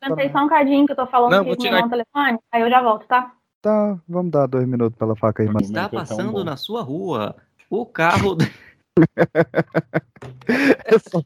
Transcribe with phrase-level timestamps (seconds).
[0.00, 1.90] Cantei só um cadinho que eu tô falando Não, aqui vou com meu tirar- no
[1.90, 2.38] telefone.
[2.50, 3.34] Aí eu já volto, tá?
[3.60, 5.60] Tá, vamos dar dois minutos pela faca aí, mano.
[5.60, 6.44] Está é passando bom.
[6.44, 7.36] na sua rua
[7.68, 8.36] o carro
[10.84, 11.22] É só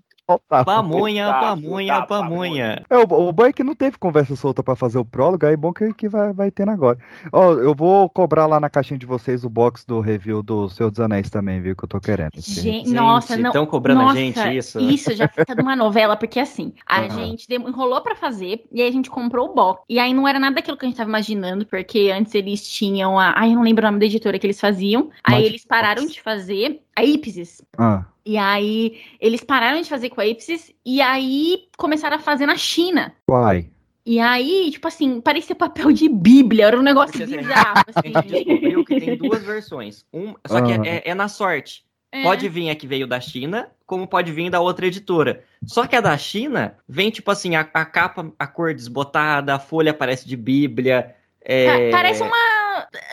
[0.65, 2.83] pamonha, tá, pamonha.
[2.89, 5.55] É, o, o bom é que não teve conversa solta pra fazer o prólogo, aí
[5.55, 6.99] é bom que, que vai, vai tendo agora.
[7.33, 10.91] Ó, eu vou cobrar lá na caixinha de vocês o box do review do Senhor
[10.91, 11.77] dos Anéis também, viu?
[11.77, 12.31] Que eu tô querendo.
[12.37, 13.51] Gente, nossa, não.
[13.51, 14.81] Estão cobrando nossa, a gente isso.
[14.81, 17.11] Isso já fica de uma novela, porque assim, a Aham.
[17.11, 19.83] gente enrolou pra fazer e aí a gente comprou o box.
[19.89, 23.19] E aí não era nada daquilo que a gente tava imaginando, porque antes eles tinham
[23.19, 23.35] a.
[23.37, 25.11] Ai, eu não lembro o nome da editora que eles faziam.
[25.23, 26.15] Aí Magic eles pararam Box.
[26.15, 27.63] de fazer a Ipsis.
[27.77, 32.47] Ah, E aí eles pararam de fazer com a Ipsis e aí começaram a fazer
[32.47, 33.15] na China.
[33.29, 33.69] uai.
[34.07, 37.83] E aí, tipo assim, parecia papel de Bíblia, era um negócio Porque, assim, bizarro.
[37.95, 38.29] A gente Assim.
[38.45, 40.05] descobriu que tem duas versões.
[40.13, 40.81] Um, só que Ah.
[40.85, 41.85] é, é na sorte.
[42.13, 42.23] É.
[42.23, 45.43] Pode vir a que veio da China, como pode vir da outra editora.
[45.67, 49.59] Só que a da China vem, tipo assim, a, a capa, a cor desbotada, a
[49.59, 51.15] folha parece de Bíblia.
[51.43, 52.37] é, Pa- Parece uma.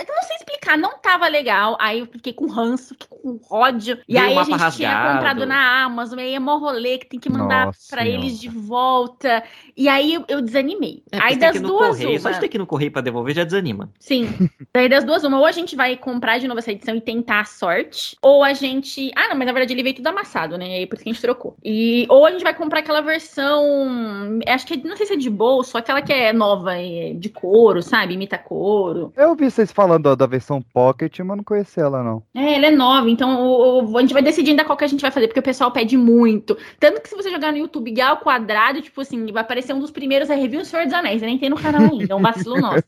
[0.08, 1.78] Eu não sei explicar, não tava legal.
[1.80, 3.98] Aí eu fiquei com ranço, fiquei com ódio.
[4.08, 5.14] E Veio aí a gente tinha rasgado.
[5.14, 8.24] comprado na Amazon, e aí é mó rolê que tem que mandar Nossa pra Senhora.
[8.24, 9.44] eles de volta.
[9.76, 11.04] E aí eu, eu desanimei.
[11.12, 12.20] É, aí das duas, correio.
[12.20, 12.34] Só uma.
[12.36, 13.90] de ter que ir no correio pra devolver já desanima.
[14.00, 14.50] Sim.
[14.74, 17.42] Daí das duas, uma, ou a gente vai comprar de novo essa edição e tentar
[17.42, 19.12] a sorte, ou a gente.
[19.16, 20.66] Ah, não, mas na verdade ele veio tudo amassado, né?
[20.66, 21.56] Aí por isso que a gente trocou.
[21.64, 24.40] E ou a gente vai comprar aquela versão.
[24.48, 27.82] Acho que não sei se é de bolso, aquela que é nova, é de couro,
[27.82, 28.14] sabe?
[28.14, 29.12] Imita couro.
[29.16, 32.24] Eu vi vocês falando da versão Pocket, mas não conhecia ela, não.
[32.36, 34.88] É, ela é nova, então o- o- a gente vai decidir ainda qual que a
[34.88, 36.58] gente vai fazer, porque o pessoal pede muito.
[36.80, 39.92] Tanto que se você jogar no YouTube Gal Quadrado, tipo assim, vai aparecer um dos
[39.92, 41.22] primeiros é review do Senhor dos Anéis.
[41.22, 42.84] Eu nem tem no canal ainda, é um vacilo nosso.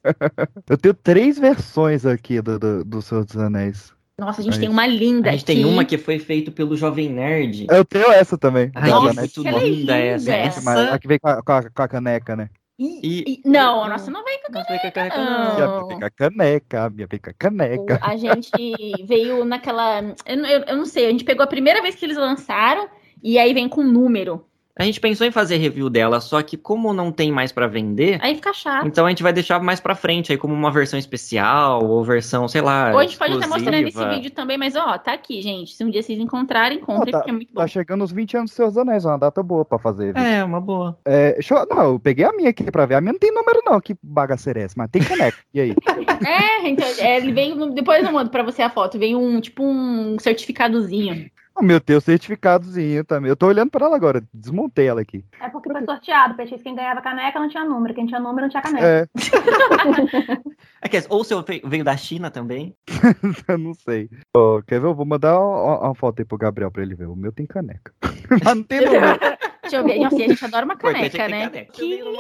[0.70, 3.92] Eu tenho três versões aqui do, do, do Senhor dos Anéis.
[4.20, 6.78] Nossa, a gente É tem uma linda A gente tem uma que foi feita pelo
[6.78, 7.66] Jovem Nerd.
[7.68, 8.72] Eu tenho essa também.
[8.76, 10.32] Ai, Nossa, que é linda essa.
[10.32, 10.94] Essa...
[10.94, 12.50] a que vem com a, com a- com a caneca, né?
[12.84, 15.26] E- e- não, a nossa não veio com Não a caneca, Não.
[15.26, 15.52] não.
[15.52, 18.00] A minha vem com a caneca, a minha vem com a caneca.
[18.02, 20.02] A gente veio naquela.
[20.26, 22.90] Eu, não- eu, eu não sei, a gente pegou a primeira vez que eles lançaram
[23.22, 24.46] e aí vem com número.
[24.76, 28.18] A gente pensou em fazer review dela, só que como não tem mais pra vender,
[28.24, 28.88] Aí fica chato.
[28.88, 32.48] então a gente vai deixar mais pra frente aí como uma versão especial ou versão,
[32.48, 34.16] sei lá, Ou a gente pode até mostrar nesse exclusiva.
[34.16, 35.74] vídeo também, mas ó, tá aqui, gente.
[35.76, 37.62] Se um dia vocês encontrarem, comprem, tá- porque é muito bom.
[37.62, 40.12] Tá chegando os 20 anos dos Seus Anéis, uma data boa pra fazer.
[40.12, 40.24] viu?
[40.24, 40.98] É, uma boa.
[41.06, 42.96] É, deixa eu- não, eu peguei a minha aqui pra ver.
[42.96, 43.80] A minha não tem número, não.
[43.80, 44.74] Que bagaceira é essa?
[44.76, 45.38] Mas tem caneca.
[45.54, 45.76] E aí?
[46.26, 47.74] É, então, é, ele vem.
[47.74, 48.98] Depois eu mando pra você a foto.
[48.98, 51.30] Vem um, tipo, um certificadozinho.
[51.56, 53.30] O meu tem o certificadozinho também.
[53.30, 54.24] Eu tô olhando pra ela agora.
[54.34, 55.24] Desmontei ela aqui.
[55.40, 56.34] É porque foi sorteado.
[56.36, 57.94] Peixe, quem ganhava caneca não tinha número.
[57.94, 58.86] Quem tinha número não tinha caneca.
[58.86, 59.08] É,
[60.82, 62.76] É que, ou se eu ve- veio da China também.
[63.48, 64.10] eu não sei.
[64.36, 64.88] Ó, quer ver?
[64.88, 67.08] Eu vou mandar uma, uma foto aí pro Gabriel pra ele ver.
[67.08, 67.94] O meu tem caneca.
[68.44, 69.20] Mas não tem número.
[69.64, 69.98] Deixa eu ver.
[70.00, 71.50] Nossa, a gente adora uma é caneca, né?
[71.50, 71.72] caneca.
[71.72, 72.14] Que lindo!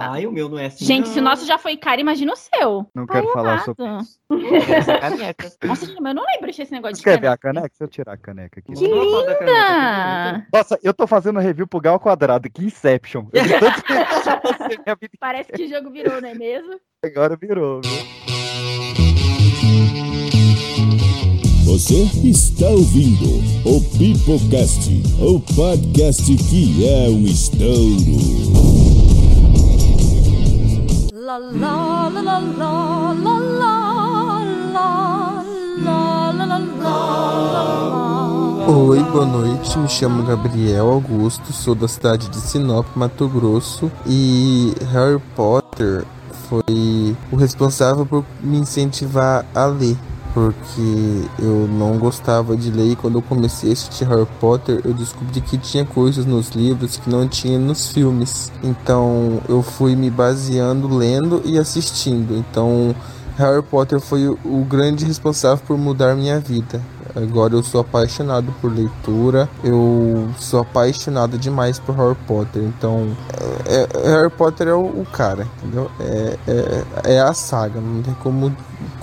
[0.00, 0.84] Ai, o meu não é assim.
[0.84, 1.30] Gente, se o não.
[1.30, 2.86] nosso já foi caro, imagina o seu.
[2.94, 3.84] Não quero falar sobre.
[4.76, 5.52] Essa caneca.
[5.64, 7.60] Nossa, gente, mas eu não lembro desse negócio Você de quer ver a caneca.
[7.60, 7.74] caneca?
[7.76, 8.72] Se eu tirar a caneca aqui.
[8.72, 10.46] Que caneca, linda!
[10.52, 12.48] Nossa, eu tô fazendo review pro Gal Quadrado.
[12.50, 13.26] Que Inception.
[13.32, 16.80] Eu vi tanto que você, minha vida Parece que o jogo virou, não é mesmo?
[17.04, 18.33] agora virou, viu?
[21.74, 28.14] Você está ouvindo o Pipocast, o podcast que é um estouro.
[31.12, 34.38] La la la la la la la
[34.72, 35.44] la
[35.82, 36.94] la la la la
[38.68, 39.76] Oi, boa noite.
[39.76, 46.04] Me chamo Gabriel Augusto, sou da cidade de Sinop, Mato Grosso, e Harry Potter
[46.48, 49.96] foi o responsável por me incentivar a ler.
[50.34, 54.92] Porque eu não gostava de ler e quando eu comecei a assistir Harry Potter, eu
[54.92, 58.50] descobri que tinha coisas nos livros que não tinha nos filmes.
[58.62, 62.36] Então eu fui me baseando lendo e assistindo.
[62.36, 62.94] Então
[63.36, 66.80] Harry Potter foi o, grande responsável por mudar minha vida.
[67.16, 72.62] Agora eu sou apaixonado por leitura, eu sou apaixonado demais por Harry Potter.
[72.62, 73.16] Então,
[73.66, 75.90] é- é- Harry Potter é o, o cara, entendeu?
[76.00, 78.54] É, é, é a saga, não tem como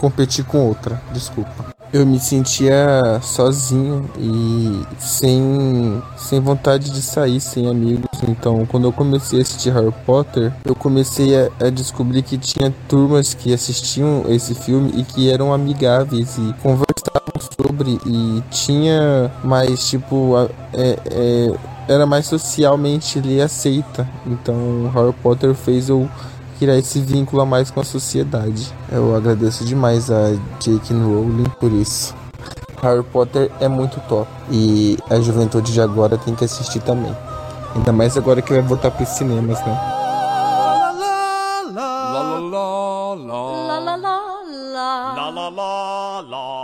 [0.01, 1.69] competir com outra, desculpa.
[1.94, 8.06] Eu me sentia sozinho e sem, sem vontade de sair, sem amigos.
[8.27, 12.74] Então, quando eu comecei a assistir Harry Potter, eu comecei a, a descobrir que tinha
[12.88, 19.88] turmas que assistiam esse filme e que eram amigáveis e conversavam sobre e tinha mais
[19.89, 21.53] tipo a- é, é,
[21.89, 24.07] era mais socialmente aceita.
[24.25, 26.09] Então, Harry Potter fez eu
[26.62, 28.72] Kirai se vincula mais com a sociedade.
[28.92, 30.30] Eu agradeço demais a
[30.60, 30.94] J.K.
[30.94, 32.13] Rowling por isso.
[32.84, 37.18] Harry Potter é muito top e a juventude de agora tem que assistir também.
[37.74, 39.75] Ainda mais agora que vai voltar para os cinemas, né?
[41.74, 44.18] La la la la la la la
[45.18, 46.61] la la la la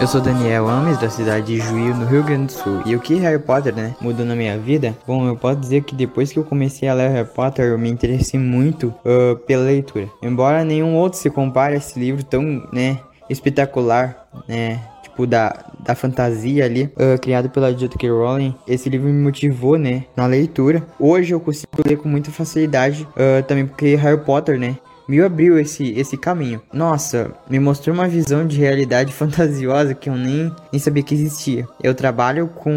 [0.00, 2.82] eu sou Daniel Ames, da cidade de Juí, no Rio Grande do Sul.
[2.86, 4.96] E o que Harry Potter, né, mudou na minha vida?
[5.06, 7.90] Bom, eu posso dizer que depois que eu comecei a ler Harry Potter, eu me
[7.90, 10.08] interessei muito ah, pela leitura.
[10.22, 12.98] Embora nenhum outro se compare a esse livro tão, né,
[13.28, 18.10] espetacular, né, tipo da, da fantasia ali, ah, criado pela J.K.
[18.10, 20.82] Rowling, esse livro me motivou, né, na leitura.
[20.98, 24.76] Hoje eu consigo ler com muita facilidade, ah, também porque Harry Potter, né,
[25.10, 26.62] me abriu esse, esse caminho.
[26.72, 31.66] Nossa, me mostrou uma visão de realidade fantasiosa que eu nem, nem sabia que existia.
[31.82, 32.70] Eu trabalho com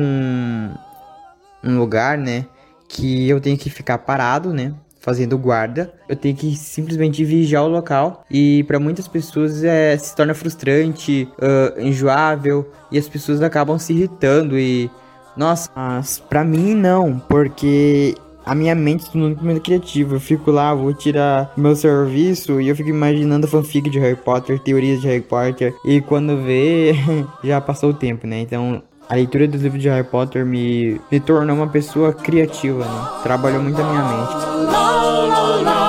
[1.63, 2.45] um lugar, né,
[2.89, 5.93] que eu tenho que ficar parado, né, fazendo guarda.
[6.09, 11.29] Eu tenho que simplesmente vigiar o local e para muitas pessoas é, se torna frustrante,
[11.39, 14.89] ah, enjoável e as pessoas acabam se irritando e
[15.35, 18.15] nossa, mas pra mim não, porque
[18.45, 20.15] a minha mente é muito criativa.
[20.15, 24.59] Eu fico lá, vou tirar meu serviço e eu fico imaginando fanfic de Harry Potter,
[24.59, 25.73] teorias de Harry Potter.
[25.85, 26.95] E quando vê,
[27.43, 28.41] já passou o tempo, né?
[28.41, 33.09] Então a leitura dos livros de Harry Potter me, me tornou uma pessoa criativa, né?
[33.21, 35.82] Trabalhou muito a minha mente.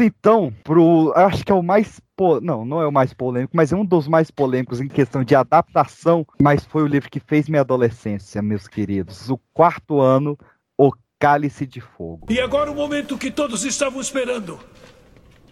[0.00, 1.12] Então pro.
[1.14, 2.00] Acho que é o mais.
[2.16, 5.22] po- Não, não é o mais polêmico, mas é um dos mais polêmicos em questão
[5.24, 6.26] de adaptação.
[6.40, 9.28] Mas foi o livro que fez minha adolescência, meus queridos.
[9.30, 10.38] O quarto ano,
[10.78, 12.26] O Cálice de Fogo.
[12.30, 14.58] E agora o momento que todos estavam esperando.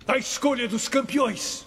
[0.06, 1.67] A escolha dos campeões.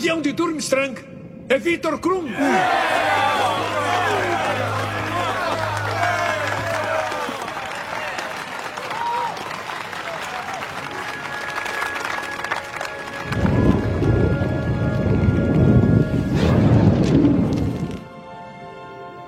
[0.00, 0.98] Campeão de Durmstrang
[1.46, 2.24] é Victor Krum.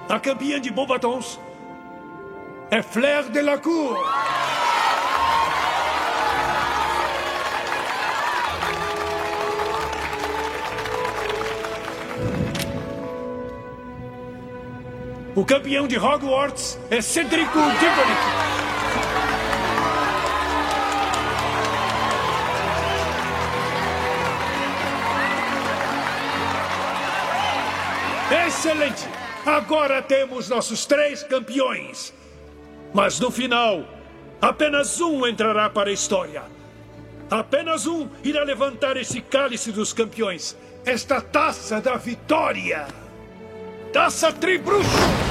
[0.09, 1.39] A campeã de Bobatons
[2.71, 3.99] é Flair Delacour.
[15.43, 18.13] O campeão de Hogwarts é Cedrico Diggory.
[28.47, 29.09] Excelente!
[29.45, 32.15] Agora temos nossos três campeões.
[32.95, 33.85] Mas no final,
[34.41, 36.45] apenas um entrará para a história.
[37.29, 40.57] Apenas um irá levantar esse cálice dos campeões,
[40.87, 42.87] esta taça da vitória.
[43.93, 45.22] Taça Tribruxo!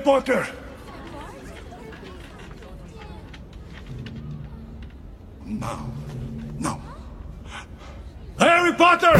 [0.00, 0.52] Potter!
[5.46, 5.92] Não,
[6.58, 6.80] não.
[8.38, 9.14] Harry Potter!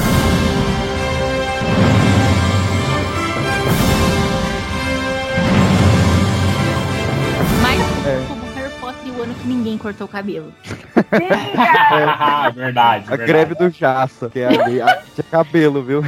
[7.62, 10.52] Mas como Harry Potter e o ano que ninguém cortou o cabelo.
[11.10, 13.24] verdade, A verdade.
[13.26, 16.02] greve do Jaça, que é ali, a, tinha cabelo, viu?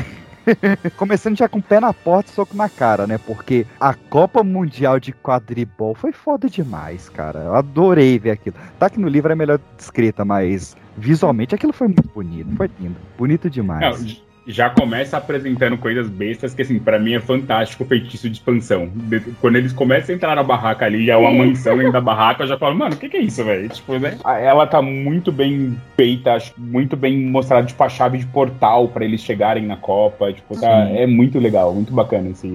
[0.96, 3.18] Começando já com o pé na porta e soco na cara, né?
[3.18, 7.40] Porque a Copa Mundial de Quadribol foi foda demais, cara.
[7.40, 8.56] Eu adorei ver aquilo.
[8.78, 12.56] Tá que no livro é melhor descrita, mas visualmente aquilo foi muito bonito.
[12.56, 12.96] Foi lindo.
[13.16, 14.22] Bonito demais.
[14.46, 18.90] Já começa apresentando coisas bestas que, assim, pra mim é fantástico o feitiço de expansão.
[18.94, 22.00] De- Quando eles começam a entrar na barraca ali, já é uma mansão dentro da
[22.00, 23.68] barraca, eu já falo, mano, o que, que é isso, velho?
[23.68, 24.18] Tipo, né?
[24.24, 28.88] A- Ela tá muito bem feita, acho, muito bem mostrada, tipo, a chave de portal
[28.88, 30.32] pra eles chegarem na Copa.
[30.32, 30.96] Tipo, tá, Sim.
[30.96, 32.48] é muito legal, muito bacana esse.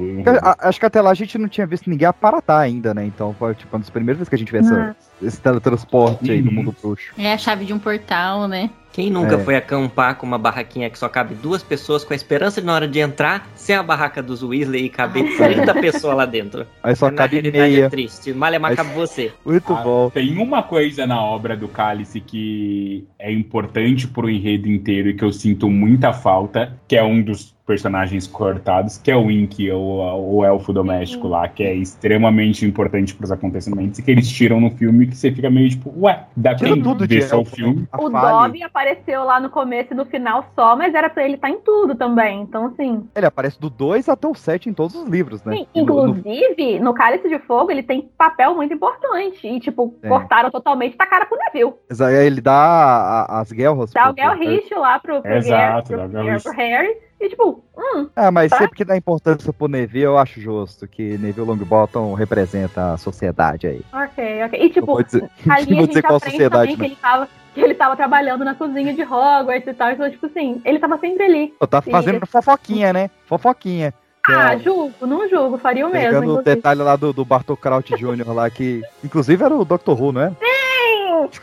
[0.43, 3.05] A- Acho que até lá a gente não tinha visto ninguém aparatar ainda, né?
[3.05, 6.41] Então foi tipo uma das primeiras vezes que a gente vê essa, esse teletransporte aí
[6.41, 6.55] no Uhum.
[6.55, 7.13] mundo bruxo.
[7.17, 8.69] É a chave de um portal, né?
[8.97, 9.37] Quem nunca É.
[9.37, 12.73] foi acampar com uma barraquinha que só cabe duas pessoas com a esperança de na
[12.73, 16.65] hora de entrar ser a barraca dos Weasley e caber 30 pessoas lá dentro?
[16.81, 17.85] Aí só Na cabe realidade meia.
[17.85, 18.33] é triste.
[18.33, 19.31] Malemar Mas- cabe você.
[19.45, 20.09] Muito Ah, bom.
[20.09, 25.23] Tem uma coisa na obra do Cálice que é importante pro enredo inteiro e que
[25.23, 30.37] eu sinto muita falta, que é um dos personagens cortados, que é o Inky, o,
[30.37, 34.71] o elfo doméstico lá, que é extremamente importante pros acontecimentos e que eles tiram no
[34.71, 37.39] filme que você fica meio tipo, ué, dá pra Tira tudo de ver só o
[37.41, 37.85] elfo, filme?
[37.99, 41.49] O Dobby apareceu lá no começo e no final só, mas era pra ele estar
[41.49, 42.41] em tudo também.
[42.41, 43.07] Então, assim.
[43.15, 45.57] Ele aparece do 2 até o 7 em todos os livros, né?
[45.57, 49.45] Sim, E no- no- inclusive, no Cálice de Fogo, ele tem papel muito importante.
[49.47, 50.07] E, tipo, É.
[50.07, 51.73] cortaram totalmente e tacaram pro Neville.
[51.89, 53.91] Exa- Ele dá as guerras.
[53.91, 56.97] Dá o pro- Gelrich lá pro, pro, Exato, Harry, dá o pro, pro Harry.
[57.19, 58.57] E, tipo, hum, Ah, mas Tá.
[58.59, 63.65] sempre que dá importância pro Neville, eu acho justo que Neville Longbottom representa a sociedade
[63.67, 63.81] aí.
[63.91, 64.61] ok, ok.
[64.61, 67.27] E, tipo, dizer, ali a gente aprende também que ele tava...
[67.55, 69.89] Que ele tava trabalhando na cozinha de Hogwarts e tal.
[69.89, 71.53] Então, tipo assim, ele tava sempre ali.
[71.59, 71.89] Eu tá Sim.
[71.89, 73.09] fazendo fofoquinha, né?
[73.25, 73.91] Fofoquinha.
[74.27, 76.07] Ah, é- julgo, não julgo, faria o mesmo.
[76.19, 78.31] Pegando o detalhe lá do, do Bartol Kraut Jr.
[78.31, 79.89] lá, que inclusive era o Dr.
[79.99, 80.31] Who, não é?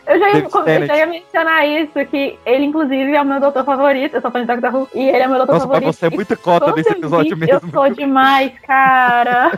[0.07, 3.63] Eu já, ia, eu já ia mencionar isso, que ele, inclusive, é o meu doutor
[3.63, 4.15] favorito.
[4.15, 4.89] Eu sou fã de Doctor Who.
[4.93, 5.93] E ele é o meu doutor Nossa, favorito.
[5.93, 7.53] você é muito cota desse episódio mesmo.
[7.53, 9.51] Eu sou demais, cara.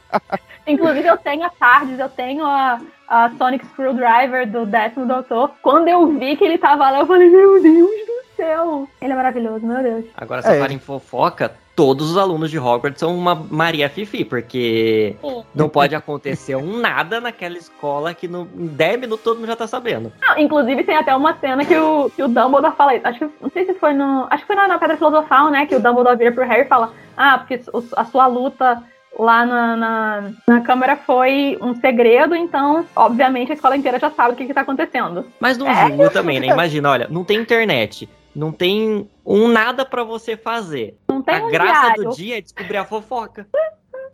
[0.66, 5.52] Inclusive, eu tenho a Tardes, eu tenho a, a Sonic Screwdriver do décimo doutor.
[5.62, 8.88] Quando eu vi que ele tava lá, eu falei, meu Deus do céu.
[9.00, 10.04] Ele é maravilhoso, meu Deus.
[10.16, 10.42] Agora, É.
[10.42, 15.14] se falar em fofoca, todos os alunos de Hogwarts são uma Maria Fifi, porque
[15.54, 19.56] não pode acontecer um nada naquela escola que no, em 10 minutos todo mundo já
[19.56, 20.10] tá sabendo.
[20.20, 22.92] Não, inclusive, tem até uma cena que o, que o Dumbledore fala.
[23.04, 24.26] Acho que, não sei se foi no.
[24.30, 25.66] Acho que foi na, na Pedra Filosofal, né?
[25.66, 27.60] Que o Dumbledore vira pro Harry e fala: Ah, porque
[27.94, 28.82] a sua luta
[29.18, 34.32] lá na, na, na Câmara foi um segredo, então, obviamente, a escola inteira já sabe
[34.34, 35.26] o que, que tá acontecendo.
[35.40, 35.88] Mas não É.
[35.88, 36.46] julgo também, né?
[36.48, 40.98] Imagina, olha, não tem internet, não tem um nada pra você fazer.
[41.08, 42.04] Não tem A um graça diário.
[42.04, 43.48] do dia é descobrir a fofoca.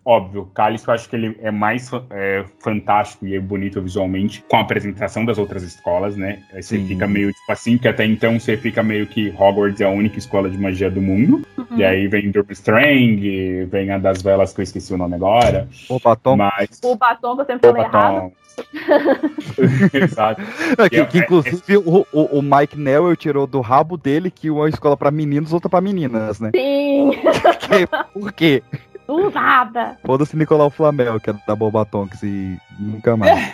[0.04, 4.56] Óbvio, Cálice eu acho que ele é mais é, fantástico e é bonito visualmente com
[4.56, 6.42] a apresentação das outras escolas, né?
[6.52, 6.88] Aí você Sim.
[6.88, 10.18] fica meio tipo assim, que até então você fica meio que Hogwarts é a única
[10.18, 11.46] escola de magia do mundo.
[11.56, 11.76] Uhum.
[11.78, 15.68] E aí vem Durmstrang, vem a das velas que eu esqueci o nome agora.
[15.88, 16.36] O batom.
[16.36, 16.80] Mas.
[16.82, 18.32] O batom sempre falei errado.
[19.94, 20.42] Exato.
[20.78, 24.50] É, que, é- que, inclusive o, o, o Mike Newell tirou do rabo dele que
[24.50, 26.50] uma escola pra meninos, outra pra meninas, né?
[26.54, 27.12] Sim,
[27.60, 28.62] Que- Por quê?
[29.06, 29.98] Do nada.
[30.04, 33.52] Foda-se Nicolau Flamel, que é da Bobatonks e nunca mais.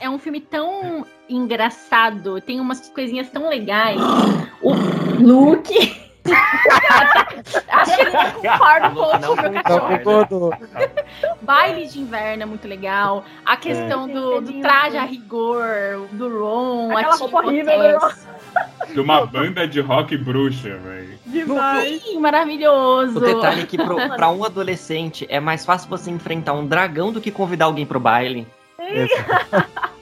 [0.00, 4.00] É um filme tão engraçado, tem umas coisinhas tão legais.
[4.60, 4.72] O
[5.20, 6.11] Luke.
[7.68, 10.50] Acho que ele não concorda com o Não meu cachorro.
[11.42, 13.24] Baile de inverno é muito legal.
[13.44, 18.26] A questão do, do traje a rigor, do Ron, Aquela a roupa horrível Potesse.
[18.92, 21.18] De uma banda de rock bruxa, velho.
[21.26, 22.02] Demais.
[22.02, 23.16] Sim, maravilhoso.
[23.16, 27.12] O detalhe é que pro, pra um adolescente é mais fácil você enfrentar um dragão
[27.12, 28.46] do que convidar alguém pro baile.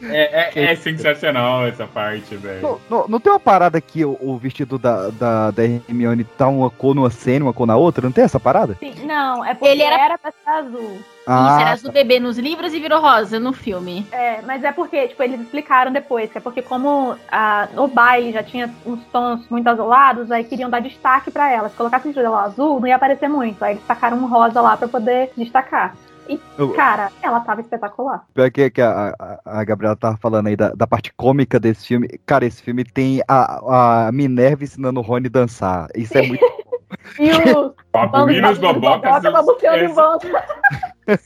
[0.02, 2.62] É, é- é sensacional essa parte, velho.
[2.62, 6.48] Não, não, não tem uma parada que o, o vestido da, da, da Hermione tá
[6.48, 8.04] uma cor numa cena, uma cor na outra?
[8.04, 8.76] Não tem essa parada?
[8.80, 10.90] Sim, não, é porque Ele era- era pra ser azul.
[11.20, 14.06] Isso, era Ah, azul bebê nos livros e virou rosa no filme.
[14.10, 18.32] É, mas é porque, tipo, eles explicaram depois, que é porque como ah, no baile
[18.32, 21.68] já tinha uns tons muito azulados, aí queriam dar destaque pra ela.
[21.68, 23.62] Se colocasse o dela azul, não ia aparecer muito.
[23.62, 25.94] Aí eles tacaram um rosa lá pra poder destacar.
[26.30, 28.24] E, Eu- cara, ela tava espetacular.
[28.32, 31.88] pior que, que a, a, a Gabriela tava falando aí da, da parte cômica desse
[31.88, 32.08] filme.
[32.24, 35.88] Cara, esse filme tem a, a Minerva ensinando o Rony a dançar.
[35.94, 36.44] Isso é muito.
[37.18, 39.22] E o Papulinos babocas.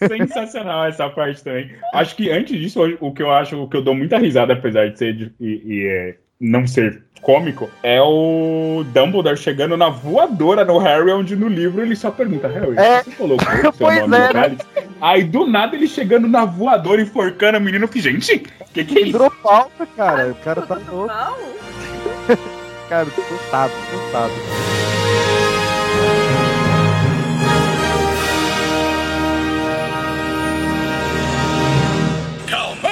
[0.09, 1.71] sensacional essa parte também.
[1.93, 4.89] Acho que antes disso, o que eu acho, o que eu dou muita risada, apesar
[4.91, 10.65] de ser de- e, e, é, não ser cômico, é o Dumbledore chegando na voadora
[10.65, 13.03] no Harry, onde no livro ele só pergunta, Harry, É.
[13.03, 14.33] você colocou o seu Pois nome é, no né?
[14.33, 14.63] cálice?
[15.01, 18.39] Aí do nada ele chegando na voadora, enforcando o menino, que gente,
[18.73, 19.31] que que é isso?
[19.43, 20.29] Falta, cara.
[20.31, 21.13] O cara tá louco.
[22.89, 24.33] Cara, assustado, assustado.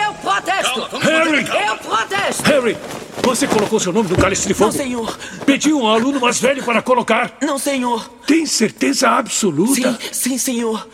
[0.04, 0.98] Eu protesto!
[0.98, 1.44] Harry!
[1.68, 2.42] Eu protesto!
[2.50, 2.76] Harry!
[3.22, 4.72] Você colocou seu nome no cálice de fogo?
[4.72, 5.18] Não, senhor!
[5.46, 7.36] Pediu um aluno mais velho para colocar?
[7.40, 8.08] Não, senhor!
[8.26, 9.74] Tem certeza absoluta?
[9.74, 10.88] Sim, sim, senhor!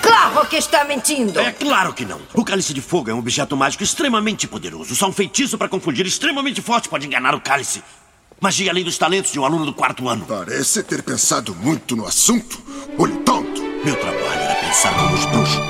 [0.00, 1.38] Claro que está mentindo!
[1.38, 2.20] É claro que não.
[2.34, 4.94] O cálice de fogo é um objeto mágico extremamente poderoso.
[4.94, 7.82] Só um feitiço para confundir extremamente forte pode enganar o cálice.
[8.40, 10.24] Magia além dos talentos de um aluno do quarto ano.
[10.26, 12.58] Parece ter pensado muito no assunto.
[12.96, 13.60] Olho tonto.
[13.84, 15.60] Meu trabalho era pensar como os bruxos.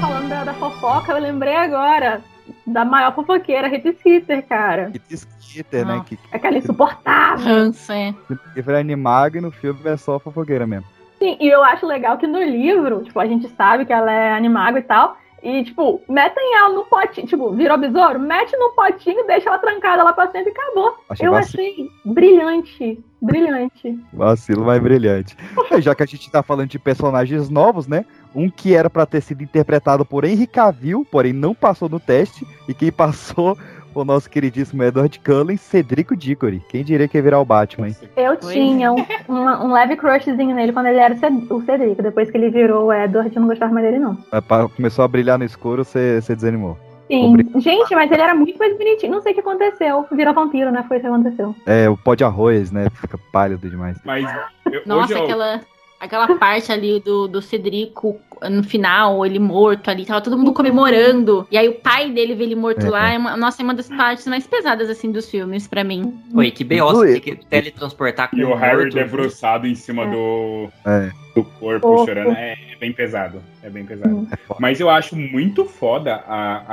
[0.00, 2.22] Falando da, da fofoca, eu lembrei agora
[2.66, 4.90] da maior fofoqueira, Rita Skeeter, cara.
[4.92, 6.02] Rita Skeeter, né?
[6.06, 7.44] Que, Aquela insuportável.
[7.44, 8.14] Ranço, é.
[8.54, 10.86] que foi animado e no filme é só fofoqueira mesmo.
[11.18, 14.32] Sim, e eu acho legal que no livro, tipo, a gente sabe que ela é
[14.32, 15.16] animago e tal.
[15.42, 20.02] E, tipo, metem ela no potinho, tipo, virou besouro, mete no potinho, deixa ela trancada
[20.02, 20.96] lá pra sempre e acabou.
[21.08, 21.62] Achei eu vacilo.
[21.62, 23.98] achei brilhante, brilhante.
[24.12, 25.36] Vacilo mais brilhante.
[25.80, 28.04] Já que a gente tá falando de personagens novos, né?
[28.34, 32.46] Um que era pra ter sido interpretado por Henry Cavill, porém não passou no teste,
[32.68, 33.56] e quem passou
[33.92, 36.62] foi o nosso queridíssimo Edward Cullen, Cedrico Diggory.
[36.68, 37.96] Quem diria que ia virar o Batman, hein?
[38.16, 42.00] Eu tinha um, uma- um leve crushzinho nele quando ele era o Ced- o Cedrico.
[42.00, 44.16] Depois que ele virou o Edward, eu não gostava mais dele, não.
[44.32, 44.40] É,
[44.76, 46.78] Começou a brilhar no escuro, você você desanimou.
[47.08, 47.34] Sim.
[47.56, 49.10] Gente, mas ele era muito mais bonitinho.
[49.10, 50.06] Não sei o que aconteceu.
[50.12, 50.84] Virou vampiro, né?
[50.86, 51.56] Foi isso que aconteceu.
[51.66, 52.86] É, o pó de arroz, né?
[52.94, 53.98] Fica pálido demais.
[54.04, 54.24] Mas
[54.70, 55.60] eu, Nossa, hoje eu- aquela,
[56.00, 58.18] aquela parte ali do, do Cedrico
[58.50, 61.46] no final, ele morto ali, tava todo mundo comemorando.
[61.50, 62.90] E aí o pai dele vê ele morto É.
[62.90, 63.12] lá.
[63.12, 66.18] É uma, nossa, é uma das partes mais pesadas, assim, dos filmes, pra mim.
[66.34, 66.86] Oi, que B.O.
[66.88, 68.94] você tem que teletransportar com E o Harry morto.
[68.94, 71.10] debruçado em cima do, É.
[71.42, 73.42] do corpo, chorando, é, é bem pesado.
[73.62, 74.26] É bem pesado.
[74.58, 76.64] Mas eu acho muito foda a,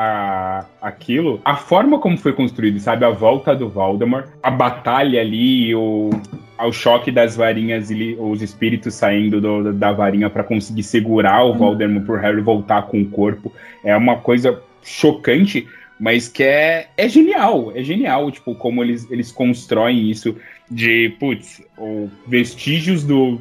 [0.82, 3.06] a, aquilo, a forma como foi construído, sabe?
[3.06, 6.10] A volta do Voldemort, a batalha ali, o,
[6.58, 11.54] ao choque das varinhas, ele- os espíritos saindo do- da varinha pra conseguir segurar o
[11.54, 13.52] Voldemort pro Harry voltar com o corpo.
[13.84, 15.68] É uma coisa chocante,
[16.00, 17.72] mas que é, é genial.
[17.76, 20.36] É genial, tipo, como eles, eles constroem isso
[20.70, 21.62] de, putz,
[22.28, 23.40] vestígios do,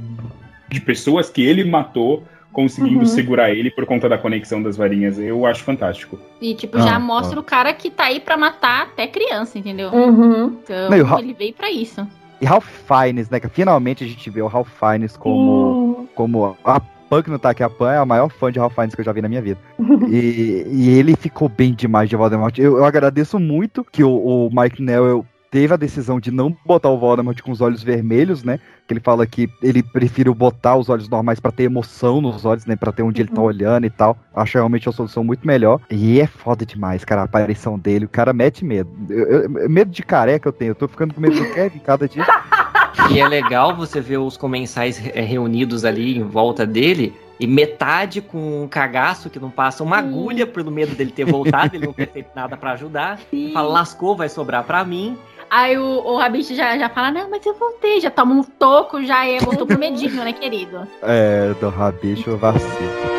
[0.76, 3.06] de pessoas que ele matou conseguindo Uhum.
[3.06, 5.18] segurar ele por conta da conexão das varinhas.
[5.18, 6.18] Eu acho fantástico.
[6.40, 6.98] E, tipo, Ah, já ah.
[6.98, 9.90] mostra o cara que tá aí pra matar até criança, entendeu?
[9.90, 10.56] Uhum.
[10.62, 12.06] Então, Não, ele veio pra isso.
[12.40, 13.40] E Ralph Fiennes, né?
[13.40, 17.50] Que finalmente a gente vê o Ralph Fiennes como, como a Pan que não tá
[17.50, 19.28] aqui, a Pan é a maior fã de Ralph Fiennes que eu já vi na
[19.28, 19.60] minha vida.
[20.10, 22.58] e, e ele ficou bem demais de Voldemort.
[22.58, 25.24] Eu, eu agradeço muito que o, o Mike Newell
[25.56, 28.60] teve a decisão de não botar o Voldemort com os olhos vermelhos, né?
[28.86, 32.66] Que ele fala que ele prefere botar os olhos normais pra ter emoção nos olhos,
[32.66, 32.76] né?
[32.76, 34.18] Pra ter onde ele tá olhando e tal.
[34.34, 35.80] Acho realmente uma solução muito melhor.
[35.90, 38.04] E é foda demais, cara, a aparição dele.
[38.04, 38.90] O cara mete medo.
[39.08, 40.72] Eu- eu- medo de careca eu tenho.
[40.72, 42.26] Eu tô ficando com medo do Kevin cada dia.
[43.10, 47.14] E é legal você ver os comensais reunidos ali em volta dele.
[47.38, 51.76] E metade com um cagaço que não passa uma agulha pelo medo dele ter voltado,
[51.76, 53.20] ele não ter feito nada pra ajudar.
[53.52, 55.16] Fala, lascou, vai sobrar pra mim.
[55.50, 59.02] Aí o, o Rabicho já, já fala, não, mas eu voltei, já toma um toco,
[59.04, 60.86] já é, voltou pro medinho, né, querido?
[61.02, 63.16] É, do rabicho vacilo.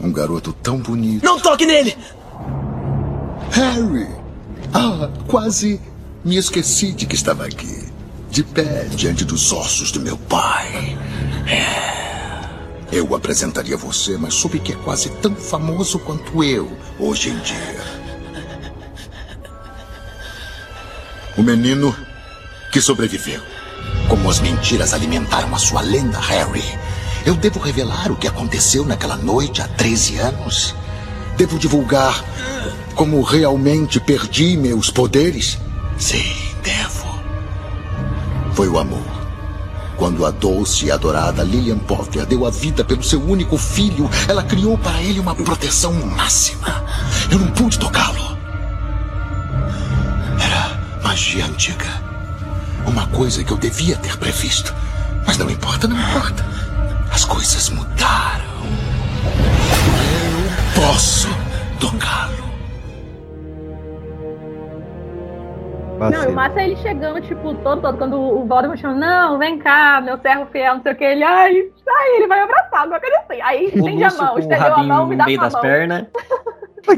[0.00, 1.24] Um garoto tão bonito.
[1.24, 1.96] Não toque nele!
[3.50, 4.21] Harry!
[4.72, 5.80] Ah, quase
[6.24, 7.92] me esqueci de que estava aqui.
[8.30, 10.96] De pé diante dos ossos do meu pai.
[11.46, 11.92] É.
[12.90, 17.82] Eu apresentaria você, mas soube que é quase tão famoso quanto eu hoje em dia.
[21.36, 21.94] O menino
[22.70, 23.42] que sobreviveu.
[24.08, 26.64] Como as mentiras alimentaram a sua lenda, Harry.
[27.24, 30.74] Eu devo revelar o que aconteceu naquela noite há 13 anos?
[31.36, 32.24] Devo divulgar
[32.92, 35.58] como realmente perdi meus poderes?
[35.98, 37.06] Sim, devo.
[38.54, 39.22] Foi o amor.
[39.96, 44.42] Quando a doce e adorada Lillian Potter deu a vida pelo seu único filho, ela
[44.42, 46.84] criou para ele uma proteção máxima.
[47.30, 48.36] Eu não pude tocá-lo.
[50.40, 52.02] Era magia antiga.
[52.86, 54.74] Uma coisa que eu devia ter previsto.
[55.26, 56.44] Mas não importa, não importa.
[57.12, 58.44] As coisas mudaram.
[60.74, 61.28] Eu posso
[61.78, 62.41] tocá-lo.
[66.10, 69.58] Não, o massa é ele chegando, tipo, todo, todo, quando o Voldemort chama, não, vem
[69.58, 73.16] cá, meu servo fiel, não sei o que, ele, ai, ai, ele vai abraçar, coisa
[73.18, 73.40] assim.
[73.42, 75.62] Aí estende a mão, estendeu a mão, me no dá meio sua das mão.
[75.62, 76.06] pernas.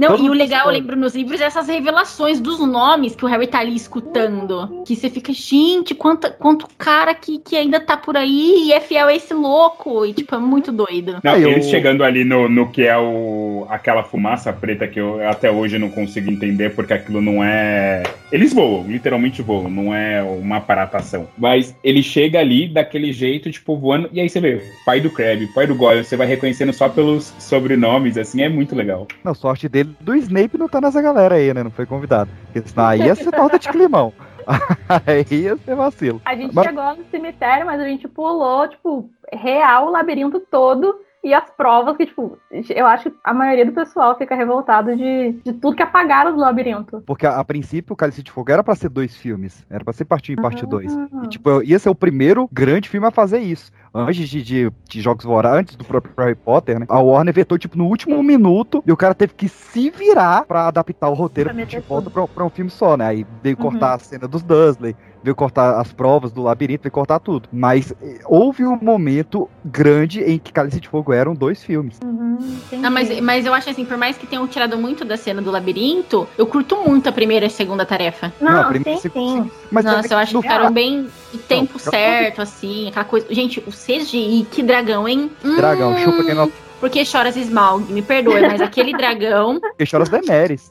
[0.00, 3.28] Não, e o legal, eu lembro nos livros, é essas revelações dos nomes que o
[3.28, 4.82] Harry tá ali escutando.
[4.86, 8.80] Que você fica, gente, quanto, quanto cara que, que ainda tá por aí e é
[8.80, 10.06] fiel a esse louco.
[10.06, 11.18] E, tipo, é muito doido.
[11.22, 15.26] Não, eu- eles chegando ali no, no que é o, aquela fumaça preta que eu
[15.28, 18.02] até hoje não consigo entender, porque aquilo não é.
[18.32, 21.28] Eles voam, literalmente voam, não é uma aparatação.
[21.36, 25.46] Mas ele chega ali daquele jeito, tipo, voando, e aí você vê, pai do Crab,
[25.54, 29.06] pai do Goyle, você vai reconhecendo só pelos sobrenomes, assim, é muito legal.
[29.24, 31.62] Não, sorte dele do Snape não tá nessa galera aí, né?
[31.62, 32.30] Não foi convidado.
[32.52, 34.12] Porque senão aí ia ser torta de climão.
[35.06, 36.20] aí ia ser vacilo.
[36.24, 40.94] A gente Mas- chegou no cemitério, mas a gente pulou, tipo, real o labirinto todo
[41.24, 42.36] E as provas que, tipo,
[42.68, 46.38] eu acho que a maioria do pessoal fica revoltado de, de tudo que apagaram do
[46.38, 47.02] labirinto.
[47.06, 49.64] Porque a, a princípio o Cálice de Fogo era pra ser dois filmes.
[49.70, 50.94] Era pra ser parte 1 e parte 2.
[50.94, 51.08] Ah.
[51.24, 53.72] E tipo, ia ser o primeiro grande filme a fazer isso.
[53.94, 56.86] Antes de, de, de Jogos Vorazes, antes do próprio Harry Potter, né?
[56.88, 60.66] A Warner vetou, tipo, no último minuto e o cara teve que se virar pra
[60.66, 63.06] adaptar o roteiro meter de volta pra, pra um filme só, né?
[63.06, 67.18] Aí veio cortar a cena dos Dursley, veio cortar as provas do labirinto, veio cortar
[67.18, 67.48] tudo.
[67.50, 71.98] Mas eh, houve um momento grande em que Cálice de Fogo eram dois filmes.
[72.04, 75.40] Uhum, Não, mas, mas eu acho assim, por mais que tenham tirado muito da cena
[75.40, 78.30] do labirinto, eu curto muito a primeira e a segunda tarefa.
[78.38, 79.50] Não, Não, a primeira sim, e a sim.
[79.70, 83.26] Mas Nossa, eu acho que ficaram bem no tempo fica- certo, assim, aquela coisa.
[83.30, 85.30] Gente, o CGI, que dragão, hein?
[85.56, 86.52] Dragão, Hum, chupa quem não.
[86.80, 89.58] Porque choras Smaug, me perdoe, mas aquele dragão.
[89.58, 90.70] Porque chora as Daenerys.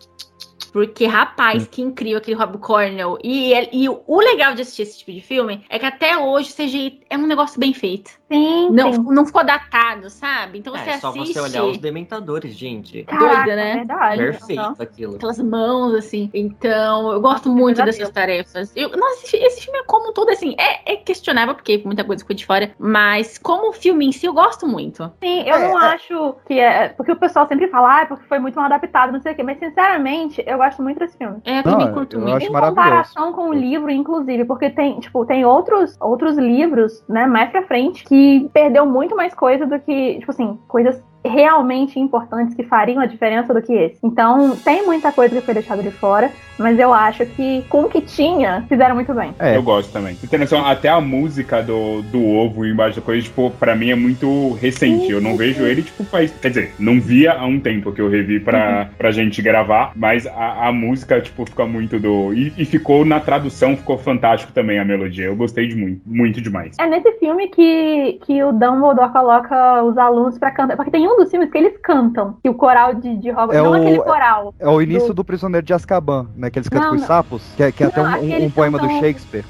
[0.74, 3.20] Porque, rapaz, que incrível aquele Rob Cornell.
[3.24, 6.56] E, e o legal de assistir esse tipo de filme é que até hoje o
[6.56, 8.10] CGI é um negócio bem feito.
[8.34, 9.04] Sim, Não, sim.
[9.10, 10.60] não ficou datado, sabe?
[10.60, 11.34] Então você É só assiste.
[11.34, 13.04] você olhar os dementadores, gente.
[13.04, 13.76] Caraca, doida, né?
[13.76, 14.18] Verdade.
[14.18, 14.84] Perfeito Nossa.
[14.84, 15.16] aquilo.
[15.16, 16.30] Aquelas mãos, assim.
[16.34, 18.72] Então, eu gosto Nossa, muito dessas tarefas.
[18.76, 22.04] Eu, nossa, esse, esse filme é como um todo, assim, é, é questionável, porque muita
[22.04, 22.72] coisa ficou de fora.
[22.80, 25.04] Mas, como filme em si, eu gosto muito.
[25.24, 25.94] Sim, eu É, não é.
[25.94, 26.90] acho que é.
[26.90, 29.44] Porque o pessoal sempre fala, ah, porque foi muito mal adaptado, não sei o quê.
[29.44, 31.38] Mas, sinceramente, eu gosto muito desse filme.
[31.46, 32.36] É, eu Não, também curto eu muito.
[32.38, 37.28] acho em comparação com o livro, inclusive, porque tem, tipo, tem outros, outros livros, né,
[37.28, 38.23] mais pra frente, que
[38.54, 43.54] perdeu muito mais coisa do que, tipo assim, coisas realmente importantes que fariam a diferença
[43.54, 43.98] do que esse.
[44.04, 47.90] Então, tem muita coisa que foi deixada de fora, mas eu acho que com o
[47.90, 49.34] que tinha, fizeram muito bem.
[49.40, 49.56] É.
[49.56, 50.16] Eu gosto também.
[50.16, 53.96] Tem noção, até a música do, do ovo embaixo da coisa, tipo, pra mim é
[53.96, 55.12] muito recente.
[55.12, 56.32] Eu não vejo ele, tipo, faz.
[56.42, 60.28] Quer dizer, não via há um tempo que eu revi pra, pra gente gravar, mas
[60.28, 62.34] a, a música, tipo, fica muito do.
[62.34, 65.26] E, e ficou na tradução, ficou fantástico também a melodia.
[65.26, 66.76] Eu gostei de muito, muito demais.
[66.80, 70.76] É nesse filme que, que o Dumbledore coloca os alunos pra cantar.
[70.76, 73.56] Porque tem um dos filmes que eles cantam, que o coral de, de Hogwarts.
[73.56, 74.54] É não o- aquele coral.
[74.60, 76.50] É o início do Prisioneiro de Azkaban, né?
[76.50, 78.46] Que eles cantam Não, com os sapos, que é, que é até Não, um- um,
[78.46, 79.46] um poema do Shakespeare.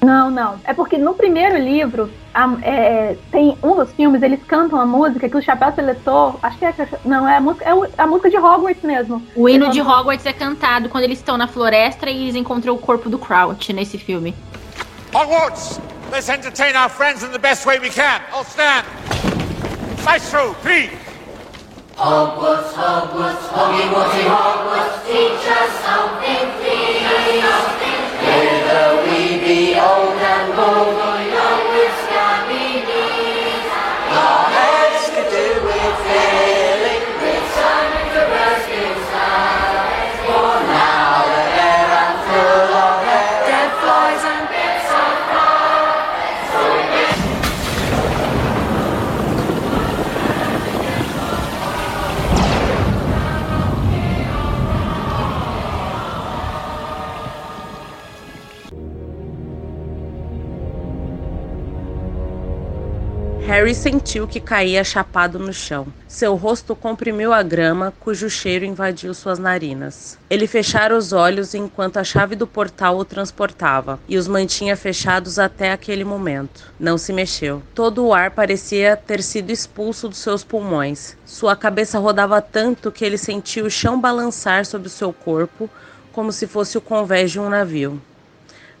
[0.00, 0.54] Não, não.
[0.62, 5.28] É porque no primeiro livro, a- é, tem um dos filmes, eles cantam a música
[5.28, 6.36] que o Chapéu Seletor.
[6.40, 6.74] Acho que é.
[7.04, 9.20] Não, é a música, é a música de Hogwarts mesmo.
[9.34, 12.78] O hino de Hogwarts é cantado quando eles estão na floresta e eles encontram o
[12.78, 14.34] corpo do Crouch nesse filme.
[15.12, 15.80] Hogwarts!
[16.12, 18.20] Let's entertain our friends in the best way we can.
[18.32, 18.84] All stand.
[20.04, 20.90] Maestro, please.
[21.96, 23.84] Hogwarts, Hogwarts, Woggy
[24.30, 26.88] Hogwarts, teach us something, please.
[28.24, 31.57] Whether we be old and or young
[63.48, 65.86] Harry sentiu que caía chapado no chão.
[66.06, 70.18] Seu rosto comprimiu a grama, cujo cheiro invadiu suas narinas.
[70.28, 75.38] Ele fechara os olhos enquanto a chave do portal o transportava, e os mantinha fechados
[75.38, 76.70] até aquele momento.
[76.78, 77.62] Não se mexeu.
[77.74, 81.16] Todo o ar parecia ter sido expulso dos seus pulmões.
[81.24, 85.70] Sua cabeça rodava tanto que ele sentiu o chão balançar sobre o seu corpo,
[86.12, 87.98] como se fosse o convés de um navio.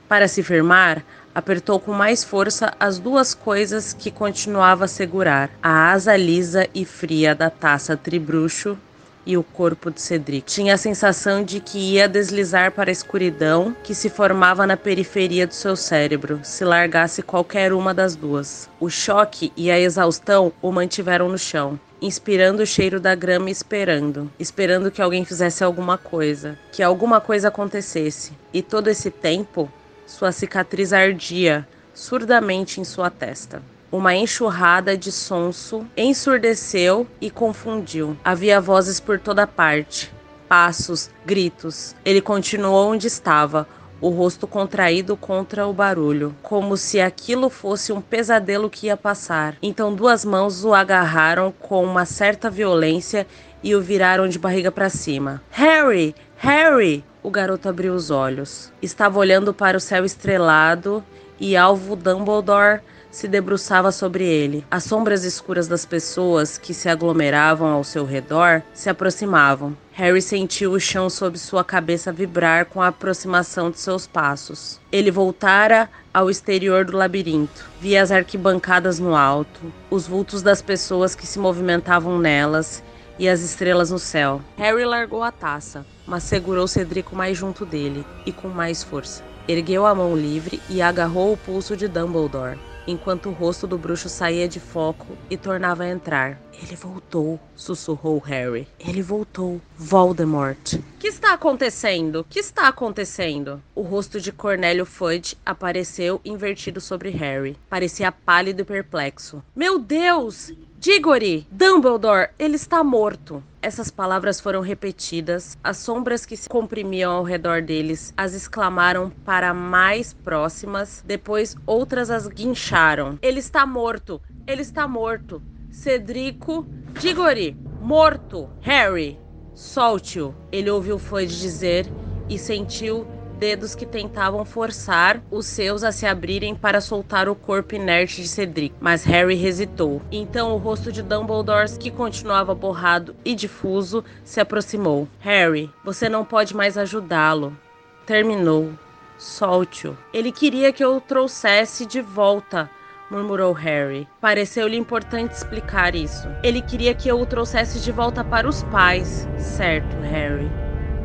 [0.06, 1.04] Para se firmar,
[1.38, 6.84] apertou com mais força as duas coisas que continuava a segurar: a asa lisa e
[6.84, 8.76] fria da taça tribruxo
[9.24, 10.50] e o corpo de Cedric.
[10.50, 15.46] Tinha a sensação de que ia deslizar para a escuridão que se formava na periferia
[15.46, 18.68] do seu cérebro, se largasse qualquer uma das duas.
[18.80, 21.78] O choque e a exaustão o mantiveram no chão.
[22.00, 27.20] Inspirando o cheiro da grama e esperando, esperando que alguém fizesse alguma coisa, que alguma
[27.20, 28.32] coisa acontecesse.
[28.52, 29.68] E todo esse tempo,
[30.08, 33.62] sua cicatriz ardia surdamente em sua testa.
[33.92, 38.16] Uma enxurrada de sonso ensurdeceu e confundiu.
[38.24, 40.10] Havia vozes por toda parte,
[40.48, 41.94] passos, gritos.
[42.04, 43.68] Ele continuou onde estava,
[44.00, 49.56] o rosto contraído contra o barulho, como se aquilo fosse um pesadelo que ia passar.
[49.60, 53.26] Então duas mãos o agarraram com uma certa violência
[53.62, 55.42] e o viraram de barriga para cima.
[55.50, 56.14] Harry!
[56.40, 57.04] Harry!
[57.20, 58.72] O garoto abriu os olhos.
[58.80, 61.02] Estava olhando para o céu estrelado
[61.40, 64.64] e alvo Dumbledore se debruçava sobre ele.
[64.70, 69.76] As sombras escuras das pessoas que se aglomeravam ao seu redor se aproximavam.
[69.92, 74.80] Harry sentiu o chão sob sua cabeça vibrar com a aproximação de seus passos.
[74.92, 77.64] Ele voltara ao exterior do labirinto.
[77.80, 82.80] Via as arquibancadas no alto, os vultos das pessoas que se movimentavam nelas
[83.18, 84.40] e as estrelas no céu.
[84.56, 89.22] Harry largou a taça, mas segurou Cedrico mais junto dele e com mais força.
[89.46, 94.08] Ergueu a mão livre e agarrou o pulso de Dumbledore, enquanto o rosto do bruxo
[94.08, 96.40] saía de foco e tornava a entrar.
[96.60, 98.66] Ele voltou, sussurrou Harry.
[98.80, 99.60] Ele voltou.
[99.76, 100.78] Voldemort.
[100.98, 102.26] Que está acontecendo?
[102.28, 103.62] Que está acontecendo?
[103.74, 107.56] O rosto de Cornélio Fudge apareceu invertido sobre Harry.
[107.70, 109.42] Parecia pálido e perplexo.
[109.54, 110.52] Meu Deus!
[110.80, 111.44] Diggory!
[111.50, 112.30] Dumbledore!
[112.38, 113.42] Ele está morto!
[113.60, 115.58] Essas palavras foram repetidas.
[115.62, 121.02] As sombras que se comprimiam ao redor deles as exclamaram para mais próximas.
[121.04, 123.18] Depois outras as guincharam.
[123.20, 124.22] Ele está morto!
[124.46, 125.42] Ele está morto!
[125.68, 126.64] Cedrico
[127.00, 128.48] Diggory, morto.
[128.60, 129.18] Harry,
[129.54, 130.32] solte-o.
[130.52, 131.86] Ele ouviu Fudge dizer
[132.28, 133.04] e sentiu
[133.38, 138.28] dedos que tentavam forçar os seus a se abrirem para soltar o corpo inerte de
[138.28, 140.02] Cedric, mas Harry hesitou.
[140.10, 145.08] Então o rosto de Dumbledore, que continuava borrado e difuso, se aproximou.
[145.20, 147.56] Harry, você não pode mais ajudá-lo.
[148.04, 148.72] Terminou.
[149.18, 149.96] Solte-o.
[150.12, 152.70] Ele queria que eu o trouxesse de volta,
[153.10, 154.06] murmurou Harry.
[154.20, 156.28] Pareceu-lhe importante explicar isso.
[156.42, 159.28] Ele queria que eu o trouxesse de volta para os pais.
[159.36, 160.48] Certo, Harry.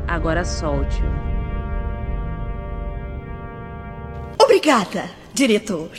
[0.07, 1.32] Agora solte-o.
[4.43, 5.89] Obrigada, diretor,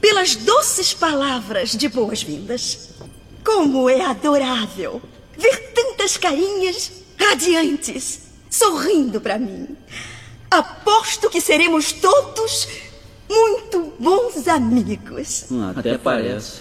[0.00, 2.88] pelas doces palavras de boas-vindas.
[3.44, 5.02] Como é adorável
[5.36, 9.76] ver tantas carinhas radiantes sorrindo para mim.
[10.50, 12.68] Aposto que seremos todos
[13.28, 15.44] muito bons amigos.
[15.76, 16.60] Até parece.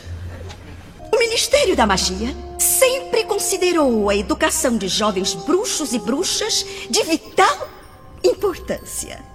[1.10, 7.70] O Ministério da Magia sempre considerou a educação de jovens bruxos e bruxas de vital
[8.26, 9.33] importância.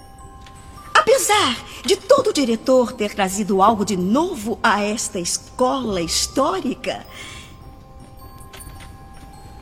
[1.08, 7.06] Apesar de todo diretor ter trazido algo de novo a esta escola histórica,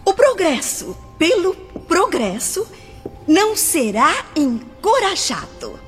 [0.04, 1.54] o progresso pelo
[1.86, 2.66] progresso
[3.28, 5.78] não será encorajado.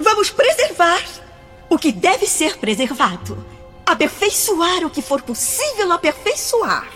[0.00, 1.04] Vamos preservar
[1.68, 3.44] o que deve ser preservado,
[3.84, 6.90] aperfeiçoar o que for possível aperfeiçoar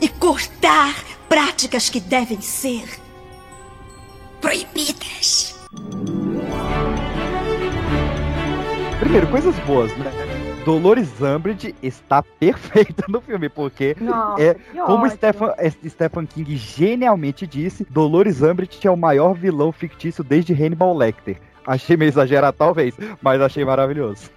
[0.00, 0.96] e cortar
[1.28, 3.00] práticas que devem ser
[4.40, 5.54] proibidas.
[8.98, 10.10] Primeiro, coisas boas, né?
[10.64, 15.08] Dolores Umbridge está perfeita no filme, porque Nossa, é como.
[15.08, 20.96] Stephen, é, Stephen King genialmente disse, Dolores Umbridge é o maior vilão fictício desde Hannibal
[20.96, 21.38] Lecter.
[21.66, 24.30] Achei meio exagerado, talvez, mas achei maravilhoso.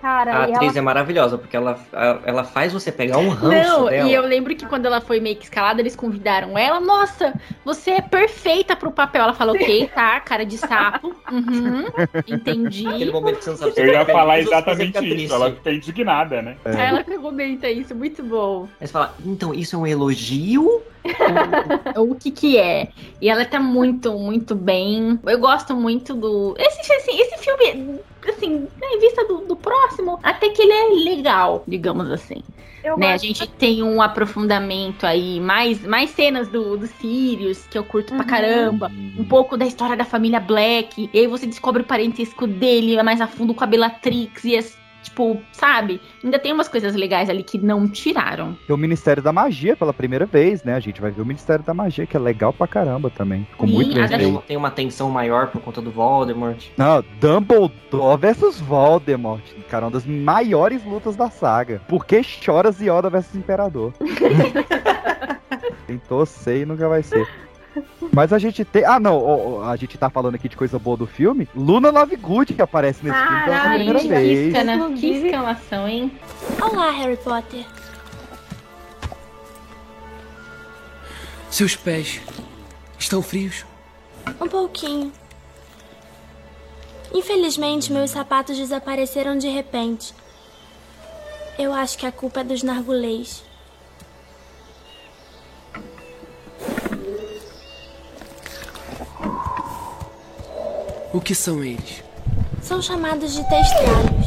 [0.00, 0.78] Cara, A atriz ela...
[0.78, 1.78] é maravilhosa, porque ela,
[2.24, 4.08] ela faz você pegar um ranço Não, dela.
[4.08, 6.80] e eu lembro que quando ela foi meio que escalada, eles convidaram ela.
[6.80, 9.22] Nossa, você é perfeita pro papel.
[9.22, 11.14] Ela falou, ok, tá, cara de sapo.
[11.30, 11.84] Uhum,
[12.26, 12.86] entendi.
[12.86, 15.14] Aquele momento que você não sabe Eu ia falar exatamente isso.
[15.14, 15.32] triste.
[15.32, 16.56] Ela fica indignada, né?
[16.64, 16.86] É.
[16.86, 18.68] Ela comenta isso, muito bom.
[18.80, 20.82] Aí você fala, então isso é um elogio?
[21.96, 22.88] o que que é.
[23.20, 25.18] E ela tá muito, muito bem.
[25.24, 26.54] Eu gosto muito do.
[26.58, 31.64] Esse, assim, esse filme, assim, em vista do, do próximo, até que ele é legal,
[31.66, 32.42] digamos assim.
[32.86, 33.12] Eu né?
[33.12, 38.14] A gente tem um aprofundamento aí, mais, mais cenas do, do Sirius, que eu curto
[38.14, 38.92] pra caramba.
[39.18, 41.10] Um pouco da história da família Black.
[41.12, 44.44] E aí você descobre o parentesco dele mais a fundo com a Bellatrix.
[44.44, 46.00] E as, tipo, sabe?
[46.22, 48.56] Ainda tem umas coisas legais ali que não tiraram.
[48.66, 50.74] Tem o Ministério da Magia pela primeira vez, né?
[50.74, 53.46] A gente vai ver o Ministério da Magia, que é legal pra caramba também.
[53.50, 54.42] Ficou muito bem tem, feito.
[54.46, 56.66] tem uma tensão maior por conta do Voldemort.
[56.76, 59.42] Não, Dumbledore versus Voldemort.
[59.68, 61.80] Cara, uma das maiores lutas da saga.
[61.88, 63.92] Por que choras Yoda versus Imperador?
[65.86, 67.26] Tentou ser e nunca vai ser.
[68.12, 68.84] Mas a gente tem.
[68.84, 69.62] Ah, não.
[69.68, 71.48] a gente tá falando aqui de coisa boa do filme.
[71.54, 74.48] Luna Lovegood que aparece nesse filme pela primeira que vez.
[74.48, 76.18] escana- que exclamação, hein?
[76.60, 77.64] Olá, Harry Potter.
[81.50, 82.20] Seus pés
[82.98, 83.64] estão frios?
[84.40, 85.12] Um pouquinho.
[87.14, 90.12] Infelizmente, meus sapatos desapareceram de repente.
[91.58, 93.42] Eu acho que a culpa é dos nargulês.
[101.16, 102.02] O que são eles?
[102.60, 104.26] São chamados de testralhos.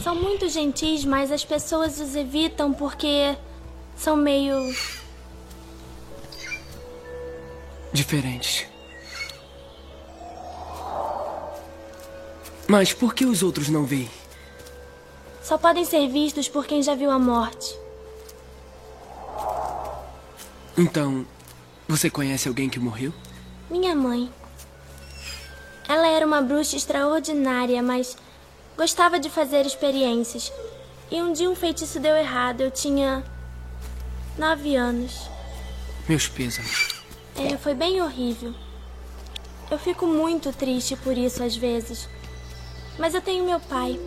[0.00, 3.36] São muito gentis, mas as pessoas os evitam porque
[3.96, 4.54] são meio.
[7.92, 8.64] Diferentes.
[12.68, 14.08] Mas por que os outros não veem?
[15.42, 17.76] só podem ser vistos por quem já viu a morte.
[20.78, 21.26] Então,
[21.88, 23.12] você conhece alguém que morreu?
[23.68, 24.30] Minha mãe.
[25.88, 28.16] Ela era uma bruxa extraordinária, mas
[28.76, 30.52] gostava de fazer experiências.
[31.10, 32.60] E um dia um feitiço deu errado.
[32.60, 33.24] Eu tinha
[34.36, 35.28] nove anos.
[36.08, 36.88] Meus pêsames.
[37.36, 38.54] É, foi bem horrível.
[39.70, 42.08] Eu fico muito triste por isso às vezes.
[42.98, 44.00] Mas eu tenho meu pai.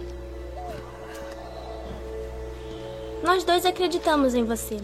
[3.23, 4.77] Nós dois acreditamos em você.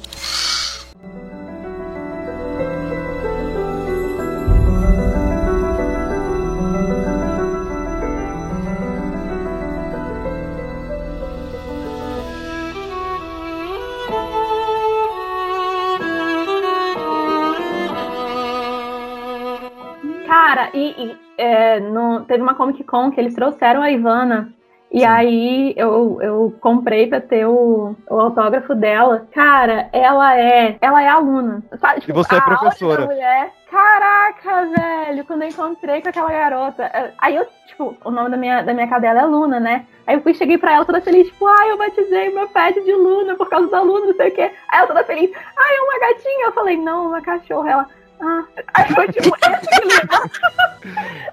[20.98, 24.52] E, é, no- teve uma Comic Con que eles trouxeram a Ivana.
[24.92, 29.28] E aí eu, eu comprei pra ter o, o autógrafo dela.
[29.34, 30.78] Cara, ela é.
[30.80, 31.62] Ela é aluna.
[31.82, 33.06] Sabe, E você é professora.
[33.06, 33.52] mulher.
[33.70, 36.84] Caraca, velho, quando eu encontrei com aquela garota.
[36.86, 39.86] é, Aí eu, tipo, o nome da minha, da minha cadela é Luna, né?
[40.08, 42.94] Aí eu fui, cheguei pra ela toda feliz, tipo, ai, eu batizei meu pet de
[42.94, 44.44] Luna por causa da Luna, não sei o quê.
[44.70, 46.46] Aí ela toda feliz, ai, é uma gatinha.
[46.48, 47.70] Eu falei, não, uma cachorra.
[47.70, 47.88] Ela,
[48.22, 48.46] ah.
[48.74, 49.36] Aí foi tipo,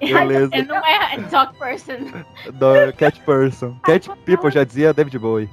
[0.00, 0.54] Beleza.
[0.54, 1.96] É, não é dog person.
[2.52, 3.76] Do Cat Person.
[3.82, 5.48] Cat People já dizia David Bowie.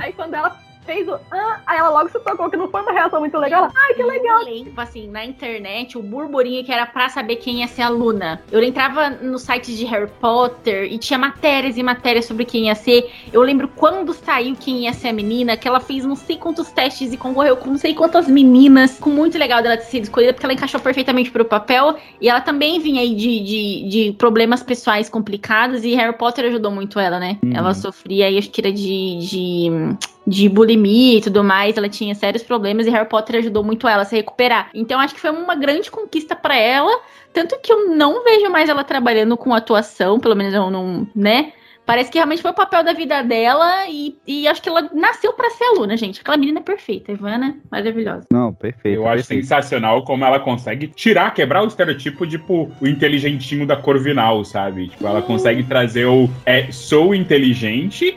[0.00, 2.92] Aí quando ela fez o ah, aí ela logo se tocou que não foi uma
[2.92, 3.64] reação muito legal.
[3.64, 4.40] Ela, Ai, que legal.
[4.40, 7.88] Eu lembro, assim, na internet, o burburinho que era pra saber quem ia ser a
[7.88, 8.42] Luna.
[8.50, 12.74] Eu entrava no site de Harry Potter e tinha matérias e matérias sobre quem ia
[12.74, 13.10] ser.
[13.32, 16.70] Eu lembro quando saiu quem ia ser a menina, que ela fez não sei quantos
[16.70, 18.98] testes e concorreu com não sei quantas meninas.
[18.98, 21.96] Com muito legal dela ter sido escolhida, porque ela encaixou perfeitamente pro papel.
[22.20, 25.84] E ela também vinha aí de, de, de problemas pessoais complicados.
[25.84, 27.38] E Harry Potter ajudou muito ela, né?
[27.42, 27.52] Uhum.
[27.54, 29.18] Ela sofria aí, acho que era de.
[29.18, 33.88] de de bulimia e tudo mais, ela tinha sérios problemas e Harry Potter ajudou muito
[33.88, 34.70] ela a se recuperar.
[34.74, 37.00] Então acho que foi uma grande conquista pra ela,
[37.32, 41.52] tanto que eu não vejo mais ela trabalhando com atuação, pelo menos eu não, né?
[41.84, 45.32] Parece que realmente foi o papel da vida dela e, e acho que ela nasceu
[45.32, 46.20] pra ser aluna, gente.
[46.20, 48.24] Aquela menina é perfeita, Ivana, maravilhosa.
[48.30, 49.00] Não, perfeito.
[49.00, 54.44] Eu acho sensacional como ela consegue tirar, quebrar o estereotipo, tipo, o inteligentinho da Corvinal,
[54.44, 54.88] sabe?
[54.88, 58.16] Tipo, ela consegue trazer o é, sou inteligente,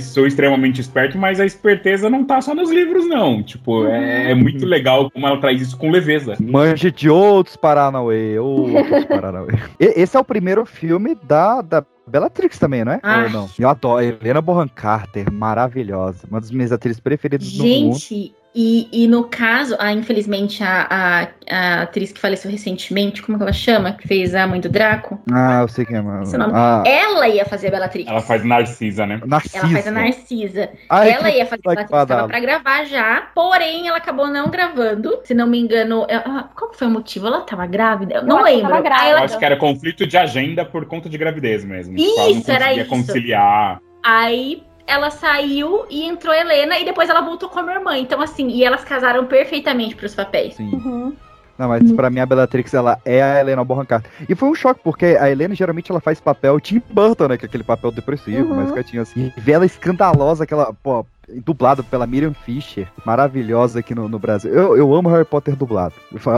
[0.00, 3.42] sou extremamente esperto, mas a esperteza não tá só nos livros, não.
[3.42, 6.36] Tipo, é, é muito legal como ela traz isso com leveza.
[6.40, 9.52] Manje de outros Paranauê, outros Paranauê.
[9.78, 13.00] Esse é o primeiro filme da, da Bellatrix também, não é?
[13.02, 13.24] Ah.
[13.24, 13.50] Ou não?
[13.58, 14.02] Eu adoro.
[14.04, 16.26] Helena Bonham Carter, maravilhosa.
[16.30, 17.98] Uma das minhas atrizes preferidas do mundo.
[17.98, 23.36] Gente, e, e no caso, a, infelizmente, a, a, a atriz que faleceu recentemente, como
[23.36, 23.92] que ela chama?
[23.92, 25.20] Que fez a mãe do Draco?
[25.32, 26.22] Ah, eu sei quem é, mano.
[26.22, 26.52] Esse nome.
[26.54, 28.08] Ah, Ela ia fazer a Bellatrix.
[28.08, 29.20] Ela faz Narcisa, né?
[29.26, 29.58] Narcisa.
[29.58, 30.70] Ela faz a Narcisa.
[30.88, 32.28] Ai, ela que ia fazer a Bellatrix, tava badalo.
[32.28, 35.18] pra gravar já, porém ela acabou não gravando.
[35.24, 37.26] Se não me engano, ela- qual que foi o motivo?
[37.26, 38.14] Ela tava grávida?
[38.16, 38.68] Eu não lembro.
[38.68, 39.04] tava grávida.
[39.04, 41.96] Aí Eu ela acho que era conflito de agenda por conta de gravidez mesmo.
[41.96, 42.90] Tipo, ela não Isso, era conseguia isso.
[42.90, 43.80] conciliar.
[44.02, 47.96] Aí ela saiu e entrou a Helena e depois ela voltou com a minha irmã.
[47.98, 50.54] Então, assim, e elas casaram perfeitamente pros papéis.
[50.54, 50.70] Sim.
[50.72, 51.14] Uhum.
[51.56, 54.10] Não, mas pra mim a Bellatrix, ela é a Helena Bonham Carter.
[54.28, 57.36] E foi um choque, porque a Helena geralmente ela faz papel Tim Burton, né?
[57.38, 58.56] Que é aquele papel depressivo, Uhum.
[58.56, 59.32] mais quietinho assim.
[59.36, 61.06] E ver ela escandalosa, aquela, pô,
[61.44, 64.52] dublada pela Miriam Fisher, maravilhosa aqui no, no Brasil.
[64.52, 65.94] Eu, eu amo Harry Potter dublado.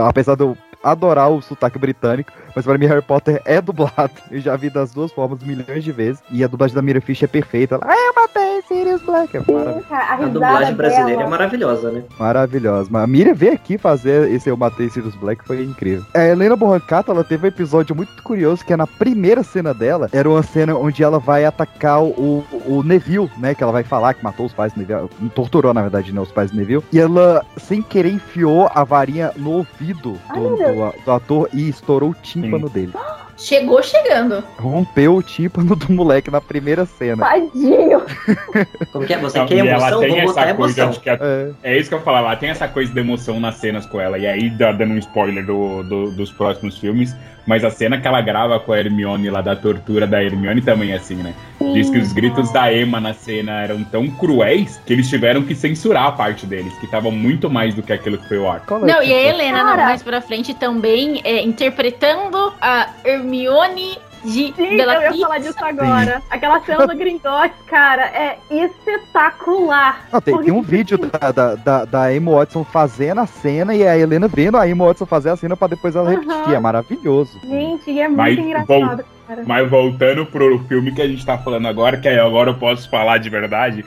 [0.07, 4.11] Apesar de eu adorar o sotaque britânico, mas pra mim Harry Potter é dublado.
[4.31, 6.21] Eu já vi das duas formas milhões de vezes.
[6.31, 7.75] E a dublagem da Miriam Fisher é perfeita.
[7.75, 9.35] Ela, ah, eu matei Sirius Black.
[9.35, 9.85] É maravilhoso.
[9.87, 11.23] Cara, a A dublagem brasileira dela.
[11.23, 12.03] é maravilhosa, né?
[12.19, 12.89] Maravilhosa.
[12.91, 16.05] Mas a Miriam veio aqui fazer esse Eu Matei Sirius Black, foi incrível.
[16.13, 19.73] A Helena Bonham Carter, ela teve um episódio muito curioso, que é na primeira cena
[19.73, 23.53] dela, era uma cena onde ela vai atacar o, o Neville, né?
[23.53, 26.51] Que ela vai falar que matou os pais Neville, torturou, na verdade, né, os pais
[26.51, 26.83] do Neville.
[26.91, 30.75] E ela, sem querer, enfiou a varinha no ouvido Ai, do, Deus.
[30.75, 32.93] do- do ator e estourou o tímpano dele.
[33.39, 34.43] Chegou chegando.
[34.57, 37.23] Rompeu o tímpano do moleque na primeira cena.
[37.23, 38.01] Tadinho.
[38.91, 39.17] Como que é?
[39.19, 39.99] Você quer e ela emoção?
[39.99, 40.89] tem essa coisa, emoção.
[40.89, 43.55] acho que é, é isso que eu falo, ela tem essa coisa de emoção nas
[43.57, 47.15] cenas com ela, e aí dando um spoiler do, do- dos próximos filmes,
[47.47, 50.91] mas a cena que ela grava com a Hermione lá da tortura da Hermione também
[50.91, 51.33] é assim, né?
[51.73, 55.55] Diz que os gritos da Emma na cena eram tão cruéis que eles tiveram que
[55.55, 58.77] censurar a parte deles, que estavam muito mais do que aquilo que foi o arco.
[58.79, 63.97] Não, e a Helena, não, mais pra frente também, é, interpretando a Hermione
[64.27, 65.15] de Sim, eu Bellatrix.
[65.15, 66.21] ia falar disso agora.
[66.29, 70.05] Aquela cena do Gringotts, cara, é espetacular.
[70.11, 73.85] Não, tem, tem um vídeo da, da, da, da Amy Watson fazendo a cena e
[73.87, 76.53] a Helena vendo a Amy Watson fazer a cena pra depois ela repetir.
[76.53, 77.39] É maravilhoso.
[77.43, 79.43] Gente, e é muito Mas, engraçado, cara.
[79.45, 82.89] Mas voltando pro filme que a gente tá falando agora, que aí agora eu posso
[82.89, 83.83] falar de verdade,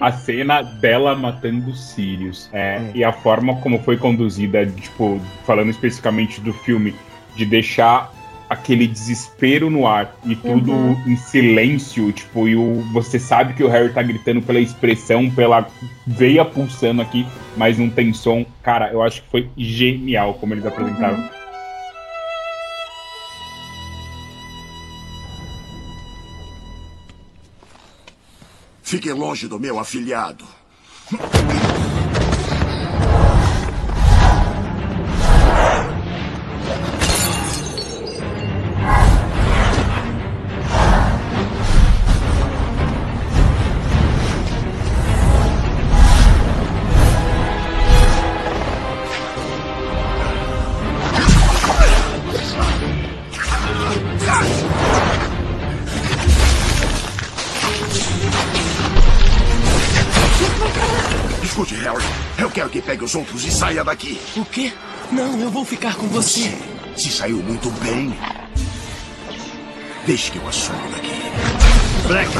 [0.00, 2.48] a cena dela matando o Sirius.
[2.52, 6.94] É, E a forma como foi conduzida, tipo, falando especificamente do filme,
[7.36, 8.10] de deixar
[8.54, 11.02] aquele desespero no ar e tudo Uhum.
[11.06, 15.66] em silêncio, tipo, e o, você sabe que o Harry tá gritando pela expressão, pela
[16.06, 17.26] veia pulsando aqui,
[17.56, 18.44] mas não tem som.
[18.62, 21.28] Cara, eu acho que foi genial como eles apresentaram.
[28.82, 30.44] Fique longe do meu afilhado.
[63.74, 64.20] Saia daqui.
[64.36, 64.72] O quê?
[65.10, 66.56] Não, eu vou ficar com você.
[66.96, 68.16] Se saiu muito bem.
[70.06, 71.10] Deixe que eu assuma daqui.
[72.06, 72.30] Black.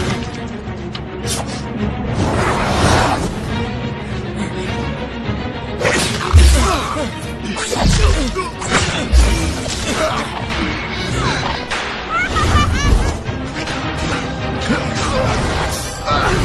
[14.66, 16.43] Expelliarmus!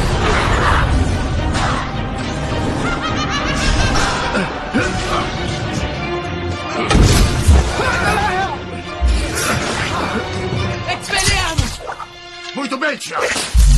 [12.90, 13.69] Muito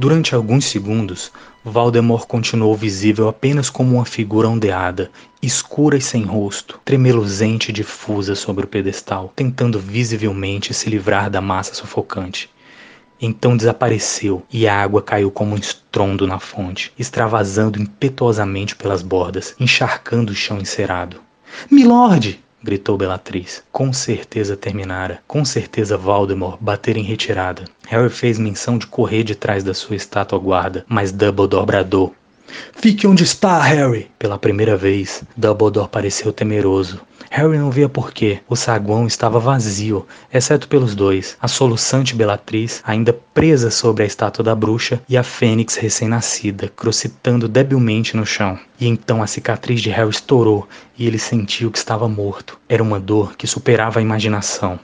[0.00, 1.30] Durante alguns segundos,
[1.62, 5.10] Valdemort continuou visível apenas como uma figura ondeada,
[5.42, 11.42] escura e sem rosto, tremeluzente e difusa sobre o pedestal, tentando visivelmente se livrar da
[11.42, 12.48] massa sufocante.
[13.20, 19.54] Então desapareceu e a água caiu como um estrondo na fonte, extravasando impetuosamente pelas bordas,
[19.60, 21.20] encharcando o chão encerado.
[21.70, 22.42] Milord!
[22.62, 23.62] Gritou Bellatrix.
[23.72, 25.20] Com certeza terminara.
[25.26, 27.64] Com certeza Voldemort batera em retirada.
[27.88, 32.14] Harry fez menção de correr de trás da sua estátua guarda, mas Dumbledore bradou.
[32.74, 34.10] Fique onde está, Harry!
[34.18, 37.00] Pela primeira vez, Dumbledore pareceu temeroso.
[37.32, 38.40] Harry não via porquê.
[38.48, 44.42] O saguão estava vazio, exceto pelos dois, a soluçante Bellatrix ainda presa sobre a estátua
[44.42, 48.58] da bruxa e a fênix recém-nascida, crocitando debilmente no chão.
[48.80, 52.58] E então a cicatriz de Harry estourou e ele sentiu que estava morto.
[52.68, 54.80] Era uma dor que superava a imaginação,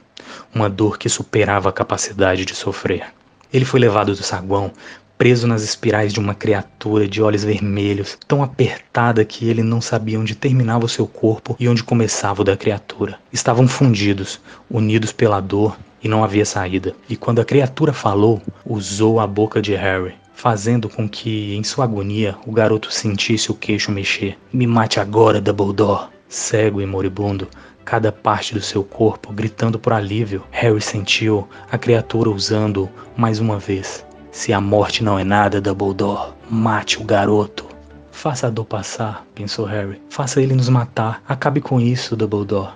[0.54, 3.06] uma dor que superava a capacidade de sofrer.
[3.52, 4.70] Ele foi levado do saguão,
[5.18, 10.20] preso nas espirais de uma criatura de olhos vermelhos, tão apertada que ele não sabia
[10.20, 13.18] onde terminava o seu corpo e onde começava o da criatura.
[13.32, 14.40] Estavam fundidos,
[14.70, 16.94] unidos pela dor, e não havia saída.
[17.08, 21.84] E quando a criatura falou, usou a boca de Harry, fazendo com que, em sua
[21.84, 24.38] agonia, o garoto sentisse o queixo mexer.
[24.52, 26.08] Me mate agora, Dumbledore!
[26.28, 27.48] Cego e moribundo,
[27.84, 33.58] cada parte do seu corpo gritando por alívio, Harry sentiu a criatura usando mais uma
[33.58, 34.05] vez.
[34.36, 37.64] Se a morte não é nada, Dumbledore, mate o garoto.
[38.12, 39.98] Faça a dor passar, pensou Harry.
[40.10, 41.22] Faça ele nos matar.
[41.26, 42.74] Acabe com isso, Dumbledore.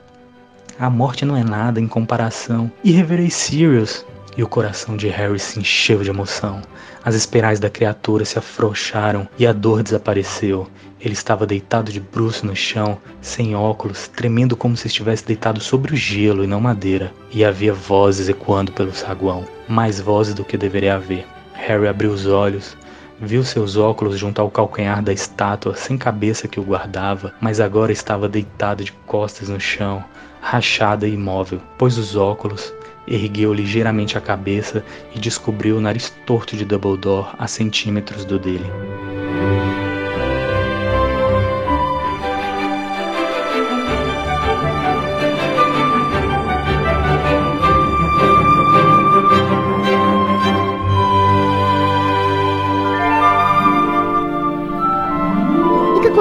[0.78, 2.72] A morte não é nada em comparação.
[2.82, 4.06] E reverei Sirius.
[4.38, 6.62] E o coração de Harry se encheu de emoção.
[7.04, 10.66] As espirais da criatura se afrouxaram e a dor desapareceu.
[10.98, 15.92] Ele estava deitado de bruços no chão, sem óculos, tremendo como se estivesse deitado sobre
[15.92, 17.12] o gelo e não madeira.
[17.30, 21.26] E havia vozes ecoando pelo saguão, mais vozes do que deveria haver.
[21.66, 22.76] Harry abriu os olhos,
[23.20, 27.92] viu seus óculos junto ao calcanhar da estátua sem cabeça que o guardava, mas agora
[27.92, 30.02] estava deitado de costas no chão,
[30.40, 31.60] rachada e imóvel.
[31.76, 32.72] Pôs os óculos,
[33.06, 34.82] ergueu ligeiramente a cabeça
[35.14, 38.66] e descobriu o nariz torto de Dumbledore a centímetros do dele.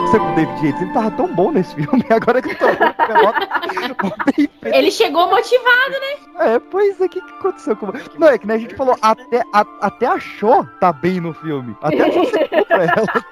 [0.10, 0.82] Aconteceu com o David Yates?
[0.82, 4.50] Ele tava tão bom nesse filme, agora que eu tô vendo.
[4.62, 6.54] Ele chegou motivado, né?
[6.54, 7.88] É, pois é, o que, que aconteceu com
[8.18, 11.76] Não, é que nem a gente falou, até, a- até achou tá bem no filme.
[11.82, 13.24] Até achou que você compra ela.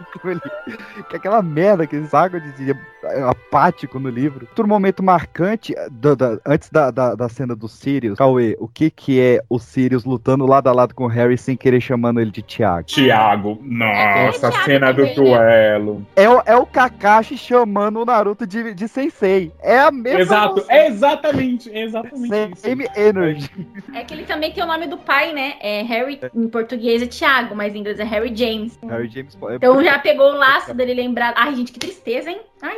[1.10, 2.76] Que é aquela merda, aquele saco de, de
[3.26, 4.46] apático no livro.
[4.50, 8.90] Outro momento marcante, da- da- antes da, da, da cena do Sirius, Cauê, o que
[8.90, 12.32] que é o Sirius lutando lado a lado com o Harry sem querer chamando ele
[12.32, 12.88] de Tiago?
[12.88, 15.14] Tiago, nossa, a Thiago cena do né?
[15.14, 16.06] duelo.
[16.16, 19.52] É, é o Kakashi chamando o Naruto de, de Sensei.
[19.62, 20.68] É a mesma Exato, coisa.
[20.72, 22.62] é exatamente, exatamente isso.
[22.62, 23.50] Same energy.
[23.94, 25.56] É que ele também tem o nome do pai, né?
[25.60, 28.78] É Harry, em português é Thiago, mas em inglês é Harry James.
[28.88, 29.38] Harry James.
[29.50, 31.34] é Então já pegou o laço dele lembrar.
[31.36, 32.40] Ai, gente, que tristeza, hein?
[32.62, 32.78] Ai,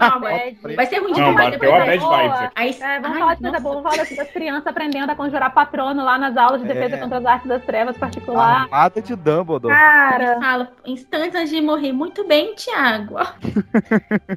[0.00, 0.20] não.
[0.74, 2.52] Vai ser ruim Não, demais depois aqui.
[2.56, 5.54] Aí, É, vamos ai, falar de coisa boa, vamos falar das crianças aprendendo a conjurar
[5.54, 6.98] patrono lá nas aulas de defesa É.
[6.98, 8.62] contra as artes das trevas particular.
[8.62, 9.72] Armada de Dumbledore.
[9.74, 13.13] Cara, instantes antes de morrer, muito bem, Thiago.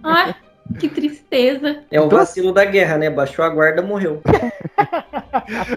[0.04, 0.36] Ai,
[0.80, 1.84] que tristeza.
[1.92, 3.10] É o vacilo da guerra, né?
[3.10, 4.22] Baixou a guarda, morreu.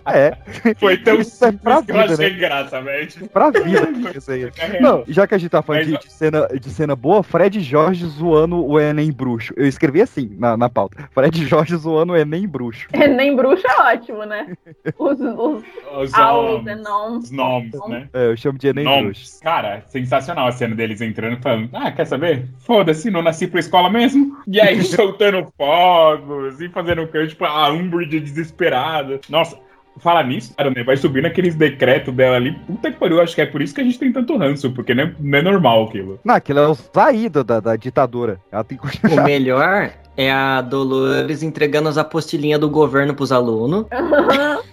[0.07, 0.36] É.
[0.78, 2.38] Foi tão Isso é pra simples que eu vida, achei né?
[2.38, 3.28] graça, velho.
[3.28, 4.51] Pra vida isso aí.
[4.80, 8.05] Não, já que a gente tá falando de, de cena, de cena boa, Fred Jorge
[8.07, 9.53] zoando o Enem bruxo.
[9.57, 11.09] Eu escrevi assim na, na pauta.
[11.12, 12.88] Fred Jorge zoando o Enem bruxo.
[12.93, 14.55] nem bruxo é ótimo, né?
[14.99, 15.62] Os, os,
[15.97, 17.18] Os aulas, nomes, não.
[17.18, 18.09] os nomes, né?
[18.12, 19.03] É, eu chamo de Enem bruxo.
[19.03, 19.41] Nomes.
[19.43, 22.47] Cara, sensacional a cena deles entrando e falando: Ah, quer saber?
[22.59, 24.36] Foda-se, não nasci pra escola mesmo.
[24.47, 29.20] E aí soltando fogos e fazendo coisa, tipo, a Umbridge desesperada.
[29.28, 29.59] Nossa.
[29.99, 30.83] Fala nisso, cara, né?
[30.85, 32.53] Vai subindo aqueles decretos dela ali.
[32.66, 34.95] Puta que pariu, acho que é por isso que a gente tem tanto ranço, porque
[34.95, 36.18] não é, não é normal aquilo.
[36.24, 38.41] Não, aquilo é o saída da, da ditadura.
[38.51, 43.87] Ela tem que O melhor é a Dolores entregando as apostilinhas do governo pros alunos.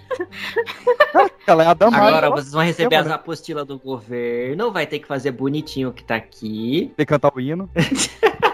[1.46, 2.06] Ela é a Damara.
[2.18, 3.14] Agora vocês vão receber as né?
[3.14, 6.92] apostilas do governo, vai ter que fazer bonitinho o que tá aqui.
[6.96, 7.70] Tem que cantar o hino.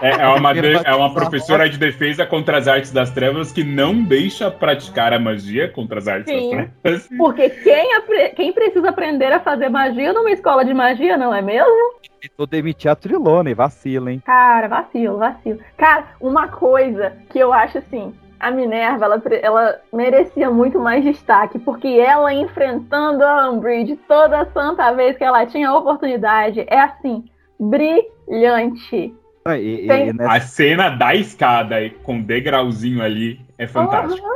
[0.00, 3.64] É, é uma, de- é uma professora de defesa contra as artes das trevas que
[3.64, 6.56] não deixa praticar a magia contra as artes Sim.
[6.56, 7.08] das trevas.
[7.16, 11.40] Porque quem, apre- quem precisa aprender a fazer magia numa escola de magia, não é
[11.42, 11.94] mesmo?
[12.20, 14.22] Tentou demitir a Trilone, vacila, hein?
[14.24, 15.58] Cara, vacilo, vacilo.
[15.76, 18.14] Cara, uma coisa que eu acho assim,
[18.46, 24.92] a Minerva, ela, ela merecia muito mais destaque, porque ela enfrentando a Umbridge toda santa
[24.92, 27.24] vez que ela tinha oportunidade, é assim,
[27.58, 29.14] brilhante.
[29.44, 34.26] Ah, E, Tem- e nessa- A cena da escada aí, com degrauzinho ali é fantástico.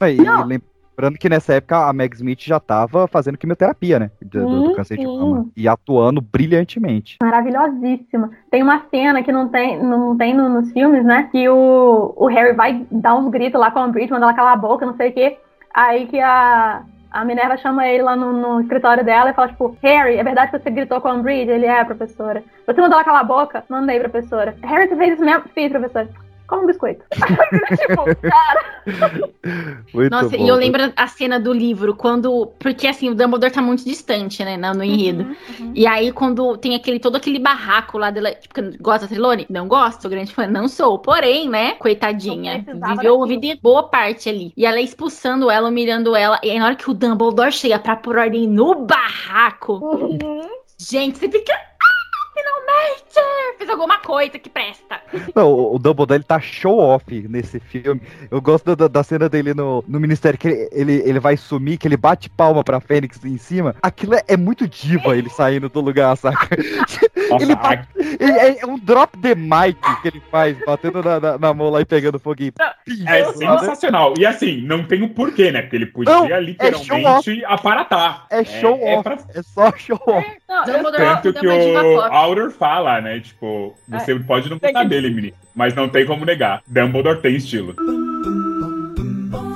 [0.00, 0.60] Ah, e- e
[0.96, 4.10] lembrando que nessa época a Meg Smith já tava fazendo quimioterapia, né?
[4.22, 5.18] Do, do- do Sim, câncer de sim.
[5.18, 5.46] mama.
[5.56, 7.16] E atuando brilhantemente.
[7.22, 8.30] Maravilhosíssima.
[8.50, 11.28] Tem uma cena que não tem, não tem no- nos filmes, né?
[11.32, 14.52] Que o, o Harry vai dar uns gritos lá com a Umbridge, manda ela calar
[14.54, 15.36] a boca, não sei o quê.
[15.74, 19.76] Aí que a, a Minerva chama ele lá no, no escritório dela e fala, tipo,
[19.82, 21.50] Harry, é verdade que você gritou com a Umbridge?
[21.50, 22.44] Ele é, professora.
[22.66, 23.64] Você mandou ela calar a boca?
[23.68, 24.56] Mandei, professora.
[24.62, 25.42] Harry, você fez isso mesmo?
[25.52, 26.08] Fiz, professora.
[26.46, 27.04] Como um biscoito.
[27.14, 29.30] tipo, cara,
[29.94, 30.44] Muito Nossa, bom.
[30.44, 32.46] e eu lembro a cena do livro, quando.
[32.58, 34.56] Porque assim, o Dumbledore tá muito distante, né?
[34.56, 35.34] No, no enredo.
[35.74, 38.32] E aí, quando tem aquele todo aquele barraco lá dela.
[38.32, 39.46] Tipo, gosta da Trilone?
[39.48, 40.46] Não gosto, sou grande fã.
[40.46, 40.98] Não sou.
[40.98, 41.72] Porém, né?
[41.72, 42.64] Coitadinha.
[42.88, 44.52] Viveu a vida boa parte ali.
[44.56, 46.38] E ela expulsando ela, humilhando ela.
[46.42, 49.80] E aí, na hora que o Dumbledore chega pra pôr ordem no barraco.
[50.78, 51.54] Gente, você fica.
[52.34, 53.56] Finalmente!
[53.58, 55.00] Fez alguma coisa que presta.
[55.34, 58.00] Não, o- o Dumbledore ele tá show off nesse filme.
[58.30, 61.78] Eu gosto da, da cena dele no, no ministério, que ele, ele, ele vai sumir,
[61.78, 63.76] que ele bate palma pra Fênix em cima.
[63.82, 66.48] Aquilo é, é muito diva ele saindo do lugar, saca?
[67.30, 67.88] Nossa, ele bate-
[68.20, 71.70] ele- é, é um drop the mic que ele faz, batendo na, na, na mão
[71.70, 72.52] lá e pegando foguinho.
[73.06, 74.14] É sensacional.
[74.18, 75.62] E assim, não tem o porquê, né?
[75.62, 78.26] Porque ele podia Não, é literalmente aparatar.
[78.30, 80.26] É show é off, pra- é só show off.
[80.48, 82.00] não, eu- Tanto que é o.
[82.00, 83.20] Auror fala, né?
[83.20, 85.34] Tipo, você pode não gostar dele, menino.
[85.54, 86.62] Mas não tem como negar.
[86.66, 87.74] Dumbledore tem estilo.
[89.30, 89.54] Bom,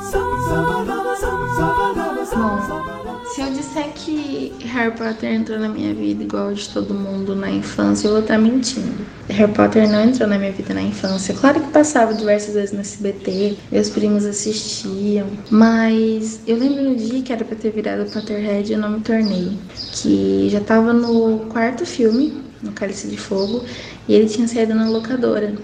[3.28, 7.50] se eu disser que Harry Potter entrou na minha vida igual de todo mundo na
[7.50, 9.06] infância, eu vou estar mentindo.
[9.28, 11.34] Harry Potter não entrou na minha vida na infância.
[11.34, 17.22] Claro que passava diversas vezes no SBT, meus primos assistiam, mas eu lembro no dia
[17.22, 19.60] que era pra ter virado Potterhead e eu não me tornei.
[19.90, 23.64] Que já tava no quarto filme, no Cálice de Fogo,
[24.06, 25.54] e ele tinha saído na locadora.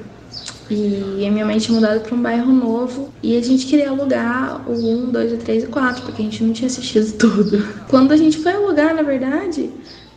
[0.75, 4.69] E a minha mãe tinha mudado para um bairro novo e a gente queria alugar
[4.69, 7.65] o 1, 2, o 3 e o 4, porque a gente não tinha assistido tudo.
[7.89, 9.71] Quando a gente foi alugar, na verdade,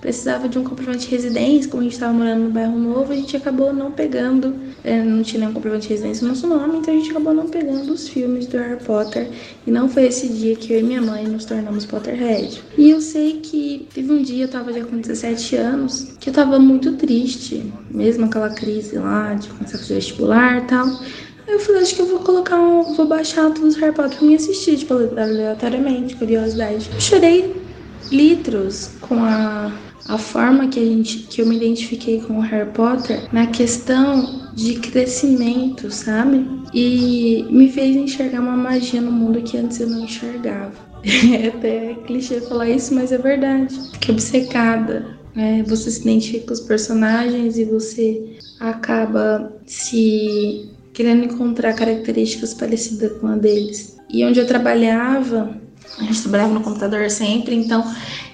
[0.08, 3.16] precisava de um comprovante de residência, como a gente estava morando no bairro novo, a
[3.16, 6.94] gente acabou não pegando, é, não tinha nenhum comprovante de residência no nosso nome, então
[6.94, 9.28] a gente acabou não pegando os filmes do Harry Potter.
[9.66, 12.64] E não foi esse dia que eu e minha mãe nos tornamos Potterhead.
[12.78, 16.34] E eu sei que teve um dia, eu tava já com 17 anos, que eu
[16.34, 20.88] tava muito triste, mesmo aquela crise lá de começar a fazer vestibular e tal.
[20.88, 22.94] Aí eu falei, acho que eu vou colocar um.
[22.94, 26.90] Vou baixar todos os Harry Potter pra me assistir, tipo, aleatoriamente, curiosidade.
[26.94, 27.62] Eu chorei
[28.10, 29.72] litros com a,
[30.08, 31.20] a forma que a gente.
[31.20, 36.48] que eu me identifiquei com o Harry Potter na questão de crescimento, sabe?
[36.74, 40.88] E me fez enxergar uma magia no mundo que antes eu não enxergava.
[41.32, 43.74] É até clichê falar isso, mas é verdade.
[43.94, 45.18] Fiquei obcecada.
[45.36, 45.64] Né?
[45.68, 53.28] Você se identifica com os personagens e você acaba se querendo encontrar características parecidas com
[53.28, 53.96] a deles.
[54.10, 55.56] E onde eu trabalhava,
[56.00, 57.84] a gente trabalhava no computador sempre, então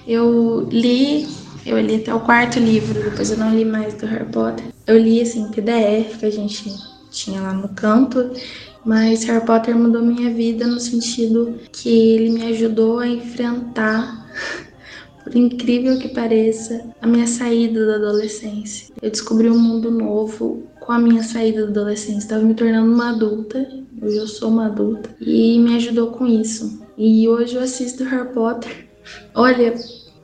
[0.07, 1.27] eu li,
[1.65, 4.65] eu li até o quarto livro, depois eu não li mais do Harry Potter.
[4.85, 6.73] Eu li assim PDF que a gente
[7.09, 8.31] tinha lá no canto,
[8.85, 14.27] mas Harry Potter mudou minha vida no sentido que ele me ajudou a enfrentar
[15.23, 18.93] por incrível que pareça, a minha saída da adolescência.
[19.01, 22.19] Eu descobri um mundo novo com a minha saída da adolescência.
[22.19, 23.65] Estava me tornando uma adulta,
[24.01, 26.81] hoje eu sou uma adulta, e me ajudou com isso.
[26.97, 28.89] E hoje eu assisto Harry Potter.
[29.33, 29.73] Olha,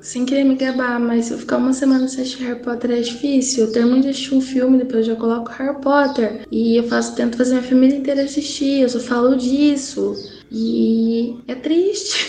[0.10, 3.00] sem querer me gabar, mas se eu ficar uma semana sem assistir Harry Potter é
[3.02, 3.66] difícil.
[3.66, 6.48] Eu termino de assistir um filme, depois eu já coloco Harry Potter.
[6.52, 10.16] E eu faço, tento fazer minha família inteira assistir, eu só falo disso.
[10.52, 12.28] E é triste.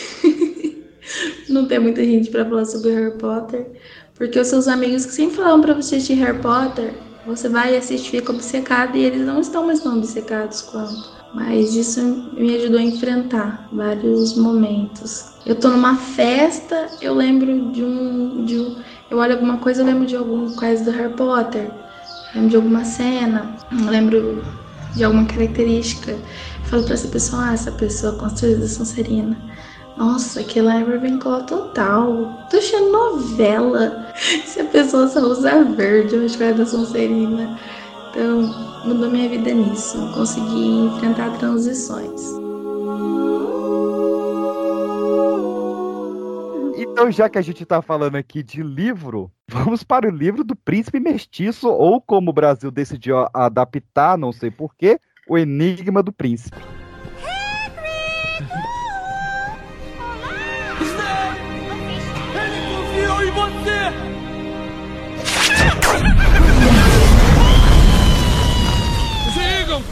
[1.48, 3.66] não ter muita gente para falar sobre Harry Potter.
[4.14, 6.92] Porque os seus amigos que sempre falavam para você assistir Harry Potter,
[7.26, 11.18] você vai assistir, fica obcecado e eles não estão mais tão obcecados quanto.
[11.34, 12.02] Mas isso
[12.34, 15.29] me ajudou a enfrentar vários momentos.
[15.46, 18.44] Eu tô numa festa, eu lembro de um.
[18.44, 18.76] De um
[19.10, 21.70] eu olho alguma coisa, eu lembro de algum coisa do Harry Potter.
[22.34, 24.44] Lembro de alguma cena, lembro
[24.94, 26.16] de alguma característica.
[26.64, 29.36] falo pra essa pessoa, ah, essa pessoa construiu a Sonserina.
[29.96, 32.46] Nossa, aquilo é Ravenclaw total.
[32.50, 34.06] Tô achando novela.
[34.46, 37.58] Se a pessoa só usa verde, eu acho que é da Sonserina.
[38.10, 38.42] Então,
[38.84, 39.98] mudou minha vida nisso.
[40.14, 42.40] Consegui enfrentar transições.
[46.92, 50.54] Então, já que a gente tá falando aqui de livro, vamos para o livro do
[50.54, 56.58] Príncipe Mestiço, ou como o Brasil decidiu adaptar, não sei porquê, o Enigma do Príncipe.
[69.32, 69.82] Sigam!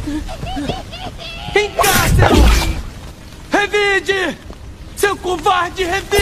[3.51, 4.48] Revide!
[4.99, 6.19] Seu covarde, revide!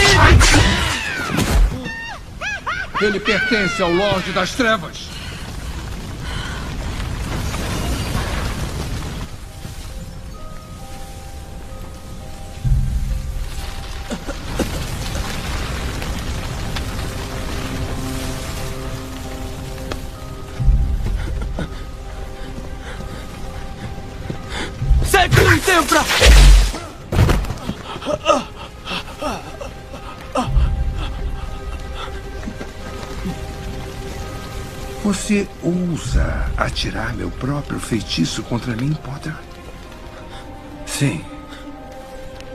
[3.00, 5.08] Ele pertence ao Lorde das Trevas.
[25.10, 26.35] Sectum
[35.06, 39.32] Você ousa atirar meu próprio feitiço contra mim, Potter?
[40.84, 41.24] Sim.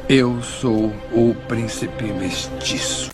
[0.09, 3.11] Eu sou o príncipe mestiço.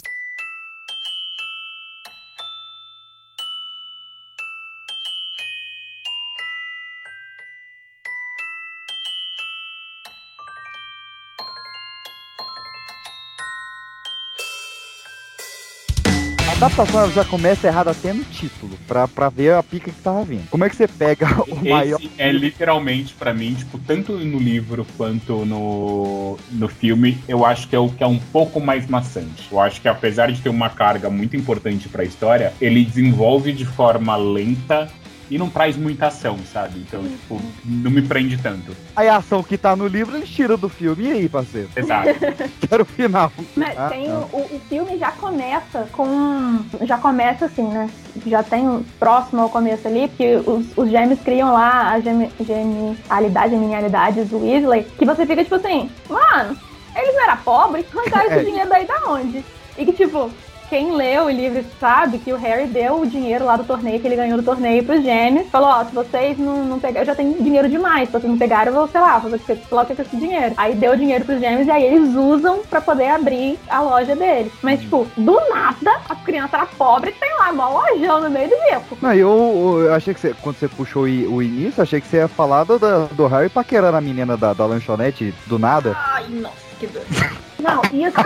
[16.68, 20.48] Adaptação já começa errada até no título, pra, pra ver a pica que tava vindo.
[20.50, 22.00] Como é que você pega o Esse maior.
[22.18, 27.76] é literalmente, pra mim, tipo, tanto no livro quanto no, no filme, eu acho que
[27.76, 29.48] é o que é um pouco mais maçante.
[29.52, 33.66] Eu acho que apesar de ter uma carga muito importante pra história, ele desenvolve de
[33.66, 34.90] forma lenta
[35.30, 36.80] e não traz muita ação, sabe?
[36.80, 38.76] Então, tipo, não me prende tanto.
[38.96, 41.06] Aí a ação que tá no livro, eles tiram do filme.
[41.06, 41.70] E aí, parceiro?
[41.76, 42.10] Exato.
[42.70, 43.32] Quero o final.
[43.56, 44.22] Mas Ah, tem não.
[44.32, 46.60] o, o filme já começa com.
[46.82, 47.90] Já começa assim, né?
[48.26, 52.32] Já tem um próximo ao começo ali, porque os, os gêmeos criam lá a gemi-
[52.40, 56.58] genialidade, genialidades do Weasley, que você fica tipo assim, mano,
[56.96, 58.36] eles não eram pobres, arrancaram É.
[58.38, 59.44] esse dinheiro daí da onde?
[59.78, 60.32] E que tipo,
[60.70, 64.08] quem leu o livro sabe que o Harry deu o dinheiro lá do torneio, que
[64.08, 65.50] ele ganhou do torneio pros gêmeos.
[65.50, 68.08] Falou, ó, se vocês não, não pegarem, eu já tenho dinheiro demais.
[68.08, 70.18] Se vocês não pegarem, eu vou, sei lá, fazer o que o que com esse
[70.18, 70.54] dinheiro.
[70.58, 74.16] Aí deu o dinheiro pros gêmeos e aí eles usam pra poder abrir a loja
[74.16, 74.52] deles.
[74.62, 78.50] Mas, tipo, do nada, a criança era pobre e tem lá uma lojão no meio
[78.50, 78.98] do beco.
[79.02, 82.28] Não, eu, eu achei que você, quando você puxou o, início, achei que você ia
[82.28, 82.78] falar do,
[83.12, 85.96] do, Harry paquerando a menina da, da lanchonete do nada.
[85.98, 87.04] Ai, nossa, que dor.
[87.68, 88.18] Não, isso.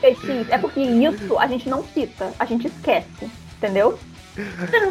[0.00, 3.30] Peixinho, é porque isso a gente não cita, a gente esquece.
[3.56, 3.98] Entendeu?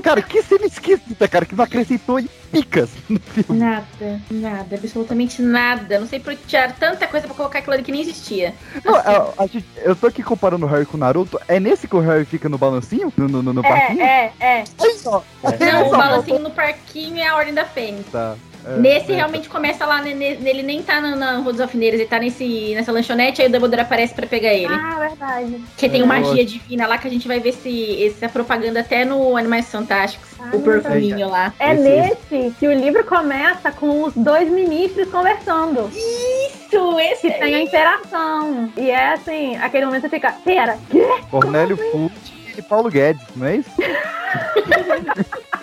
[0.01, 3.59] Cara, que cena esquisita, cara, que não acrescentou em picas no filme.
[3.59, 5.99] Nada, nada, absolutamente nada.
[5.99, 8.55] Não sei por que tiraram tanta coisa pra colocar aquilo ali que nem existia.
[8.83, 11.39] Não, a- a gente- eu tô aqui comparando o Harry com o Naruto.
[11.47, 13.13] É nesse que o Harry fica no balancinho?
[13.15, 14.01] No, no, no, no parquinho?
[14.01, 14.63] É, é, é.
[15.03, 18.11] Não, o balancinho no parquinho é a Ordem da Fênix.
[18.11, 18.35] Tá.
[18.67, 21.99] É, Nesse é, realmente começa lá, ne- nele nem tá na, na Rua dos Alfineiros,
[21.99, 24.73] ele tá nesse, nessa lanchonete, aí o Dumbledore aparece pra pegar ele.
[24.73, 25.61] Ah, verdade.
[25.77, 28.27] Que tem É, uma magia acho- divina lá que a gente vai ver esse, essa
[28.27, 30.29] propaganda até no Animais Fantásticos.
[30.53, 31.53] o perfuminho lá.
[31.59, 35.89] É nesse que o livro começa com os dois ministros conversando.
[35.93, 38.71] Isso, esse Que tem a interação.
[38.77, 41.05] E é assim, aquele momento você fica, pera, quê?
[41.29, 42.13] Cornélio Fult
[42.57, 43.69] e Paulo Guedes, não é isso?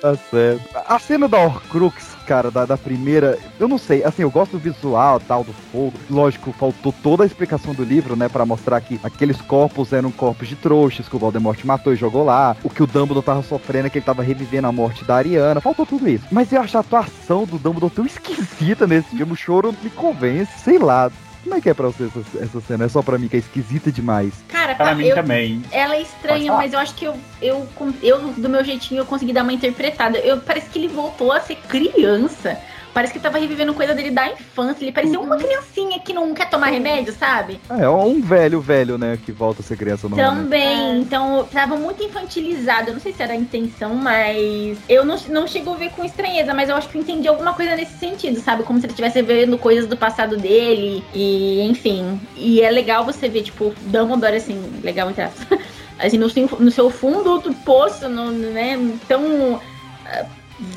[0.00, 0.62] tá certo.
[0.86, 4.58] A cena da Horcrux, cara, da, da primeira, eu não sei, assim, eu gosto do
[4.58, 5.94] visual, tal, do fogo.
[6.10, 10.48] Lógico, faltou toda a explicação do livro, né, pra mostrar que aqueles corpos eram corpos
[10.48, 12.56] de trouxas que o Voldemort matou e jogou lá.
[12.62, 15.60] O que o Dumbledore tava sofrendo é que ele tava revivendo a morte da Ariana.
[15.60, 16.26] Faltou tudo isso.
[16.30, 19.32] Mas eu acho a atuação do Dumbledore tão esquisita nesse filme.
[19.32, 21.10] O choro me convence, sei lá.
[21.48, 22.84] Como é que é pra você essa, essa cena?
[22.84, 24.34] É só pra mim que é esquisita demais.
[24.48, 25.62] Cara, Para pa- mim eu- também.
[25.72, 29.06] Ela é estranha, mas eu acho que eu, eu, com- eu, do meu jeitinho, eu
[29.06, 30.18] consegui dar uma interpretada.
[30.18, 32.58] Eu, parece que ele voltou a ser criança.
[32.94, 34.82] Parece que tava revivendo coisa dele da infância.
[34.84, 37.60] Ele parecia uma criancinha que não quer tomar remédio, sabe?
[37.70, 40.42] É, um velho, velho, né, que volta a ser criança normalmente.
[40.44, 42.88] Também, então tava muito infantilizado.
[42.90, 46.04] Eu não sei se era a intenção, mas eu não, não chego a ver com
[46.04, 48.62] estranheza, mas eu acho que eu entendi alguma coisa nesse sentido, sabe?
[48.64, 52.20] Como se ele estivesse vendo coisas do passado dele, e enfim.
[52.36, 55.58] E é legal você ver, tipo, Dumbledore, assim, legal entre aspas.
[56.00, 58.78] Assim, no, seu- no seu fundo do poço, no, né?
[59.08, 59.60] Tão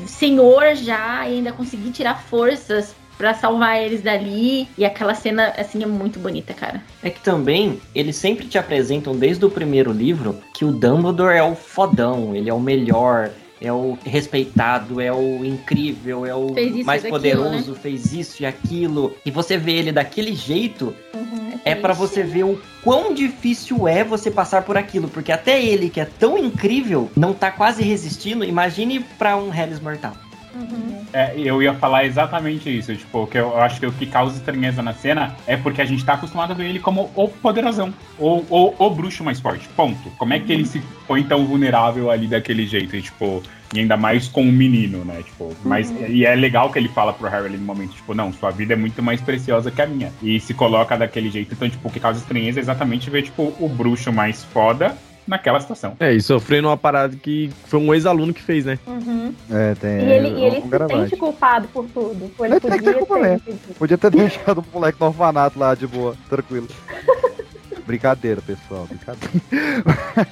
[0.06, 4.68] senhor já, e ainda conseguir tirar forças pra salvar eles dali.
[4.76, 6.82] E aquela cena, assim, é muito bonita, cara.
[7.02, 11.42] É que também eles sempre te apresentam desde o primeiro livro que o Dumbledore é
[11.42, 13.30] o fodão, ele é o melhor,
[13.62, 16.48] é o respeitado, é o incrível, é o
[16.84, 19.14] mais e daquilo, poderoso, fez isso e aquilo.
[19.24, 20.94] E você vê ele daquele jeito,
[21.64, 25.88] é pra você ver o quão difícil é você passar por aquilo, porque até ele
[25.88, 28.44] que é tão incrível não tá quase resistindo.
[28.44, 30.14] Imagine pra um Harris mortal.
[31.12, 32.94] É, eu ia falar exatamente isso.
[32.94, 36.04] Tipo, que eu acho que o que causa estranheza na cena é porque a gente
[36.04, 37.92] tá acostumado a ver ele como o poderosão.
[38.18, 39.68] Ou o, o bruxo mais forte.
[39.70, 40.10] Ponto.
[40.18, 42.96] Como é que ele se põe tão vulnerável ali daquele jeito?
[42.96, 43.42] E, tipo,
[43.74, 45.22] e ainda mais com um menino, né?
[45.22, 48.32] Tipo, mas, e é legal que ele fala pro Harry ali no momento, tipo, não,
[48.32, 50.12] sua vida é muito mais preciosa que a minha.
[50.22, 51.54] E se coloca daquele jeito.
[51.54, 54.96] Então, tipo, o que causa estranheza é exatamente ver, tipo, o bruxo mais foda
[55.26, 55.96] naquela situação.
[56.00, 58.78] É, e sofrendo uma parada que foi um ex-aluno que fez, né?
[58.86, 59.34] Uhum.
[59.50, 59.90] É, tem.
[60.00, 61.10] E ele, e ele um se gravante.
[61.10, 62.30] sente culpado por tudo.
[62.38, 63.54] Ou ele tem que ter podia culpa ter.
[63.78, 66.68] Podia ter deixado o moleque no orfanato lá de boa, tranquilo.
[67.86, 69.34] Brincadeira, pessoal, brincadeira.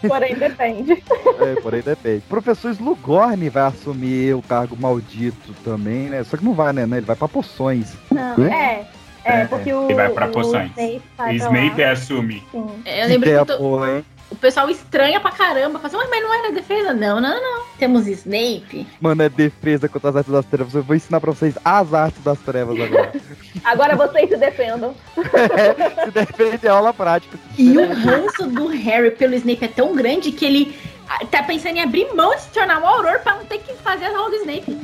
[0.07, 1.03] Porém, depende.
[1.41, 2.23] É, porém depende.
[2.29, 6.23] Professor Slugorn vai assumir o cargo maldito também, né?
[6.23, 6.83] Só que não vai, né?
[6.83, 7.95] Ele vai pra poções.
[8.11, 8.87] Não, Né?
[9.25, 9.31] é.
[9.33, 9.45] É, É.
[9.47, 9.85] porque o.
[9.87, 10.71] Ele vai pra o poções.
[10.77, 11.91] Snape vai pra Snape lá.
[11.93, 12.43] assume.
[12.53, 12.67] Sim.
[12.85, 14.05] É, Eu lembro que o?
[14.31, 15.79] O pessoal estranha pra caramba.
[15.79, 16.93] Fala assim, "Ué, mas não era defesa?
[16.93, 17.65] Não, não, não.
[17.79, 18.87] Temos Snape.
[19.01, 20.75] Mano, é defesa contra as artes das trevas.
[20.75, 23.13] Eu vou ensinar pra vocês as artes das trevas agora.
[23.65, 24.95] Agora vocês se defendam.
[26.05, 27.39] Se defende é aula prática.
[27.59, 30.79] E o ranço do Harry pelo Snape é tão grande que ele
[31.09, 33.75] ah, tá pensando em abrir mão de se tornar um auror pra não ter que
[33.75, 34.79] fazer as aulas do Snape.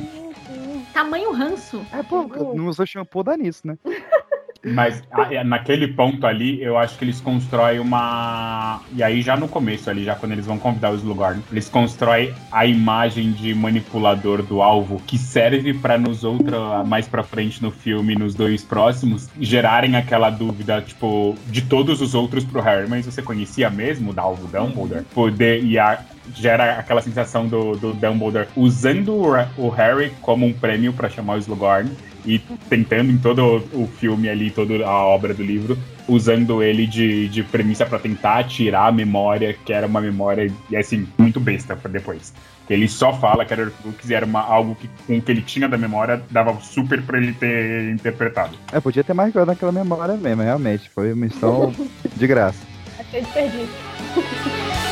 [0.93, 1.81] Tamanho ranço.
[1.91, 2.23] É, pô,
[2.53, 3.77] não usou shampoo, dá nisso, né?
[4.63, 8.81] Mas a- naquele ponto ali, eu acho que eles constroem uma.
[8.93, 12.33] E aí, já no começo ali, já quando eles vão convidar os lugares, eles constroem
[12.51, 17.71] a imagem de manipulador do alvo que serve pra nos outros, mais pra frente no
[17.71, 22.87] filme, nos dois próximos, gerarem aquela dúvida, tipo, de todos os outros pro Harry.
[22.89, 25.03] Mas você conhecia mesmo o alvo Dumbledore?
[25.13, 25.63] Poder.
[25.63, 25.99] E a,
[26.35, 31.35] gera aquela sensação do, do Dumbledore usando o, o Harry como um prêmio pra chamar
[31.35, 31.89] o Slughorn
[32.27, 35.77] e tentando em todo o filme ali, toda a obra do livro,
[36.09, 40.75] usando ele de, de premissa pra tentar tirar a memória, que era uma memória, e
[40.75, 42.33] assim, muito besta pra depois.
[42.67, 45.31] Que ele só fala que era Horcrux e era uma, algo que com o que
[45.31, 48.57] ele tinha da memória dava super pra ele ter interpretado.
[48.73, 50.89] É, podia ter mais coisa naquela memória mesmo, realmente.
[50.89, 51.73] Foi uma missão
[52.13, 52.59] de graça.
[52.99, 53.69] Achei desperdício.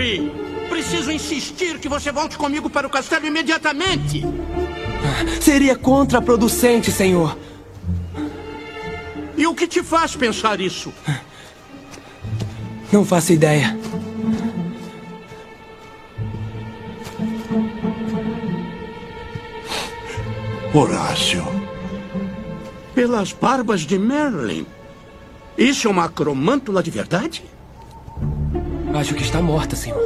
[0.00, 0.32] Harry!
[0.68, 4.24] Preciso insistir que você volte comigo para o castelo imediatamente!
[5.40, 7.36] Seria contraproducente, senhor.
[9.36, 10.92] E o que te faz pensar isso?
[12.90, 13.78] Não faço ideia.
[20.72, 21.44] Horácio.
[22.94, 24.66] Pelas barbas de Merlin.
[25.58, 27.49] Isso é uma acromântula de verdade?
[28.94, 30.00] Acho que está morta, senhor.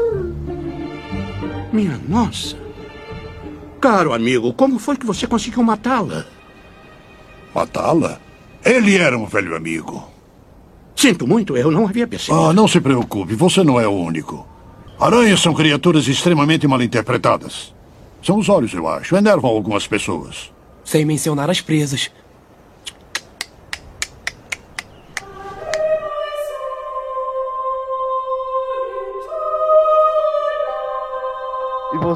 [1.73, 2.57] Minha nossa.
[3.81, 6.25] Caro amigo, como foi que você conseguiu matá-la?
[7.55, 8.21] Matá-la?
[8.65, 10.09] Ele era um velho amigo.
[10.97, 12.45] Sinto muito, eu não havia percebido.
[12.45, 14.47] Ah, não se preocupe, você não é o único.
[14.99, 17.75] Aranhas são criaturas extremamente mal interpretadas.
[18.23, 19.17] São os olhos, eu acho.
[19.17, 20.51] Enervam algumas pessoas.
[20.85, 22.11] Sem mencionar as presas.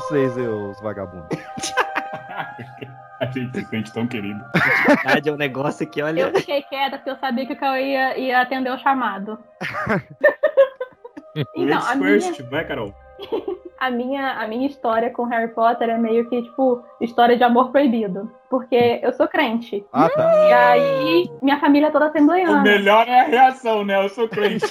[0.08, 1.28] Vocês, os vagabundos?
[3.20, 4.40] A gente se sente tão querido.
[5.26, 6.20] é um negócio que, olha.
[6.20, 9.38] Eu fiquei quieta porque eu sabia que o Cauê ia, ia atender o chamado.
[11.54, 12.92] Então, a minha- first, vai, Carol.
[13.78, 17.70] A minha, a minha história com Harry Potter é meio que, tipo, história de amor
[17.70, 18.28] proibido.
[18.50, 19.86] Porque eu sou crente.
[19.92, 20.34] Ah, tá.
[20.34, 22.60] E aí, minha família é toda O assembleiana.
[22.60, 24.04] melhor é a reação, né?
[24.04, 24.66] Eu sou crente.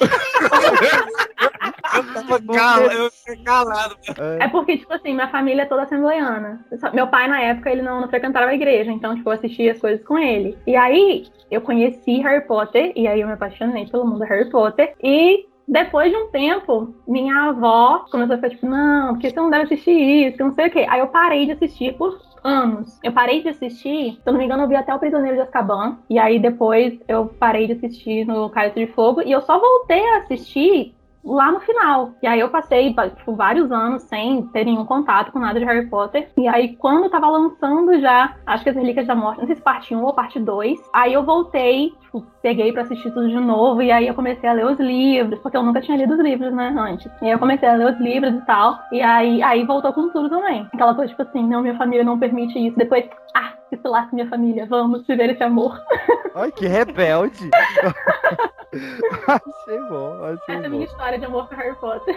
[2.92, 3.96] Eu fiquei calado.
[4.40, 6.66] É porque, tipo assim, minha família é toda assembleiana.
[6.94, 9.80] Meu pai, na época, ele não, não frequentava a igreja, então, tipo, eu assistia as
[9.80, 10.58] coisas com ele.
[10.66, 14.94] E aí, eu conheci Harry Potter, e aí eu me apaixonei pelo mundo Harry Potter,
[15.02, 19.50] e depois de um tempo, minha avó começou a ficar tipo, não, porque você não
[19.50, 20.86] deve assistir isso, que não sei o quê.
[20.90, 22.98] Aí eu parei de assistir por anos.
[23.04, 25.42] Eu parei de assistir, se eu não me engano, eu vi até o Prisioneiro de
[25.42, 25.98] Azkaban.
[26.10, 29.22] E aí depois eu parei de assistir no Cálice de Fogo.
[29.22, 30.96] E eu só voltei a assistir
[31.28, 32.14] lá no final.
[32.22, 35.88] E aí eu passei tipo, vários anos sem ter nenhum contato com nada de Harry
[35.88, 36.30] Potter.
[36.38, 39.62] E aí, quando tava lançando já, acho que as Relíquias da Morte, não sei se
[39.62, 43.82] parte 1 ou parte 2, aí eu voltei, tipo, peguei pra assistir tudo de novo.
[43.82, 46.54] E aí eu comecei a ler os livros, porque eu nunca tinha lido os livros,
[46.54, 47.12] né, antes.
[47.22, 48.80] E aí eu comecei a ler os livros e tal.
[48.92, 50.68] E aí, aí voltou com tudo também.
[50.74, 52.78] Aquela coisa, tipo assim, não, minha família não permite isso.
[52.78, 53.06] Depois,
[53.36, 55.78] ah, se lasque minha família, vamos viver esse amor.
[56.36, 57.50] Ai, que rebelde.
[59.28, 60.70] achei bom, achei Essa é a bom.
[60.70, 62.16] minha história de amor com Harry Potter.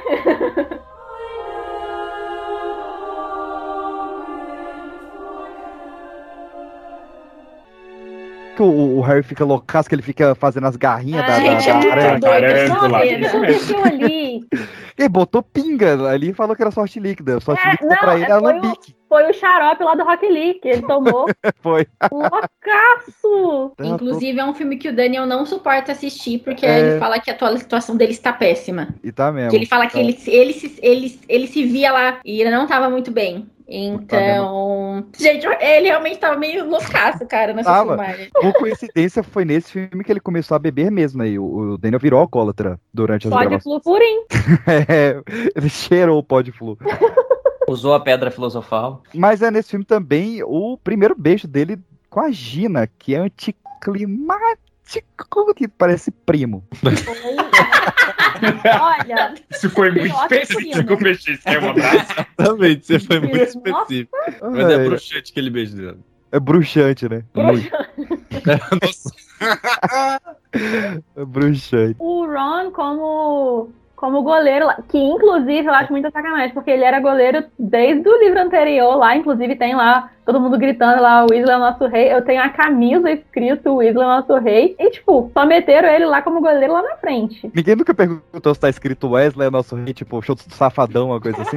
[8.61, 11.66] Que o, o Harry fica loucaço, que ele fica fazendo as garrinhas da, da, Gente,
[11.66, 12.18] é da muito aranha.
[12.20, 13.86] doido.
[13.86, 14.40] Ali.
[14.98, 17.40] Ele botou pinga ali e falou que era sorte líquida.
[17.40, 18.96] Sorte É, líquida pra não, ele é, era foi, o, lambique.
[19.08, 21.24] foi o xarope lá do Rock Lee que ele tomou.
[21.62, 21.86] Foi.
[22.12, 23.72] Loucaço!
[23.82, 26.78] Inclusive, é um filme que o Daniel não suporta assistir, porque É.
[26.80, 28.88] ele fala que a atual situação dele está péssima.
[29.02, 29.50] E tá mesmo.
[29.50, 30.00] Que ele fala que Tá.
[30.00, 33.48] ele, ele, se- ele, ele se via lá e ele não tava muito bem.
[33.71, 35.07] Então.
[35.16, 37.97] Gente, ele realmente tava meio loucaço, cara, nessa Tava.
[37.97, 38.29] filmagem.
[38.35, 41.39] Por coincidência, foi nesse filme que ele começou a beber mesmo aí.
[41.39, 41.45] O,
[41.75, 43.83] o Daniel virou alcoólatra durante as Pode gravações.
[43.83, 44.25] flupurim.
[44.89, 45.21] É,
[45.55, 46.77] ele cheirou o pó de flu.
[47.68, 49.03] Usou a pedra filosofal.
[49.14, 54.70] Mas é nesse filme também o primeiro beijo dele com a Gina, que é anticlimático,
[55.55, 56.64] que parece primo.
[58.80, 59.34] Olha.
[59.51, 61.38] Isso foi muito que específico, Peixe.
[61.45, 61.97] É um abraço.
[62.38, 63.59] Exatamente, você foi muito Nossa.
[63.59, 64.16] específico.
[64.51, 64.84] Mas é É.
[64.88, 65.99] bruxante aquele beijo dele.
[66.32, 67.22] É bruxante, né?
[67.34, 67.70] Muito.
[71.16, 71.97] É bruxante.
[71.99, 77.01] O Ron como, como goleiro lá, que inclusive eu acho muita sacanagem, porque ele era
[77.01, 81.55] goleiro desde o livro anterior lá, inclusive tem lá todo mundo gritando lá, o Weasley
[81.55, 82.12] é o nosso rei.
[82.12, 84.75] Eu tenho a camisa escrito o Weasley é o nosso rei.
[84.79, 87.51] E tipo, só meteram ele lá como goleiro lá na frente.
[87.55, 91.21] Ninguém nunca perguntou se tá escrito Wesley, é nosso rei, tipo, show do safadão, uma
[91.21, 91.57] coisa assim.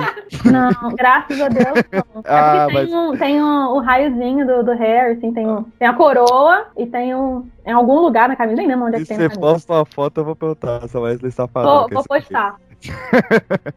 [0.50, 2.04] Não, graças a Deus não.
[2.26, 5.46] É Ah, porque mas- tem, um, tem um, o raiozinho do, do Harry, assim, tem,
[5.48, 7.46] um, tem a coroa e tem um.
[7.66, 9.54] Em algum lugar na camisa, nem lembro onde é que Se tem você na camisa.
[9.54, 11.80] posta uma foto, eu vou perguntar se é Wesley safadão.
[11.82, 12.56] Vou, vou postar.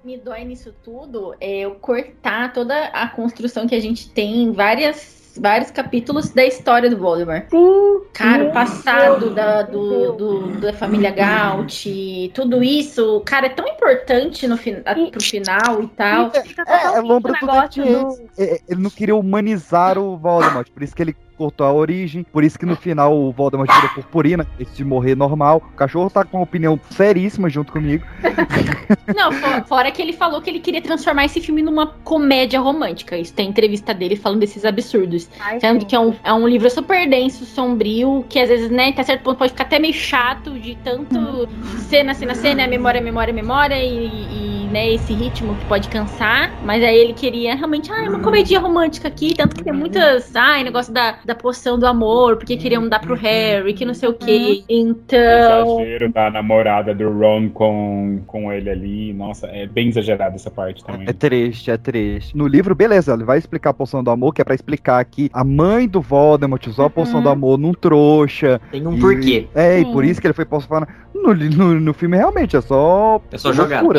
[0.04, 4.52] Me dói nisso tudo é eu cortar toda a construção que a gente tem em
[4.52, 7.48] várias, vários capítulos da história do Voldemort.
[7.50, 8.00] Sim.
[8.12, 14.46] Cara, o passado da, do, do- da família Gaut, tudo isso, cara, é tão importante
[14.48, 14.76] no fin
[15.11, 16.32] pro final e tal.
[16.66, 18.22] É, é lombra do Death Ends.
[18.38, 22.24] É, Ele não queria humanizar o Voldemort, por isso que ele cortou a origem.
[22.32, 25.62] Por isso que no final o Voldemort tirou purpurina, antes de morrer normal.
[25.72, 28.05] O cachorro tá com uma opinião seríssima junto comigo.
[29.14, 33.16] Não, fo- fora que ele falou que ele queria transformar esse filme numa comédia romântica.
[33.16, 35.28] Isso tem entrevista dele falando desses absurdos.
[35.41, 35.87] Ai, Sendo sim.
[35.87, 39.22] que é um, é um livro super denso, sombrio, que às vezes, né, até certo
[39.22, 41.49] ponto pode ficar até meio chato de tanto
[41.89, 46.53] cena, cena, cena, memória, memória, memória e, e, né, esse ritmo que pode cansar.
[46.64, 50.62] Mas aí ele queria realmente, ah, uma comédia romântica aqui, tanto que tem muitas, ai,
[50.64, 54.14] negócio da, da poção do amor, porque queriam dar pro Harry, que não sei o
[54.14, 54.62] quê.
[54.68, 55.80] Então.
[55.80, 59.12] Exagero da namorada do Ron com, com ele ali.
[59.12, 61.06] Nossa, é bem exagerado essa parte também.
[61.08, 62.36] É triste, é triste.
[62.36, 65.28] No livro, beleza, ele vai explicar a poção do amor, que é pra explicar que
[65.32, 68.60] a mãe do Voldemort usou a poção do amor num trouxa.
[68.70, 69.48] Tem um e- porquê.
[69.54, 70.86] É, e por isso que ele foi posto fora.
[71.22, 73.20] No, no, no filme, realmente, é só.
[73.32, 73.48] É só.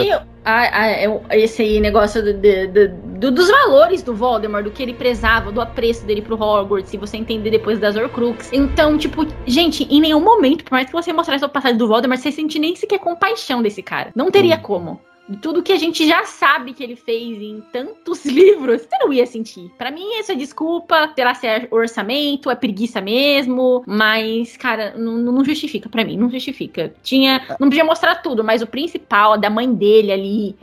[0.05, 2.87] E a- a- é esse aí negócio do, do- do-
[3.19, 6.97] do- dos valores do Voldemort, do que ele prezava, do apreço dele pro Hogwarts, se
[6.97, 8.49] você entender depois das Horcrux.
[8.53, 12.19] Então, tipo, gente, em nenhum momento, por mais que você mostrasse o passado do Voldemort,
[12.19, 14.11] você sentir nem sequer compaixão desse cara.
[14.15, 15.01] Não teria como.
[15.41, 19.25] Tudo que a gente já sabe que ele fez em tantos livros, você não ia
[19.25, 19.69] sentir.
[19.77, 25.13] Pra mim, isso é desculpa, será se é orçamento, é preguiça mesmo, mas, cara, não,
[25.17, 26.93] não justifica pra mim, não justifica.
[27.03, 30.55] Tinha, não podia mostrar tudo, mas o principal, a da mãe dele ali,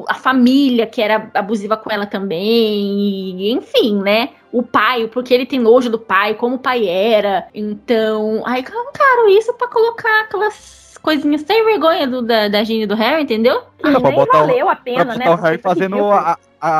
[0.00, 4.30] o- a família que era abusiva com ela também, enfim, né?
[4.52, 7.46] O pai, o porquê ele tem nojo do pai, como o pai era.
[7.54, 12.86] Então, ai, caro isso pra colocar aquelas coisinhas sem vergonha do, da, da Gine e
[12.86, 13.62] do Harry, entendeu?
[13.80, 15.30] Pra botar o- valeu a pra pena, botar né?
[15.30, 16.12] o Harry Porque fazendo ridículo.
[16.12, 16.70] a, a,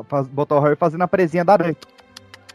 [0.00, 1.76] a- faz- botar o Harry fazendo a presinha da aranha.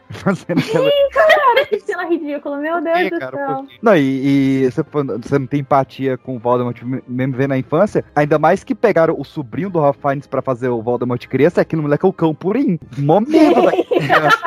[0.08, 3.66] Fazendo Ih, cara, que cena ridícula, meu Deus É, do cara, céu.
[3.82, 4.80] Não, e, e você,
[5.20, 9.16] você não tem empatia com o Voldemort mesmo vendo na infância, ainda mais que pegaram
[9.18, 12.12] o sobrinho do Ralph Fiennes pra fazer o Voldemort criança, é aquele moleque é o
[12.12, 12.78] cão purinho.
[12.96, 14.38] Mó medo da criança.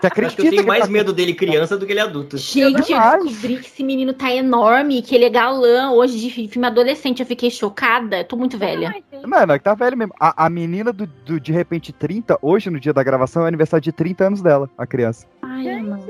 [0.00, 2.36] Você acredita eu tenho mais tá- medo dele criança do que ele adulto.
[2.38, 6.48] Gente, eu descobri que esse menino tá enorme, que ele é galã hoje de fi-
[6.48, 7.20] filme adolescente.
[7.20, 8.24] Eu fiquei chocada.
[8.24, 8.94] Tô muito velha.
[9.26, 10.14] Mano, é que tá velho mesmo.
[10.18, 13.82] A, a menina do, do De Repente 30, hoje, no dia da gravação, é aniversário
[13.82, 15.26] de 30 anos dela, a criança.
[15.42, 16.02] Ai, mano.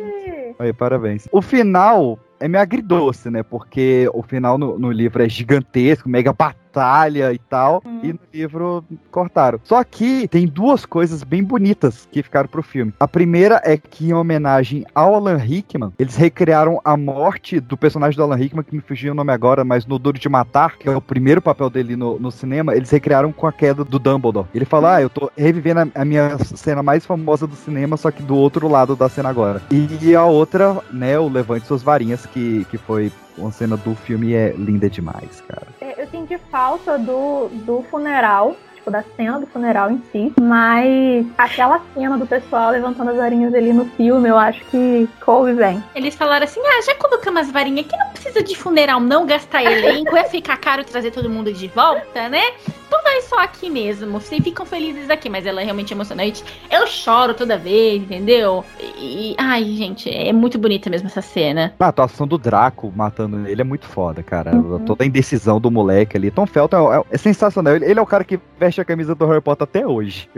[0.59, 1.27] Aí, parabéns.
[1.33, 3.43] O final é meio agridoce, né?
[3.43, 6.33] Porque o final no, no livro é gigantesco, mega
[6.71, 7.83] batalha e tal.
[8.03, 9.61] E no livro cortaram.
[9.65, 12.95] Só que tem duas coisas bem bonitas que ficaram pro filme.
[13.01, 18.17] A primeira é que, em homenagem ao Alan Rickman, eles recriaram a morte do personagem
[18.17, 20.89] do Alan Rickman, que me fugiu o nome agora, mas no Duro de Matar, que
[20.89, 24.47] é o primeiro papel dele no, no cinema, eles recriaram com a queda do Dumbledore.
[24.55, 28.11] Ele fala: Ah, eu tô revivendo a, a minha cena mais famosa do cinema, só
[28.11, 29.63] que do outro lado da cena agora.
[29.71, 33.11] E a outra, né, o Levante Suas Varinhas, que, que foi
[33.41, 35.67] uma cena do filme, é linda demais, cara.
[35.81, 41.27] É, Eu senti falta do, do funeral, tipo, da cena do funeral em si, mas
[41.39, 45.83] aquela cena do pessoal levantando as varinhas ali no filme, eu acho que coube bem.
[45.95, 49.63] Eles falaram assim: ah, já colocamos as varinhas aqui, não precisa de funeral, não gastar
[49.63, 52.43] elenco, ia ficar caro trazer todo mundo de volta, né?
[52.91, 54.19] Então vai só aqui mesmo.
[54.19, 56.43] Vocês ficam felizes aqui, mas ela é realmente emocionante.
[56.69, 58.65] Eu choro toda vez, entendeu?
[58.99, 59.37] E.
[59.39, 61.73] Ai, gente, é muito bonita mesmo essa cena.
[61.79, 64.53] A atuação do Draco matando ele é muito foda, cara.
[64.57, 64.85] Uhum.
[64.85, 66.33] Toda a indecisão do moleque ali.
[66.33, 67.77] Tom Felton é, é- é sensacional.
[67.77, 68.41] Ele, ele é o cara que
[68.71, 70.29] veste a camisa do Harry Potter até hoje.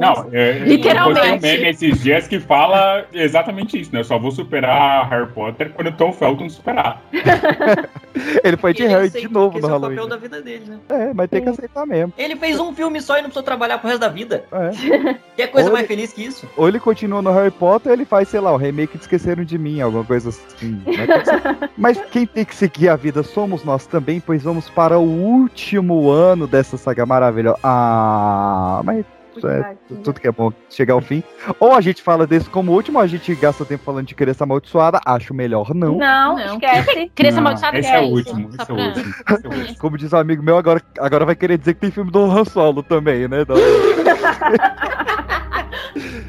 [0.00, 1.20] Não, é, Literalmente.
[1.20, 4.00] Eu postei um meme esses dias que fala exatamente isso, né?
[4.00, 7.02] Eu só vou superar Harry Potter quando o Tom Felton superar.
[8.44, 9.96] ele foi de Ele Harry de novo no esse é o Halloween.
[9.96, 10.78] papel da vida dele, né?
[10.88, 12.12] É, mas tem que aceitar mesmo.
[12.16, 14.44] Ele fez um filme só e não precisou trabalhar pro resto da vida.
[14.52, 15.16] É.
[15.36, 16.48] Que coisa Ou mais ele- feliz que isso?
[16.56, 19.44] Ou ele continua no Harry Potter, ou ele faz, sei lá, o remake de Esqueceram
[19.44, 20.80] de Mim, alguma coisa assim.
[20.86, 25.02] Mas- Mas quem tem que seguir a vida somos nós também, pois vamos para o
[25.02, 27.58] último ano dessa saga maravilhosa.
[27.62, 29.04] Ah, mas
[29.44, 31.22] é, tudo que é bom chegar ao fim.
[31.60, 34.44] Ou a gente fala desse como último, ou a gente gasta tempo falando de criança
[34.44, 35.00] amaldiçoada.
[35.04, 35.96] Acho melhor não.
[35.98, 37.10] Não, esquece.
[37.14, 39.78] Criança Não, amaldiçoada esse é o isso, último, esse é o pra- último.
[39.78, 42.44] Como diz um amigo meu, agora, agora vai querer dizer que tem filme do Han
[42.44, 43.38] Solo também, né?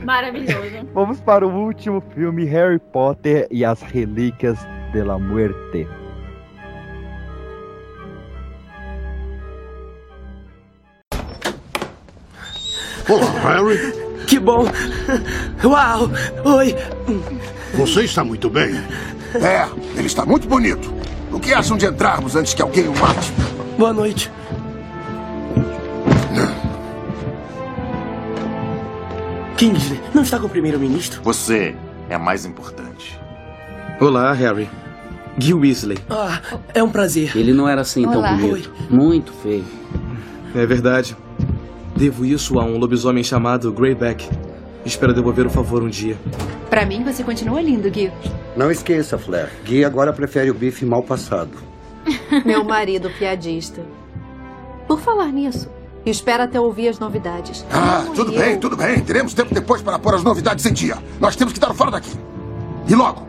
[0.04, 0.88] Maravilhoso.
[0.94, 4.58] vamos para o último filme, Harry Potter e as Relíquias
[4.94, 5.88] de la Muerte.
[13.10, 13.78] Olá, Harry.
[14.26, 14.66] Que bom!
[15.64, 16.10] Uau!
[16.44, 16.76] Oi!
[17.76, 18.76] Você está muito bem.
[19.36, 20.94] É, ele está muito bonito.
[21.32, 23.32] O que acham de entrarmos antes que alguém o mate?
[23.78, 24.30] Boa noite.
[29.58, 31.22] Kingsley, não está com o primeiro-ministro?
[31.24, 31.76] Você
[32.10, 33.20] é mais importante.
[34.00, 34.70] Olá, Harry.
[35.40, 35.98] Gil Weasley.
[36.10, 36.40] Ah,
[36.74, 37.36] é um prazer.
[37.36, 38.34] Ele não era assim tão Olá.
[38.34, 38.72] bonito.
[38.90, 39.66] Muito feio.
[40.56, 41.16] É verdade.
[41.98, 44.30] Devo isso a um lobisomem chamado Greyback.
[44.86, 46.18] Espero devolver o favor um dia.
[46.70, 48.12] Pra mim, você continua lindo, Gui.
[48.56, 49.50] Não esqueça, Flair.
[49.66, 51.52] Gui agora prefere o bife mal passado.
[52.46, 53.82] Meu marido piadista.
[54.88, 55.70] Por falar nisso,
[56.06, 57.66] espera até ouvir as novidades.
[57.72, 59.00] Ah, Como tudo eu- bem, tudo bem.
[59.02, 60.98] Teremos tempo depois para pôr as novidades em dia.
[61.20, 62.12] Nós temos que dar fora daqui.
[62.88, 63.28] E logo.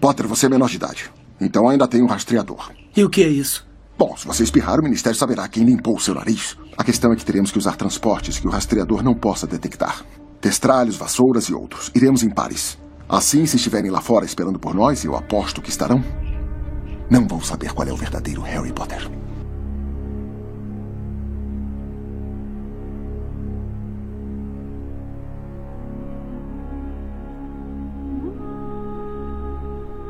[0.00, 1.10] Potter, você é menor de idade.
[1.40, 2.70] Então ainda tem um rastreador.
[2.96, 3.64] E o que é isso?
[3.96, 6.56] Bom, se você espirrar, o Ministério saberá quem limpou o seu nariz.
[6.76, 10.04] A questão é que teremos que usar transportes que o rastreador não possa detectar.
[10.40, 11.90] Testralhos, vassouras e outros.
[11.94, 12.78] Iremos em pares.
[13.08, 16.04] Assim, se estiverem lá fora esperando por nós, eu aposto que estarão,
[17.08, 19.08] não vão saber qual é o verdadeiro Harry Potter.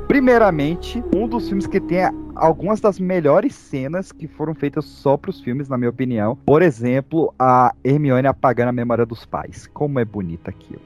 [0.09, 1.99] Primeiramente, um dos filmes que tem
[2.37, 6.37] algumas das melhores cenas que foram feitas só pros filmes, na minha opinião.
[6.47, 9.67] Por exemplo, a Hermione apagando a memória dos pais.
[9.67, 10.81] Como é bonita aquilo.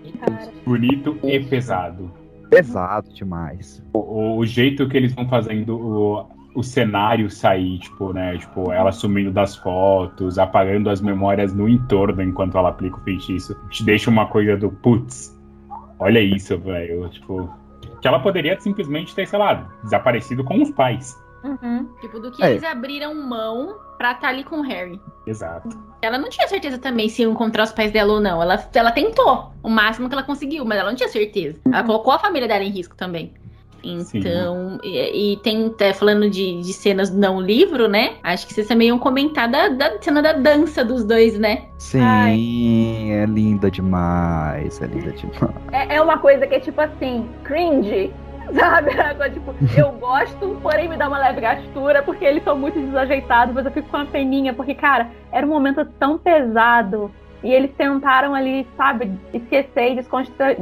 [0.65, 2.11] Bonito e pesado.
[2.49, 3.83] Pesado demais.
[3.93, 8.39] O, o jeito que eles vão fazendo o, o cenário sair, tipo, né?
[8.39, 13.55] Tipo, ela sumindo das fotos, apagando as memórias no entorno enquanto ela aplica o feitiço,
[13.69, 15.39] te deixa uma coisa do putz,
[15.99, 17.09] olha isso, velho.
[17.11, 17.60] Tipo,
[18.01, 21.21] que ela poderia simplesmente ter, sei lá, desaparecido com os pais.
[22.01, 22.51] Tipo, do que É.
[22.51, 25.01] eles abriram mão pra estar ali com o Harry.
[25.27, 25.69] Exato.
[26.03, 28.43] Ela não tinha certeza também se ia encontrar os pais dela ou não.
[28.43, 31.59] Ela, ela tentou o máximo que ela conseguiu, mas ela não tinha certeza.
[31.67, 33.33] Ela colocou a família dela em risco também.
[33.83, 38.15] Então, e, e tem, até falando de, de cenas não livro, né?
[38.23, 41.67] Acho que vocês também iam comentar da, da cena da dança dos dois, né?
[41.79, 44.81] Sim, é linda demais.
[44.81, 45.55] É linda demais.
[45.73, 48.13] É, é uma coisa que é tipo assim, cringe.
[48.59, 48.91] Sabe?
[48.91, 53.55] É tipo, eu gosto, porém me dá uma leve gastura, porque eles são muito desajeitados,
[53.55, 57.11] mas eu fico com uma peninha, porque, cara, era um momento tão pesado.
[57.43, 60.57] E eles tentaram ali, sabe, esquecer e descontra...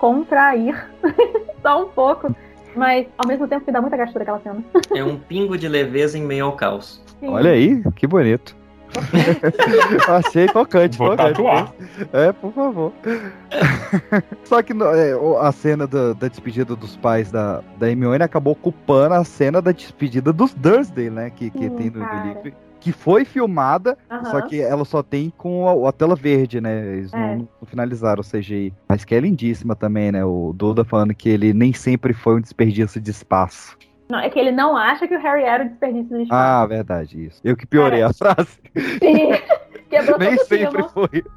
[0.00, 0.86] descontrair
[1.62, 2.34] só um pouco.
[2.74, 4.64] Mas ao mesmo tempo me dá muita gastura aquela cena.
[4.94, 7.02] É um pingo de leveza em meio ao caos.
[7.22, 8.56] Olha aí, que bonito.
[10.08, 11.34] Achei tocante, Vou tocante.
[11.34, 11.72] tatuar.
[12.12, 12.92] É, por favor.
[14.44, 18.52] Só que no- é, a cena da, da despedida dos pais da, da Hermione acabou
[18.52, 21.30] ocupando a cena da despedida dos Dursley, né?
[21.30, 22.52] Que, que Sim, tem no, livro.
[22.80, 24.24] Que foi filmada, Aham.
[24.24, 26.96] só que ela só tem com a, a tela verde, né?
[26.96, 27.18] Eles É.
[27.18, 28.72] não, não finalizaram o CGI.
[28.88, 30.24] Mas que é lindíssima também, né?
[30.24, 33.76] O Duda falando que ele nem sempre foi um desperdício de espaço.
[34.10, 36.42] Não, é que ele não acha que o Harry era o desperdício de espaço.
[36.42, 37.40] Ah, verdade, isso.
[37.44, 38.58] Eu que piorei a frase.
[38.98, 39.30] Sim.
[39.90, 41.22] Quebrou Nem sempre foi.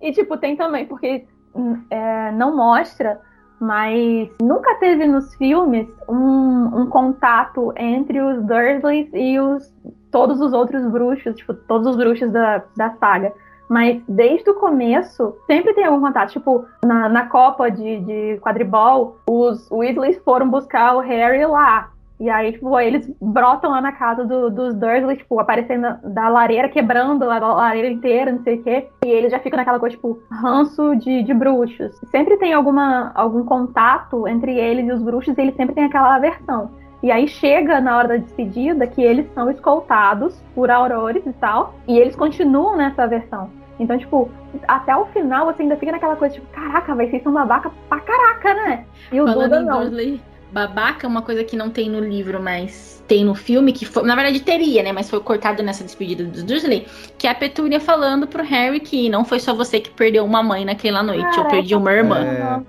[0.00, 3.20] E, tipo, tem também, porque hum, é, não mostra,
[3.60, 9.70] mas nunca teve nos filmes um, um contato entre os Dursleys e os,
[10.10, 13.32] todos os outros bruxos, tipo, todos os bruxos da, da saga.
[13.68, 16.32] Mas desde o começo, sempre tem algum contato.
[16.32, 21.90] Tipo, na, na Copa de, de quadribol, os Weasleys foram buscar o Harry lá.
[22.20, 26.68] E aí, tipo, eles brotam lá na casa do- dos Dursley, tipo, aparecendo da, lareira,
[26.68, 28.88] quebrando a lareira inteira, não sei o quê.
[29.06, 31.98] E eles já ficam naquela coisa, tipo, ranço de, de bruxos.
[32.10, 36.14] Sempre tem alguma, algum contato entre eles e os bruxos, e eles sempre têm aquela
[36.14, 36.70] aversão.
[37.02, 41.74] E aí chega na hora da despedida que eles são escoltados por aurores e tal,
[41.88, 43.48] e eles continuam nessa aversão.
[43.78, 44.28] Então, tipo,
[44.68, 47.98] até o final você ainda fica naquela coisa, tipo, caraca, vai vocês são babaca pra
[48.00, 48.84] caraca, né?
[49.10, 49.80] E o Falando Duda não.
[49.80, 50.20] Dursley,
[50.52, 54.04] babaca é uma coisa que não tem no livro, mas tem no filme, que foi,
[54.04, 54.92] na verdade teria, né?
[54.92, 56.86] Mas foi cortado nessa despedida dos Dursley,
[57.18, 60.42] que é a Petúnia falando pro Harry que não foi só você que perdeu uma
[60.42, 61.50] mãe naquela noite, eu Caraca.
[61.50, 62.18] perdi uma irmã.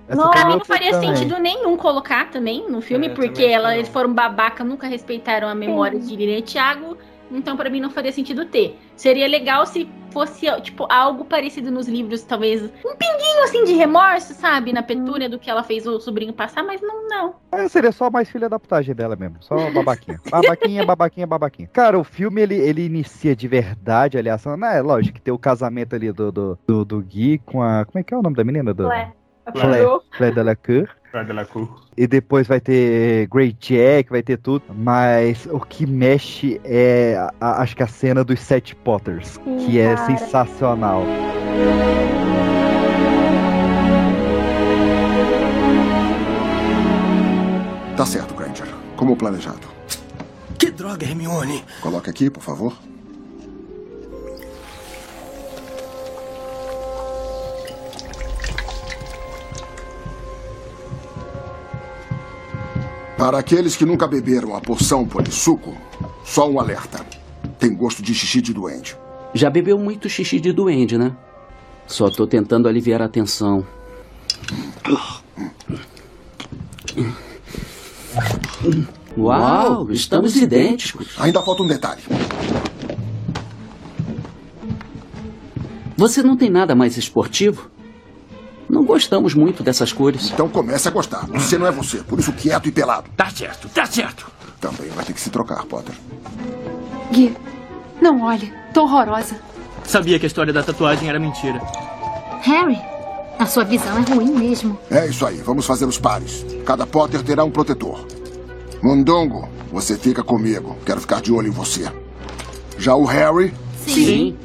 [0.09, 1.15] É, Não, pra mim eu não faria também.
[1.15, 5.53] sentido nenhum colocar também no filme, É, porque ela, eles foram babaca, nunca respeitaram a
[5.53, 6.97] memória de Lilian e Thiago,
[7.31, 8.77] então pra mim não faria sentido ter.
[8.95, 14.33] Seria legal se fosse, tipo, algo parecido nos livros, talvez um pinguinho assim de remorso,
[14.33, 17.35] sabe, na Petúnia do que ela fez o sobrinho passar, mas não, não.
[17.51, 19.37] É, seria só mais filha da putagem dela mesmo.
[19.41, 20.19] Só babaquinha.
[20.29, 21.69] babaquinha, babaquinha, babaquinha.
[21.71, 24.43] Cara, o filme ele, ele inicia de verdade, aliás.
[24.45, 27.85] Né, lógico que tem o casamento ali do, do, do, do Gui com a.
[27.85, 28.73] Como é que é o nome da menina?
[28.73, 28.85] Do...
[28.85, 29.13] Flé.
[29.55, 29.79] Flé.
[30.17, 30.89] Flé Delacour.
[31.97, 34.63] E depois vai ter Great Jack, vai ter tudo.
[34.73, 39.57] Mas o que mexe é, a- a- acho que a cena dos Sete Potters, Sim,
[39.65, 40.05] que é cara.
[40.07, 41.03] sensacional.
[47.95, 48.67] Tá certo, Granger.
[48.95, 49.67] Como planejado.
[50.57, 51.63] Que droga, Hermione.
[51.81, 52.73] Coloque aqui, por favor.
[63.21, 65.77] Para aqueles que nunca beberam a poção polissuco,
[66.25, 67.05] só um alerta.
[67.59, 68.97] Tem gosto de xixi de doente.
[69.31, 71.15] Já bebeu muito xixi de duende, né?
[71.85, 73.63] Só tô tentando aliviar a tensão.
[79.15, 81.13] Uau, estamos idênticos.
[81.19, 82.01] Ainda falta um detalhe.
[85.95, 87.69] Você não tem nada mais esportivo?
[88.71, 90.31] Não gostamos muito dessas cores.
[90.31, 91.27] Então comece a gostar.
[91.27, 93.09] Você não é você, por isso quieto e pelado.
[93.17, 94.31] Tá certo, tá certo.
[94.61, 95.93] Também vai ter que se trocar, Potter.
[97.11, 97.35] Gui,
[98.01, 98.49] não olhe.
[98.73, 99.35] Tô horrorosa.
[99.83, 101.61] Sabia que a história da tatuagem era mentira.
[102.43, 102.79] Harry,
[103.37, 104.79] a sua visão é ruim mesmo.
[104.89, 106.45] É isso aí, vamos fazer os pares.
[106.65, 108.07] Cada Potter terá um protetor.
[108.81, 110.77] Mundongo, você fica comigo.
[110.85, 111.91] Quero ficar de olho em você.
[112.77, 113.53] Já o Harry?
[113.85, 114.37] Sim.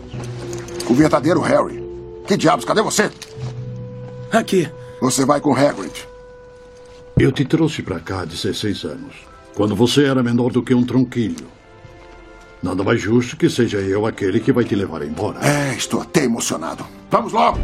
[0.91, 1.81] O verdadeiro Harry.
[2.27, 3.09] Que diabos, cadê você?
[4.37, 4.69] Aqui.
[5.01, 6.07] Você vai com Hagrid.
[7.19, 9.15] Eu te trouxe pra cá há 16 anos,
[9.55, 11.47] quando você era menor do que um tronquilho.
[12.63, 15.41] Nada mais justo que seja eu aquele que vai te levar embora.
[15.43, 16.87] É, estou até emocionado.
[17.11, 17.59] Vamos logo!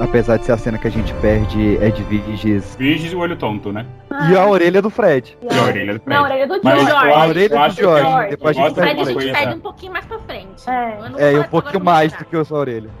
[0.00, 3.18] Apesar de ser a cena que a gente perde é de Virges Virgis e o
[3.18, 3.86] olho tonto, né?
[4.28, 5.36] E a orelha do Fred.
[5.42, 6.16] E a orelha do Fred.
[6.16, 6.90] Não, a orelha do George.
[6.90, 9.60] A orelha do George, depois a gente gosto perde de Mas a gente pede um
[9.60, 10.70] pouquinho mais pra frente.
[10.70, 11.34] É.
[11.34, 12.90] É, um pouquinho mais do que a sua orelha.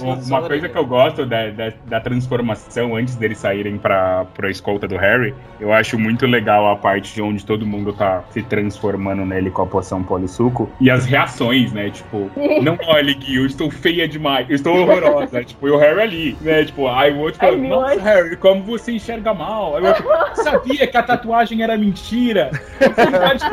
[0.00, 4.50] Uma, uma coisa que eu gosto da, da, da transformação antes deles saírem pra, pra
[4.50, 8.42] escolta do Harry, eu acho muito legal a parte de onde todo mundo tá se
[8.42, 11.90] transformando nele com a poção polissuco e as reações, né?
[11.90, 12.30] Tipo,
[12.62, 15.42] não olhe, Gui, eu estou feia demais, eu estou horrorosa.
[15.44, 16.64] tipo, e o Harry ali, né?
[16.64, 19.76] Tipo, aí o outro meu, nossa, Harry, como você enxerga mal?
[19.76, 22.50] Aí o outro, sabia que a tatuagem era mentira?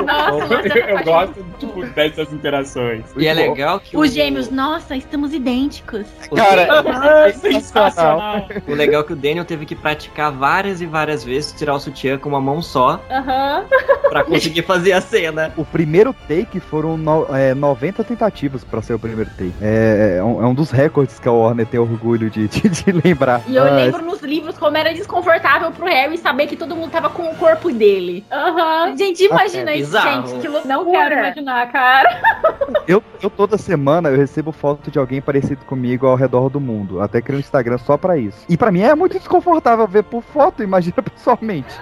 [0.06, 3.06] Nossa, eu, eu gosto, tipo, dessas interações.
[3.18, 6.06] E é legal que Os o- gêmeos, nossa, estamos idênticos.
[6.30, 8.48] o Cara, Ah, é sensacional.
[8.68, 11.80] O legal é que o Daniel teve que praticar várias e várias vezes tirar o
[11.80, 13.66] sutiã com uma mão só Aham.
[14.10, 15.52] pra conseguir fazer a cena.
[15.58, 19.54] O primeiro take foram no- é, 90 tentativas pra ser o primeiro take.
[19.62, 22.92] É, é um, é um dos recordes que a Warner tem orgulho de, de, de
[22.92, 23.42] lembrar.
[23.48, 26.92] E eu Ah, lembro nos livros como era desconfortável pro Harry saber que todo mundo
[26.92, 28.26] tava com o corpo dele.
[28.30, 28.96] Aham.
[28.98, 30.28] Gente, imagina É isso, bizarro.
[30.28, 30.42] gente.
[30.42, 30.76] Que loucura.
[30.76, 32.22] Não quero imaginar, cara.
[32.88, 37.00] Eu, eu toda semana eu recebo foto de alguém parecido comigo ao redor do mundo.
[37.02, 38.46] Até criei um Instagram só pra isso.
[38.50, 41.74] E pra mim é muito desconfortável ver por foto, imagina pessoalmente.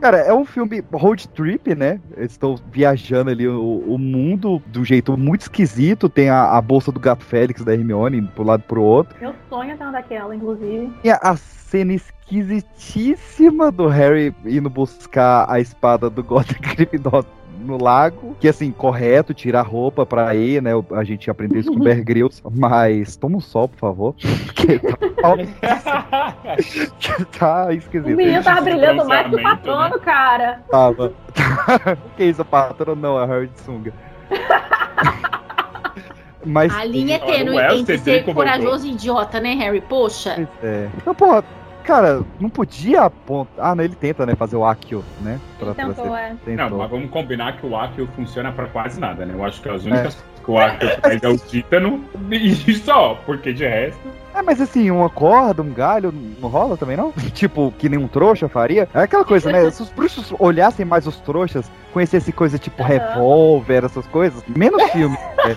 [0.00, 2.00] Cara, é um filme road trip, né?
[2.16, 6.08] Eles estão viajando ali o, o mundo de um jeito muito esquisito.
[6.08, 9.14] Tem a, a bolsa do gato Félix da Hermione pro lado pro outro.
[9.20, 10.90] Meu sonho é ter uma daquela, inclusive.
[11.04, 11.92] E a, a cena
[12.30, 17.24] esquisitíssima do Harry indo buscar a espada do Godric Gryffindor
[17.58, 20.70] no lago, que assim, correto, tirar a roupa pra ir, né?
[20.92, 24.14] A gente aprendeu isso com o Bear Grylls, mas toma um sol, por favor.
[24.46, 25.36] Porque tá,
[27.38, 28.16] tá O esquisito.
[28.16, 30.62] menino tava brilhando mais que o Bronzeamento, patrono, cara.
[30.70, 31.12] Tava.
[32.16, 32.94] que isso, patrão?
[32.94, 33.92] Não, é Harry de sunga.
[36.44, 36.74] Mas.
[36.74, 39.82] A linha é tênue o entre ser corajoso e idiota, né, Harry?
[39.82, 40.48] Poxa.
[40.62, 40.88] É.
[40.96, 41.44] Então, porra,
[41.84, 43.70] cara, não podia apontar.
[43.70, 44.34] Ah, não, ele tenta, né?
[44.34, 45.40] Fazer o Akio, né?
[45.60, 46.34] Ele tentou, é.
[46.46, 49.34] Não, mas vamos combinar que o Akio funciona pra quase nada, né?
[49.34, 53.14] Eu acho que as únicas coisas que o Akio faz é o títano e só,
[53.26, 54.00] porque de resto.
[54.34, 57.12] É, mas assim, uma corda, um galho, não rola também, não?
[57.34, 58.88] tipo, que nem um trouxa faria?
[58.94, 59.70] É aquela coisa, né?
[59.70, 65.16] Se os bruxos olhassem mais os trouxas, conhecessem coisa tipo revólver, essas coisas, menos filme.
[65.44, 65.56] né?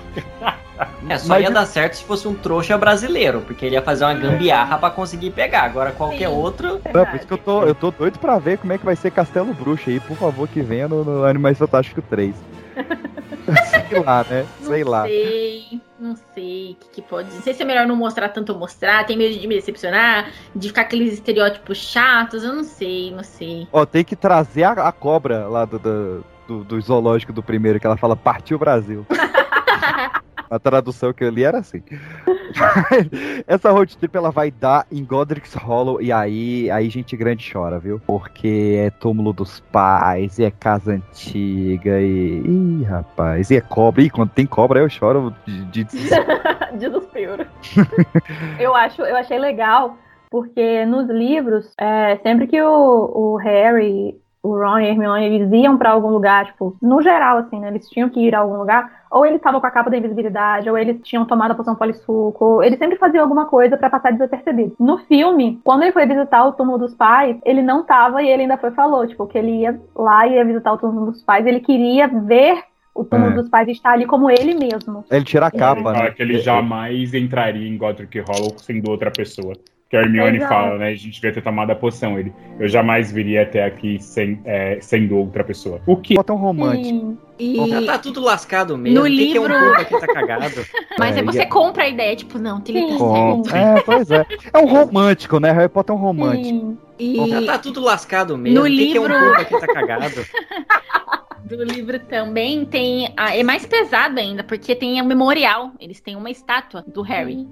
[1.09, 4.05] É, só Mas- ia dar certo se fosse um trouxa brasileiro, porque ele ia fazer
[4.05, 5.63] uma gambiarra pra conseguir pegar.
[5.63, 6.79] Agora qualquer outro.
[6.93, 8.95] Não, por isso que eu tô, eu tô doido pra ver como é que vai
[8.95, 12.35] ser Castelo Bruxo aí, por favor, que venha no, no Animais Fantásticos 3.
[13.89, 14.45] Sei lá, né?
[14.61, 15.03] Sei não lá.
[15.03, 17.33] sei, não sei o que, que pode.
[17.33, 19.05] Não sei se é melhor não mostrar tanto ou mostrar.
[19.05, 22.43] Tem medo de me decepcionar, de ficar aqueles estereótipos chatos.
[22.43, 23.67] Eu não sei, não sei.
[23.71, 27.79] Ó, tem que trazer a, a cobra lá do, do, do- do zoológico do primeiro,
[27.81, 29.05] que ela fala partiu Brasil.
[30.49, 31.81] A tradução que eu li era assim.
[33.47, 37.79] Essa road trip ela vai dar em Godric's Hollow e aí, aí gente grande chora,
[37.79, 37.99] viu?
[38.05, 42.41] Porque é túmulo dos pais, e é casa antiga, e.
[42.45, 44.01] Ih, rapaz, e é cobra.
[44.01, 47.45] Ih, quando tem cobra eu choro de, de Desespero.
[48.59, 49.97] eu, acho, eu achei legal,
[50.29, 55.51] porque nos livros, é, sempre que o, o Harry, o Ron e a Hermione eles
[55.53, 57.69] iam pra algum lugar, tipo, no geral, assim, né?
[57.69, 60.69] Eles tinham que ir a algum lugar, ou eles estavam com a capa da invisibilidade,
[60.69, 64.75] ou eles tinham tomado a poção polissuco, eles sempre faziam alguma coisa pra passar desapercebido.
[64.77, 68.41] No filme, quando ele foi visitar o túmulo dos pais, ele não tava e ele
[68.41, 71.23] ainda foi e falou, tipo, que ele ia lá e ia visitar o túmulo dos
[71.23, 72.57] pais, ele queria ver
[72.93, 73.35] o túmulo É.
[73.35, 75.05] dos pais estar ali como ele mesmo.
[75.09, 76.11] Ele tira a capa, Fala né?
[76.11, 79.53] que ele jamais entraria em Godric Hollow sendo outra pessoa.
[79.93, 80.51] Que a Hermione Exato.
[80.51, 80.87] fala, né?
[80.87, 82.17] A gente devia ter tomado a poção.
[82.17, 85.79] Ele, eu jamais viria até aqui sem, é, sendo outra pessoa.
[85.85, 86.15] O que?
[86.15, 87.15] Bota um romântico.
[87.39, 87.67] E...
[87.69, 88.99] Já tá tudo lascado mesmo.
[88.99, 90.65] No O que livro- é um que tá cagado?
[90.99, 93.55] Mas É, aí você e- compra a ideia, tipo, não, tem que tá Com- certo.
[93.55, 94.25] É, pois é.
[94.53, 95.51] É um romântico, né?
[95.51, 96.77] Harry Potter é um romântico.
[96.99, 98.59] E Já tá tudo lascado mesmo.
[98.59, 100.13] No O que que é um livro- que tá cagado?
[101.43, 103.11] do livro também tem.
[103.17, 105.71] a- é mais pesado ainda, porque tem o memorial.
[105.79, 107.45] Eles têm uma estátua do Harry,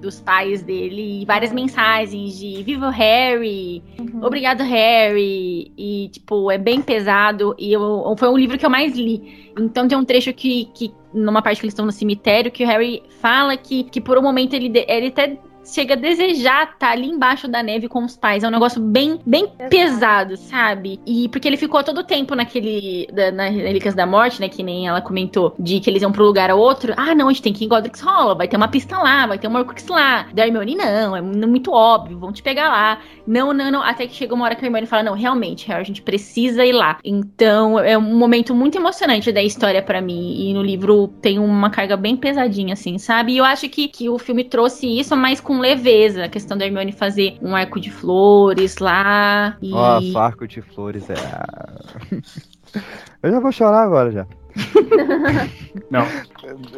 [0.00, 3.82] dos pais dele, e várias mensagens de Viva o Harry,
[4.20, 5.70] obrigado, Harry.
[5.78, 7.54] E, tipo, é bem pesado.
[7.58, 9.17] E eu- foi um livro que eu mais li.
[9.58, 12.66] Então tem um trecho que, que numa parte que eles estão no cemitério, que o
[12.66, 15.38] Harry fala que, que por um momento ele, ele até
[15.72, 18.42] chega a desejar estar ali embaixo da neve com os pais.
[18.44, 21.00] É um negócio bem, bem pesado, sabe?
[21.06, 23.06] E porque ele ficou todo o tempo naquele.
[23.12, 24.48] Da, na Relíquias da Morte, né?
[24.48, 26.94] Que nem ela comentou, de que eles iam pra um lugar ou outro.
[26.96, 29.26] Ah, não, a gente tem que ir em Godric's Hollow, vai ter uma pista lá,
[29.26, 30.26] vai ter um Horcrux lá.
[30.32, 33.00] Da Hermione, não, é mu- muito óbvio, vão te pegar lá.
[33.26, 33.82] Não, não, não.
[33.82, 36.64] Até que chega uma hora que a Hermione fala: não, realmente, Harry, a gente precisa
[36.64, 36.98] ir lá.
[37.04, 40.48] Então é um momento muito emocionante da história pra mim.
[40.48, 43.32] E no livro tem uma carga bem pesadinha, assim, sabe?
[43.32, 46.24] E eu acho que, que o filme trouxe isso, mas com leveza.
[46.24, 49.56] A questão da Hermione fazer um arco de flores lá.
[49.60, 49.70] E...
[49.70, 51.14] Nossa, arco de flores é.
[53.22, 54.26] Eu já vou chorar agora já.
[55.90, 56.06] Não.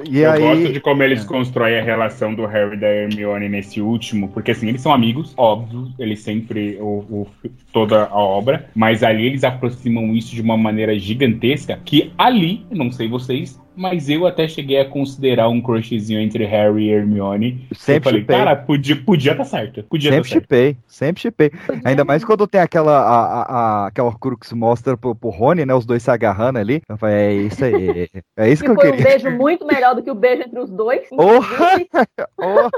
[0.09, 3.49] E eu aí- gosto de como eles constroem a relação do Harry e da Hermione
[3.49, 7.27] nesse último, porque assim, eles são amigos, óbvio, eles sempre, o, o-
[7.73, 12.91] toda a obra, mas ali eles aproximam isso de uma maneira gigantesca, que ali, não
[12.93, 17.67] sei vocês, mas eu até cheguei a considerar um crushzinho entre Harry e Hermione.
[17.73, 18.37] Sempre eu falei, chipei.
[18.37, 20.43] cara, podia, podia tá certo, podia Sempre tá certo.
[20.43, 21.51] chipei, sempre chipei.
[21.85, 25.73] Ainda mais quando tem aquela, a, a, a, aquela Horcrux mostra pro, pro Rony, né?
[25.73, 26.83] Os dois se agarrando ali.
[26.89, 28.09] Eu falei, é isso aí.
[28.37, 29.05] É isso que Que eu foi um queria.
[29.11, 31.09] beijo muito melhor do que o beijo entre os dois.
[31.09, 31.81] Porra!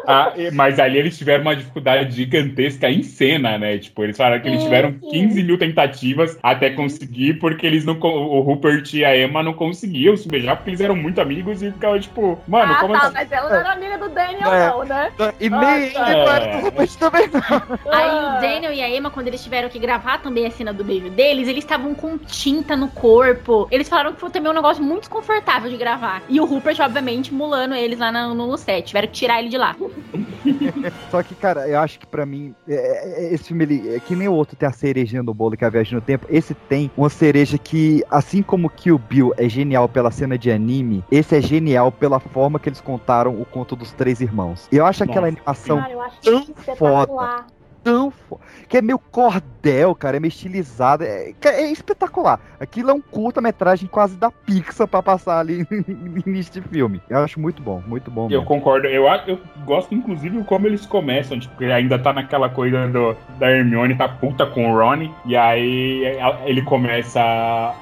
[0.06, 3.78] Ah, e- mas ali eles tiveram uma dificuldade gigantesca em cena, né?
[3.78, 5.08] Tipo, eles falaram que eles tiveram sim.
[5.28, 7.98] 15 mil tentativas até conseguir, porque eles não.
[8.02, 11.70] O Rupert e a Emma não conseguiam se beijar porque eles eram muito amigos e
[11.70, 13.14] ficavam, tipo, mano, ah, como tá, assim?
[13.14, 14.68] mas ela não era amiga do Daniel, É.
[14.70, 15.12] não, né?
[15.40, 16.08] E Ah, nem tá.
[16.10, 17.92] era do Rupert também não.
[17.92, 20.82] Aí o Daniel e a Emma, quando eles tiveram que gravar também a cena do
[20.84, 23.68] beijo deles, eles estavam com tinta no corpo.
[23.70, 26.22] Eles falaram que foi também um negócio muito desconfortável de gravar.
[26.28, 28.86] E o Rupert, obviamente, mulando eles lá no, no set.
[28.86, 29.76] Tiveram que tirar ele de lá.
[31.10, 34.14] Só que, cara, eu acho que pra mim, é- é- esse filme, ele, é que
[34.16, 36.26] nem o outro tem a cerejinha do bolo, que é a viagem no tempo.
[36.30, 41.04] Esse tem uma cereja que, assim como Kill Bill é genial pela cena de anime,
[41.10, 44.68] esse é genial pela forma que eles contaram o conto dos três irmãos.
[44.72, 45.38] Eu acho aquela Nossa.
[45.38, 47.06] animação Cara, eu acho tão espetacular.
[47.06, 47.61] foda.
[47.82, 48.42] Tão foda.
[48.68, 51.04] Que é meio cordel, cara, é meio estilizado.
[51.04, 52.40] É, é espetacular.
[52.60, 55.66] Aquilo é um curta-metragem quase da Pixar pra passar ali
[56.24, 57.00] de filme.
[57.08, 58.24] Eu acho muito bom, muito bom.
[58.24, 58.44] Eu mesmo.
[58.44, 63.16] concordo, eu, eu gosto inclusive como eles começam, tipo, porque ainda tá naquela coisa do,
[63.38, 66.02] da Hermione tá puta com o Ron, e aí
[66.44, 67.20] ele começa,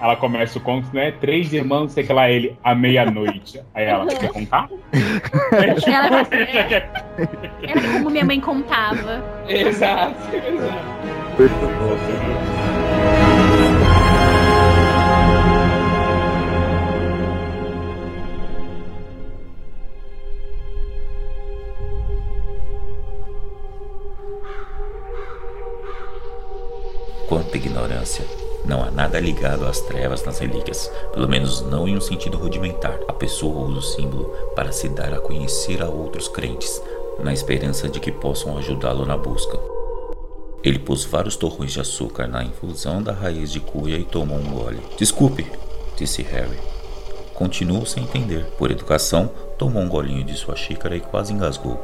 [0.01, 3.61] ela começa o conto, né, três irmãos, sei que lá, ele, à meia-noite.
[3.75, 4.69] Aí ela, quer contar?
[5.53, 7.05] É, tipo, Ela quer-
[7.63, 9.23] Era como minha mãe contava.
[9.49, 11.01] Exato, exato.
[27.29, 28.25] Quanta ignorância.
[28.65, 32.99] Não há nada ligado às trevas nas relíquias, pelo menos não em um sentido rudimentar.
[33.09, 34.25] A pessoa usa o símbolo
[34.55, 36.83] para se dar a conhecer a outros crentes,
[37.23, 39.59] na esperança de que possam ajudá-lo na busca.
[40.63, 44.53] Ele pôs vários torrões de açúcar na infusão da raiz de cuia e tomou um
[44.53, 44.81] gole.
[44.97, 45.47] Desculpe,
[45.97, 46.59] disse Harry.
[47.35, 48.45] Continuou sem entender.
[48.59, 51.81] Por educação, tomou um golinho de sua xícara e quase engasgou.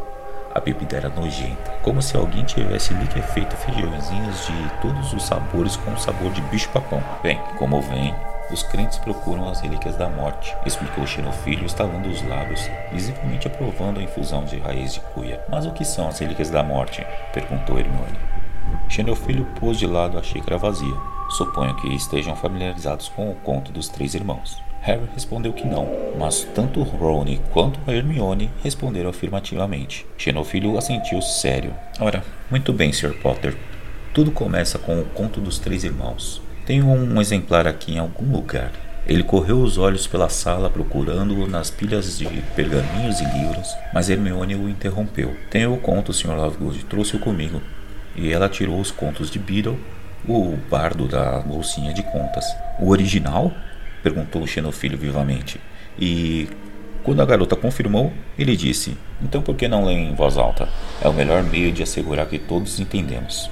[0.55, 5.93] A bebida era nojenta, como se alguém tivesse liquefeito feijõezinhos de todos os sabores com
[5.93, 7.03] o sabor de bicho-papão.
[7.23, 8.15] Bem, como vem,
[8.51, 12.61] os crentes procuram as relíquias da morte, explicou Xenofilho, estalando os lábios,
[12.93, 15.45] visivelmente aprovando a infusão de raiz de cuia.
[15.49, 17.07] Mas o que são as relíquias da morte?
[17.33, 18.19] perguntou Hermione.
[18.89, 20.95] Xenofilho pôs de lado a xícara vazia.
[21.31, 24.63] Suponho que estejam familiarizados com o conto dos três irmãos.
[24.83, 30.07] Harry respondeu que não, mas tanto Rony quanto Hermione responderam afirmativamente.
[30.17, 31.75] Xenofilho assentiu sério.
[31.99, 33.15] Ora, muito bem, Sr.
[33.21, 33.57] Potter.
[34.15, 36.41] Tudo começa com o conto dos três irmãos.
[36.67, 38.73] Tenho um exemplar aqui em algum lugar.
[39.07, 42.27] Ele correu os olhos pela sala procurando-o nas pilhas de
[42.57, 45.37] pergaminhos e livros, mas Hermione o interrompeu.
[45.49, 46.35] Tenho o conto, Sr.
[46.35, 47.63] Lovegood, trouxe-o comigo.
[48.17, 49.79] E ela tirou os contos de Beedle,
[50.27, 52.45] o bardo da bolsinha de contas.
[52.81, 53.53] O original?
[54.03, 55.61] perguntou o Xenofilho vivamente.
[55.97, 56.49] E
[57.05, 60.69] Quando a garota confirmou, ele disse: Então por que não ler em voz alta?
[61.01, 63.49] É o melhor meio de assegurar que todos entendemos.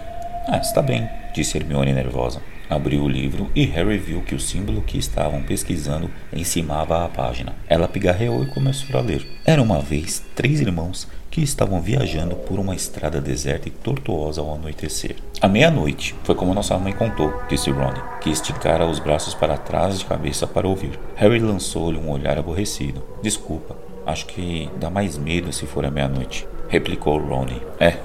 [0.48, 2.42] Ah, está bem, disse Hermione nervosa.
[2.68, 7.54] Abriu o livro e Harry viu que o símbolo que estavam pesquisando encimava a página.
[7.68, 9.26] Ela pigarreou e começou a ler.
[9.44, 14.54] Era uma vez três irmãos que estavam viajando por uma estrada deserta e tortuosa ao
[14.54, 15.16] anoitecer.
[15.40, 19.98] À meia-noite, foi como nossa mãe contou, disse Ron, que esticara os braços para trás
[19.98, 20.96] de cabeça para ouvir.
[21.16, 23.02] Harry lançou-lhe um olhar aborrecido.
[23.20, 23.76] Desculpa,
[24.06, 27.48] acho que dá mais medo se for à meia-noite, replicou Ron.
[27.80, 27.98] É,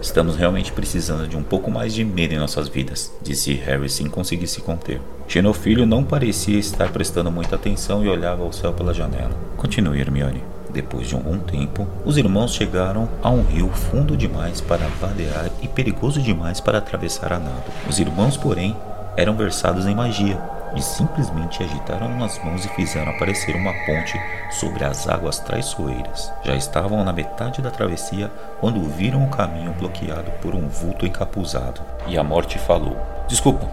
[0.00, 4.08] Estamos realmente precisando de um pouco mais de medo em nossas vidas, disse Harry sem
[4.08, 5.00] conseguir se conter.
[5.28, 9.32] Xenofilho não parecia estar prestando muita atenção e olhava ao céu pela janela.
[9.56, 10.42] Continue, Hermione.
[10.72, 15.68] Depois de algum tempo, os irmãos chegaram a um rio fundo demais para vadear e
[15.68, 17.70] perigoso demais para atravessar a nado.
[17.88, 18.74] Os irmãos, porém,
[19.16, 20.40] eram versados em magia
[20.74, 24.20] e simplesmente agitaram as mãos e fizeram aparecer uma ponte
[24.50, 26.32] sobre as águas traiçoeiras.
[26.42, 28.30] Já estavam na metade da travessia
[28.60, 31.80] quando viram o caminho bloqueado por um vulto encapuzado.
[32.06, 32.96] E a morte falou:
[33.28, 33.68] Desculpa,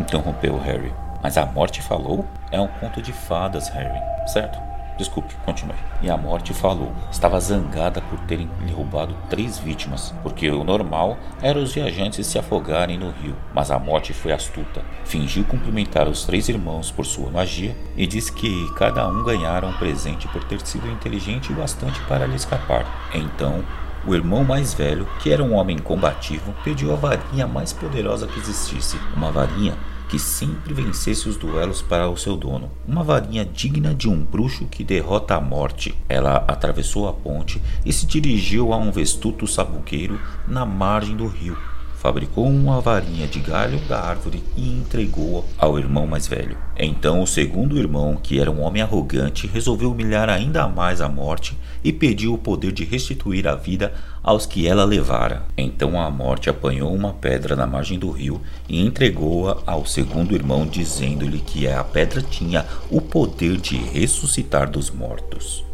[0.00, 0.92] interrompeu Harry.
[1.22, 2.24] Mas a morte falou?
[2.50, 4.71] É um conto de fadas, Harry, certo?
[5.02, 5.74] Desculpe, continue.
[6.00, 6.92] E a morte falou.
[7.10, 12.38] Estava zangada por terem lhe roubado três vítimas, porque o normal era os viajantes se
[12.38, 13.34] afogarem no rio.
[13.52, 14.80] Mas a morte foi astuta.
[15.04, 19.72] Fingiu cumprimentar os três irmãos por sua magia e disse que cada um ganhara um
[19.72, 22.86] presente por ter sido inteligente o bastante para lhe escapar.
[23.12, 23.64] Então,
[24.06, 28.38] o irmão mais velho, que era um homem combativo, pediu a varinha mais poderosa que
[28.38, 29.74] existisse, uma varinha
[30.12, 32.70] que sempre vencesse os duelos para o seu dono.
[32.86, 35.94] Uma varinha digna de um bruxo que derrota a morte.
[36.06, 41.56] Ela atravessou a ponte e se dirigiu a um vestuto sabuqueiro na margem do rio.
[42.02, 46.58] Fabricou uma varinha de galho da árvore e entregou-a ao irmão mais velho.
[46.76, 51.56] Então o segundo irmão, que era um homem arrogante, resolveu humilhar ainda mais a morte
[51.84, 55.44] e pediu o poder de restituir a vida aos que ela levara.
[55.56, 60.66] Então a morte apanhou uma pedra na margem do rio e entregou-a ao segundo irmão,
[60.66, 65.64] dizendo-lhe que a pedra tinha o poder de ressuscitar dos mortos.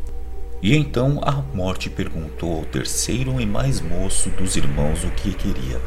[0.62, 5.80] E então a morte perguntou ao terceiro e mais moço dos irmãos o que queria.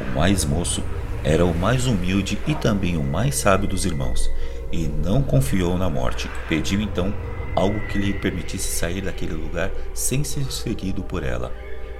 [0.00, 0.82] O mais moço
[1.24, 4.30] era o mais humilde e também o mais sábio dos irmãos,
[4.70, 6.30] e não confiou na morte.
[6.48, 7.12] Pediu então
[7.54, 11.50] algo que lhe permitisse sair daquele lugar sem ser seguido por ela.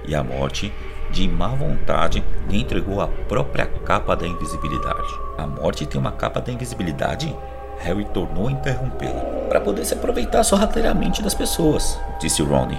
[0.07, 0.73] E a morte,
[1.11, 5.13] de má vontade, lhe entregou a própria capa da invisibilidade.
[5.37, 7.35] A morte tem uma capa da invisibilidade?
[7.79, 9.19] Harry tornou a interrompê-la.
[9.49, 12.69] Para poder se aproveitar sorrateiramente das pessoas, disse Ron.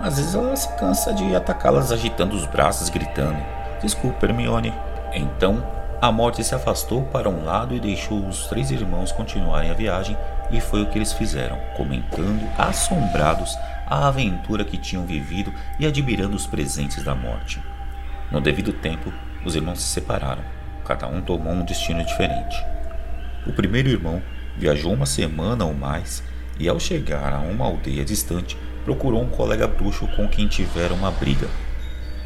[0.00, 3.38] Às vezes ela se cansa de atacá-las agitando os braços, gritando:
[3.82, 4.72] Desculpa, Hermione.
[5.14, 5.64] Então,
[6.00, 10.16] a morte se afastou para um lado e deixou os três irmãos continuarem a viagem
[10.50, 16.36] e foi o que eles fizeram, comentando, assombrados, a aventura que tinham vivido e admirando
[16.36, 17.62] os presentes da morte.
[18.30, 19.12] No devido tempo,
[19.44, 20.42] os irmãos se separaram.
[20.84, 22.56] Cada um tomou um destino diferente.
[23.46, 24.22] O primeiro irmão
[24.56, 26.22] viajou uma semana ou mais
[26.58, 31.10] e, ao chegar a uma aldeia distante, procurou um colega bruxo com quem tivera uma
[31.10, 31.48] briga.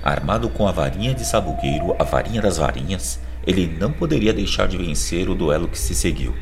[0.05, 4.77] Armado com a varinha de sabugueiro, a varinha das varinhas, ele não poderia deixar de
[4.77, 6.35] vencer o duelo que se seguiu.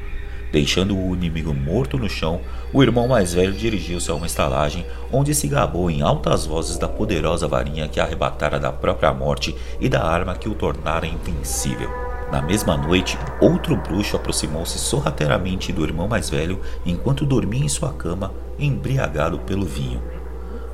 [0.51, 2.41] Deixando o inimigo morto no chão,
[2.73, 6.89] o irmão mais velho dirigiu-se a uma estalagem, onde se gabou em altas vozes da
[6.89, 11.89] poderosa varinha que arrebatara da própria morte e da arma que o tornara invencível.
[12.33, 17.93] Na mesma noite, outro bruxo aproximou-se sorrateiramente do irmão mais velho enquanto dormia em sua
[17.93, 20.03] cama, embriagado pelo vinho.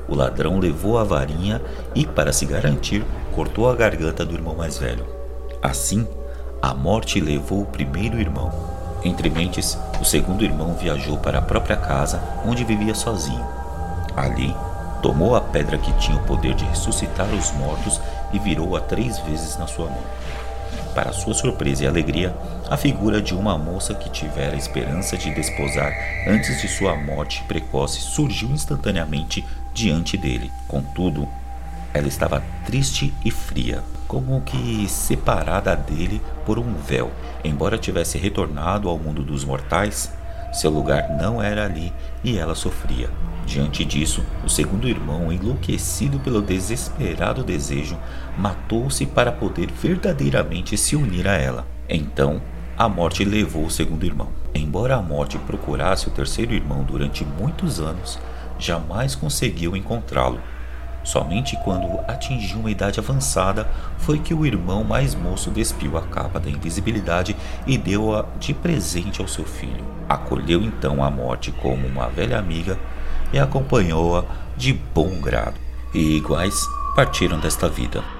[0.09, 1.61] O ladrão levou a varinha
[1.93, 5.05] e, para se garantir, cortou a garganta do irmão mais velho.
[5.61, 6.07] Assim,
[6.61, 8.51] a morte levou o primeiro irmão,
[9.03, 13.45] entre mentes, o segundo irmão viajou para a própria casa, onde vivia sozinho.
[14.15, 14.53] Ali,
[15.01, 18.01] tomou a pedra que tinha o poder de ressuscitar os mortos
[18.33, 20.03] e virou-a três vezes na sua mão.
[20.93, 22.35] Para sua surpresa e alegria,
[22.69, 25.93] a figura de uma moça que tivera esperança de desposar
[26.27, 30.51] antes de sua morte precoce surgiu instantaneamente diante dele.
[30.67, 31.27] Contudo,
[31.93, 37.11] ela estava triste e fria, como que separada dele por um véu.
[37.43, 40.11] Embora tivesse retornado ao mundo dos mortais,
[40.51, 41.93] seu lugar não era ali
[42.23, 43.09] e ela sofria.
[43.45, 47.97] Diante disso, o segundo irmão, enlouquecido pelo desesperado desejo,
[48.37, 51.65] matou-se para poder verdadeiramente se unir a ela.
[51.87, 52.41] Então,
[52.77, 54.29] a morte levou o segundo irmão.
[54.53, 58.19] Embora a morte procurasse o terceiro irmão durante muitos anos,
[58.59, 60.39] jamais conseguiu encontrá-lo.
[61.03, 63.67] Somente quando atingiu uma idade avançada
[63.97, 69.21] foi que o irmão mais moço despiu a capa da invisibilidade e deu-a de presente
[69.21, 69.83] ao seu filho.
[70.07, 72.77] Acolheu então a morte como uma velha amiga
[73.31, 74.25] e acompanhou-a
[74.57, 75.55] de bom grado.
[75.93, 76.59] E iguais
[76.95, 78.18] partiram desta vida.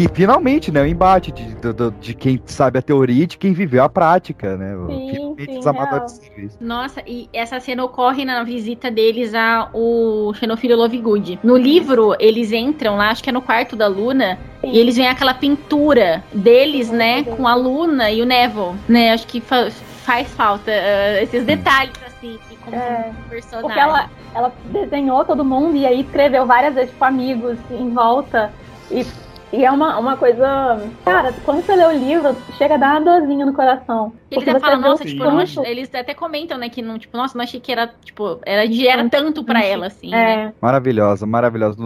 [0.00, 3.52] Que finalmente, né, o embate de, do- de quem sabe a teoria e de quem
[3.52, 4.74] viveu a prática, né?
[4.86, 6.18] Sim, sim, os amadores.
[6.58, 11.38] Nossa, e essa cena ocorre na visita deles ao Xenofilho Lovegood.
[11.44, 15.08] No livro, eles entram lá, acho que é no quarto da Luna, e eles veem
[15.08, 19.12] aquela pintura deles, né, com a Luna e o Neville, né?
[19.12, 23.60] Acho que fa- faz falta eh, esses detalhes, assim, que como É, personagem.
[23.68, 28.50] Porque ela, ela desenhou todo mundo e aí escreveu várias vezes, tipo, amigos em volta.
[28.90, 29.06] E,
[29.52, 30.80] e é uma, uma coisa.
[31.04, 34.12] Cara, quando você lê o livro, chega a dar uma dorzinha no coração.
[34.30, 37.16] Eles Porque até você falam, nossa, tipo, não eles até comentam, né, que não, tipo,
[37.16, 40.52] nossa, não achei que era, tipo, era, era tanto pra ela, assim, né?
[40.60, 41.76] Maravilhosa, maravilhosa.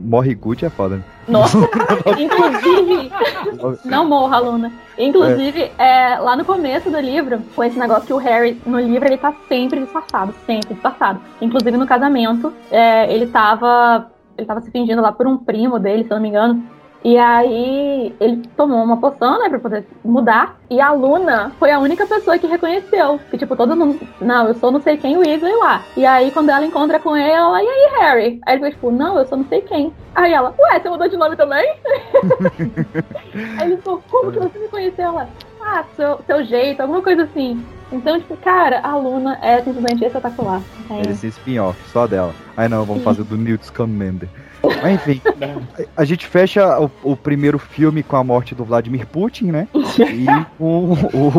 [0.00, 0.96] Morre Good é foda.
[0.96, 1.04] né?
[1.28, 1.58] Nossa,
[2.18, 3.12] inclusive,
[3.84, 4.72] não morra, Luna.
[4.98, 9.08] Inclusive, é, lá no começo do livro, com esse negócio que o Harry, no livro,
[9.08, 11.20] ele tá sempre disfarçado, sempre disfarçado.
[11.40, 14.10] Inclusive no casamento, é, ele tava.
[14.36, 16.62] Ele tava se fingindo lá por um primo dele, se eu não me engano.
[17.04, 20.56] E aí ele tomou uma poção, né, pra poder mudar.
[20.70, 23.18] E a Luna foi a única pessoa que reconheceu.
[23.28, 23.98] Que, tipo, todo mundo.
[24.20, 25.82] Não, eu sou não sei quem Weasley lá.
[25.96, 28.40] E aí, quando ela encontra com ele, ela, e aí, Harry?
[28.46, 29.92] Aí ele fica, tipo, não, eu sou não sei quem.
[30.14, 31.74] Aí ela, ué, você mudou de nome também?
[33.58, 35.06] aí ele falou, como que você me conheceu?
[35.08, 35.28] Ela,
[35.62, 37.64] ah, seu, seu jeito, alguma coisa assim.
[37.92, 40.62] Então, tipo, cara, a Luna é simplesmente espetacular.
[40.90, 41.10] É.
[41.10, 42.34] Esse spin-off, só dela.
[42.56, 43.04] Aí não, vamos Sim.
[43.04, 44.28] fazer do Newt Scamander.
[44.62, 45.20] Mas enfim,
[45.96, 49.68] a, gente fecha o, o primeiro filme com a morte do Vladimir Putin, né?
[49.74, 50.26] E
[50.56, 51.38] com o,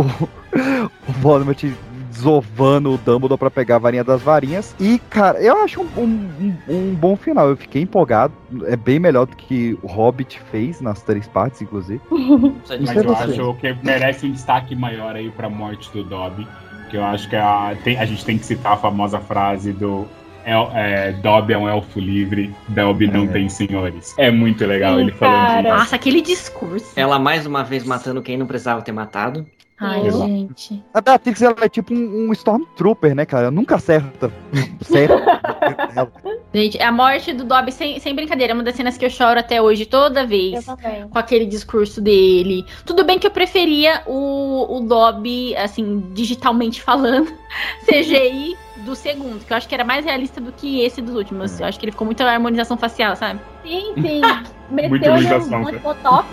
[1.08, 1.64] o Voldemort
[2.14, 4.76] desovando o Dumbledore pra pegar a varinha das varinhas.
[4.80, 7.50] E, cara, eu acho um, um- um- bom final.
[7.50, 8.34] Eu fiquei empolgado.
[8.66, 12.00] É bem melhor do que o Hobbit fez nas três partes, inclusive.
[12.12, 16.48] Mas sei eu acho que merece um destaque maior aí pra morte do Dobby.
[16.90, 20.06] Que eu acho que a, tem- a gente tem que citar a famosa frase do
[20.46, 24.14] El, é, Dobby é um elfo livre, Dobby não tem senhores.
[24.18, 25.74] É muito legal ele falando disso.
[25.78, 26.92] Nossa, aquele discurso.
[26.96, 29.48] Ela mais uma vez matando quem não precisava ter matado.
[29.84, 30.28] Ai, Exato.
[30.28, 30.84] gente.
[30.94, 33.52] A Beatrix ela é tipo um, um Stormtrooper, né, cara?
[33.52, 34.32] Nunca acerta.
[34.82, 35.42] Certa.
[36.54, 39.40] Gente, a morte do Dobby, sem, sem brincadeira, é uma das cenas que eu choro
[39.40, 40.66] até hoje, toda vez.
[41.10, 42.66] Com aquele discurso dele.
[42.86, 47.34] Tudo bem que eu preferia o, o Dobby, assim, digitalmente falando,
[47.86, 48.56] CGI
[48.86, 51.60] do segundo, que eu acho que era mais realista do que esse dos últimos.
[51.60, 53.42] Eu acho que ele ficou muita harmonização facial, sabe?
[53.64, 54.22] Sim, sim.
[54.70, 55.94] Muita Meteu um monte de cara.
[55.94, 56.28] botox.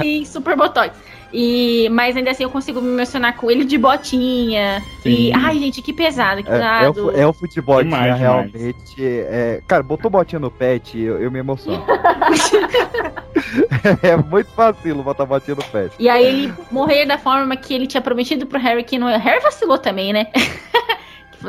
[0.00, 0.96] Sim, super botox.
[1.32, 4.82] E, mas ainda assim eu consigo me emocionar com ele de botinha.
[5.04, 8.20] E, ai, gente, que pesado, que É, é, é o futebol, Demais, demais.
[8.20, 8.96] realmente.
[8.98, 11.84] É, cara, botou botinha no pet, eu, eu me emociono.
[14.02, 15.92] é muito vacilo botar botinha no pet.
[15.98, 19.06] E aí ele morrer da forma que ele tinha prometido pro Harry que não.
[19.18, 20.26] Harry vacilou também, né?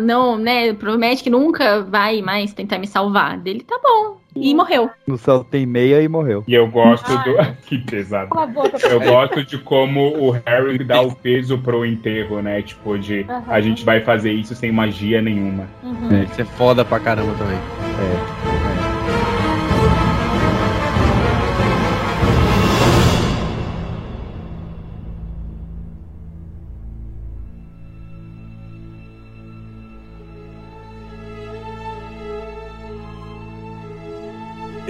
[0.01, 0.73] não, né?
[0.73, 3.37] Promete que nunca vai mais tentar me salvar.
[3.37, 4.17] Dele tá bom.
[4.35, 4.89] E morreu.
[5.05, 6.43] No céu tem meia e morreu.
[6.47, 7.33] E eu gosto do.
[7.67, 8.29] Que pesado.
[8.29, 12.61] Boca, Eu gosto de como o Harry dá o peso pro enterro, né?
[12.61, 13.43] Tipo, de Aham.
[13.47, 15.67] a gente vai fazer isso sem magia nenhuma.
[15.83, 16.09] Uhum.
[16.11, 18.52] É, isso é foda pra caramba também.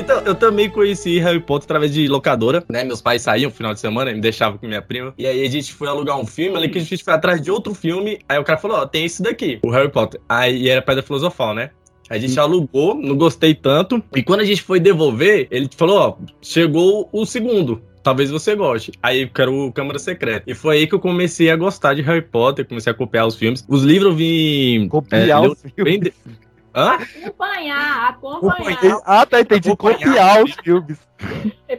[0.03, 2.83] Então, eu também conheci Harry Potter através de locadora, né?
[2.83, 5.13] Meus pais saíam no final de semana, me deixavam com minha prima.
[5.17, 7.49] E aí a gente foi alugar um filme, ali que a gente foi atrás de
[7.49, 8.19] outro filme.
[8.27, 10.19] Aí o cara falou, ó, tem esse daqui, o Harry Potter.
[10.27, 11.69] Aí era Pedra Filosofal, né?
[12.09, 14.03] A gente alugou, não gostei tanto.
[14.13, 17.81] E quando a gente foi devolver, ele falou, ó, chegou o segundo.
[18.03, 18.91] Talvez você goste.
[19.01, 20.43] Aí eu quero o Câmara Secreta.
[20.45, 23.35] E foi aí que eu comecei a gostar de Harry Potter, comecei a copiar os
[23.35, 23.63] filmes.
[23.69, 24.89] Os livros eu vim.
[24.89, 25.99] Copiar ler os filmes?
[26.01, 26.11] bem
[26.75, 26.97] Hã?
[27.25, 29.01] Acompanhar, acompanhar.
[29.05, 29.75] Ah, tá, entendi.
[29.75, 30.97] Copiar os filmes.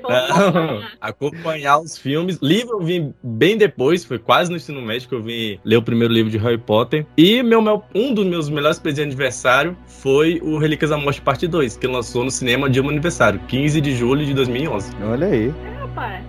[0.08, 2.38] Não, acompanhar os filmes.
[2.40, 5.82] Livro eu vim bem depois, foi quase no ensino médio que eu vim ler o
[5.82, 7.04] primeiro livro de Harry Potter.
[7.16, 11.20] E meu, meu- um dos meus melhores presentes de aniversário foi o Relíquias da Morte
[11.20, 14.92] Parte 2, que lançou no cinema dia do meu aniversário, 15 de julho de 2011.
[15.02, 15.52] Olha aí.
[15.80, 16.24] Rapaz.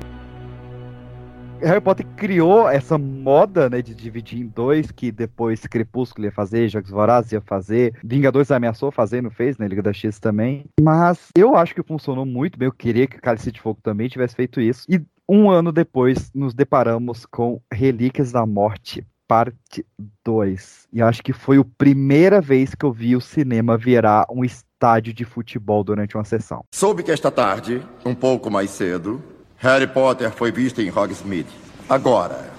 [1.61, 6.69] Harry Potter criou essa moda, né, de dividir em dois, que depois Crepúsculo ia fazer,
[6.69, 10.65] Jogos Vorazes ia fazer, Vingadores ameaçou fazer, não fez, né, Liga da X também.
[10.79, 14.35] Mas eu acho que funcionou muito bem, eu queria que Cálice de Fogo também tivesse
[14.35, 14.85] feito isso.
[14.89, 19.85] E um ano depois, nos deparamos com Relíquias da Morte parte
[20.23, 20.87] 2.
[20.93, 25.13] E acho que foi a primeira vez que eu vi o cinema virar um estádio
[25.13, 26.63] de futebol durante uma sessão.
[26.73, 29.21] Soube que esta tarde, um pouco mais cedo,
[29.57, 31.49] Harry Potter foi visto em Hogsmeade.
[31.87, 32.51] Agora,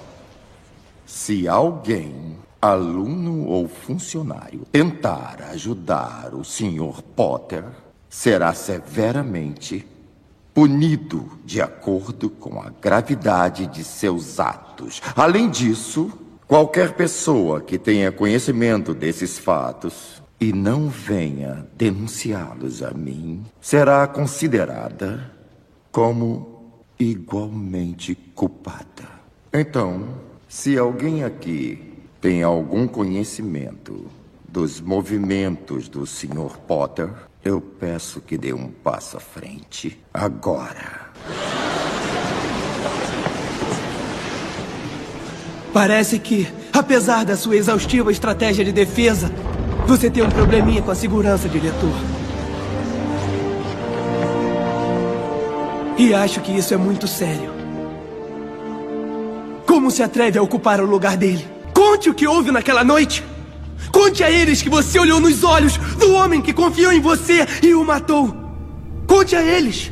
[1.04, 7.02] se alguém, aluno ou funcionário, tentar ajudar o Sr.
[7.14, 7.64] Potter,
[8.08, 9.86] será severamente
[10.54, 15.02] punido de acordo com a gravidade de seus atos.
[15.14, 16.10] Além disso,
[16.48, 25.30] qualquer pessoa que tenha conhecimento desses fatos e não venha denunciá-los a mim será considerada
[25.92, 26.55] como
[26.98, 29.04] igualmente culpada.
[29.52, 30.08] Então,
[30.48, 34.06] se alguém aqui tem algum conhecimento
[34.48, 36.58] dos movimentos do Sr.
[36.66, 37.10] Potter,
[37.44, 41.12] eu peço que dê um passo à frente agora.
[45.72, 49.30] Parece que, apesar da sua exaustiva estratégia de defesa,
[49.86, 52.15] você tem um probleminha com a segurança, diretor.
[55.98, 57.50] E acho que isso é muito sério.
[59.66, 61.46] Como se atreve a ocupar o lugar dele?
[61.74, 63.24] Conte o que houve naquela noite!
[63.92, 67.74] Conte a eles que você olhou nos olhos do homem que confiou em você e
[67.74, 68.34] o matou!
[69.06, 69.90] Conte a eles!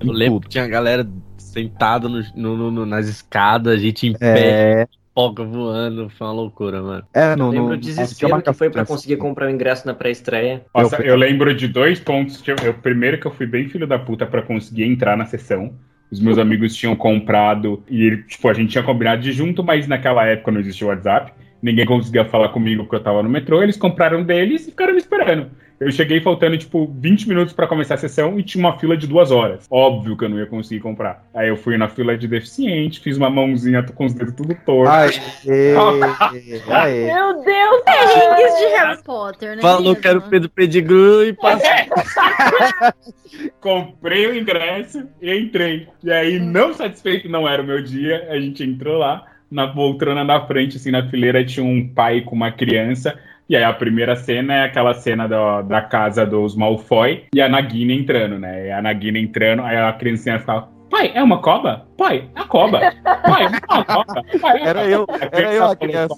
[0.00, 1.08] Eu lembro que tinha a galera
[1.38, 4.34] sentada no, no- no- nas escadas, a gente em É.
[4.34, 7.04] pé, foca voando, foi uma loucura, mano.
[7.14, 9.94] É, Eu no, lembro no, o desespero que foi pra conseguir comprar o ingresso na
[9.94, 10.64] pré-estreia.
[10.74, 12.42] Nossa, eu, lembro de dois pontos.
[12.46, 15.72] eu- eu- primeiro que eu fui bem filho da puta pra conseguir entrar na sessão.
[16.10, 20.26] Os meus amigos tinham comprado e, tipo, a gente tinha combinado de junto, mas naquela
[20.26, 21.32] época não existia o WhatsApp.
[21.62, 23.62] Ninguém conseguia falar comigo porque eu tava no metrô.
[23.62, 25.50] Eles compraram deles e ficaram me esperando.
[25.84, 29.06] Eu cheguei faltando, tipo, 20 minutos pra começar a sessão e tinha uma fila de
[29.06, 29.66] duas horas.
[29.70, 31.24] Óbvio que eu não ia conseguir comprar.
[31.34, 34.90] Aí eu fui na fila de deficiente, fiz uma mãozinha com os dedos tudo torto.
[34.90, 35.74] Aê,
[36.70, 37.06] aê.
[37.06, 37.82] Meu Deus!
[37.84, 39.62] Perrengues de Harry Potter, né?
[39.62, 41.68] Falou que era o Pedro Pedigru e passou.
[43.60, 45.88] Comprei o ingresso e entrei.
[46.02, 50.24] E aí, não satisfeito, não era o meu dia, a gente entrou lá, na poltrona
[50.24, 53.18] da frente, assim, na fileira, tinha um pai com uma criança.
[53.48, 57.48] E aí a primeira cena é aquela cena da, da casa dos Malfoy e a
[57.48, 58.68] Nagini entrando, né?
[58.68, 61.84] E a Nagini entrando, aí a criancinha ficava, pai, é uma cobra?
[61.96, 62.94] Pai, é a cobra.
[63.02, 64.22] Pai, é uma cobra.
[64.40, 66.14] Pai, é Era eu, era eu a criança.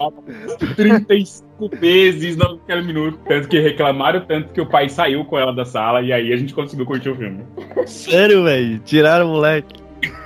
[0.77, 3.19] 35 vezes naquele minuto.
[3.27, 6.37] Tanto que reclamaram, tanto que o pai saiu com ela da sala e aí a
[6.37, 7.45] gente conseguiu curtir o filme.
[7.87, 8.79] Sério, velho?
[8.81, 9.83] Tiraram o moleque.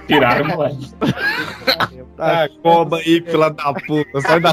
[0.06, 0.90] Tiraram o moleque.
[2.20, 4.20] Ah, cobra aí, fila da puta.
[4.20, 4.52] Sai da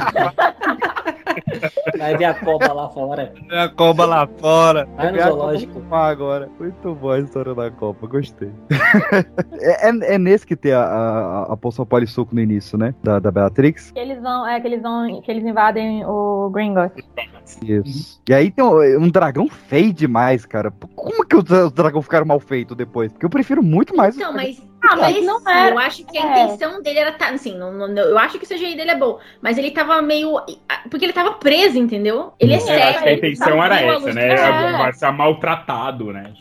[1.98, 3.34] Vai ver a cobra lá fora.
[3.52, 4.88] É a cobra lá fora.
[4.96, 5.82] Vai no zoológico.
[5.92, 6.50] agora.
[6.60, 8.52] Muito boa a história da Copa, gostei.
[9.60, 12.94] é, é- é nesse que tem a, a, a poção polissuco no início, né?
[13.04, 13.92] Da, da Beatrix.
[13.92, 17.04] Que eles vão, é que eles vão, que eles invadem o Gringotts.
[17.62, 18.22] Isso.
[18.28, 20.72] E aí tem um, um dragão feio demais, cara.
[20.96, 23.12] Como que os, os dragões ficaram mal feitos depois?
[23.12, 24.16] Porque eu prefiro muito mais.
[24.16, 26.44] Então, mas, Ah, mas não era- eu acho que a é.
[26.44, 29.20] intenção dele era tá, assim, não, não- eu acho que o CGI dele é bom,
[29.42, 30.40] mas ele tava meio
[30.90, 32.34] porque ele tava preso, entendeu?
[32.40, 32.84] Ele é É, cego.
[32.84, 34.34] acho que a intenção era essa, né?
[34.34, 34.72] É.
[34.78, 36.34] Vai ser maltratado, né?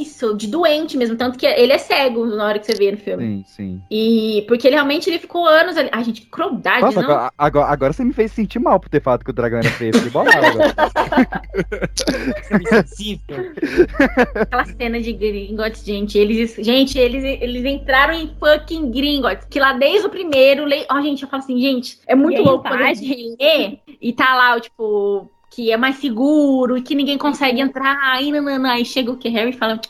[0.00, 2.96] Isso, de doente mesmo, tanto que ele é cego na hora que você vê no
[2.96, 3.24] filme.
[3.24, 3.82] Sim, sim.
[3.90, 5.88] E porque ele realmente ele ficou anos ali.
[5.92, 7.10] Ai, gente, que crueldade, Nossa, não?
[7.10, 9.68] agora, agora, agora você me fez sentir mal por ter falado que o dragão era
[9.70, 9.92] feio.
[9.94, 10.74] Fiquei bolado agora.
[14.34, 19.72] Aquela cena de Gringotts, gente, eles, gente, eles, eles entraram em fucking Gringotts, que lá
[19.72, 20.86] desde o primeiro, le...
[20.90, 23.36] ó, gente, eu falo assim, gente, é muito E louco quando a gente
[24.00, 28.74] e tá lá, tipo, que é mais seguro e que ninguém consegue entrar, aí, nanana,
[28.74, 29.80] aí chega o que Harry e fala,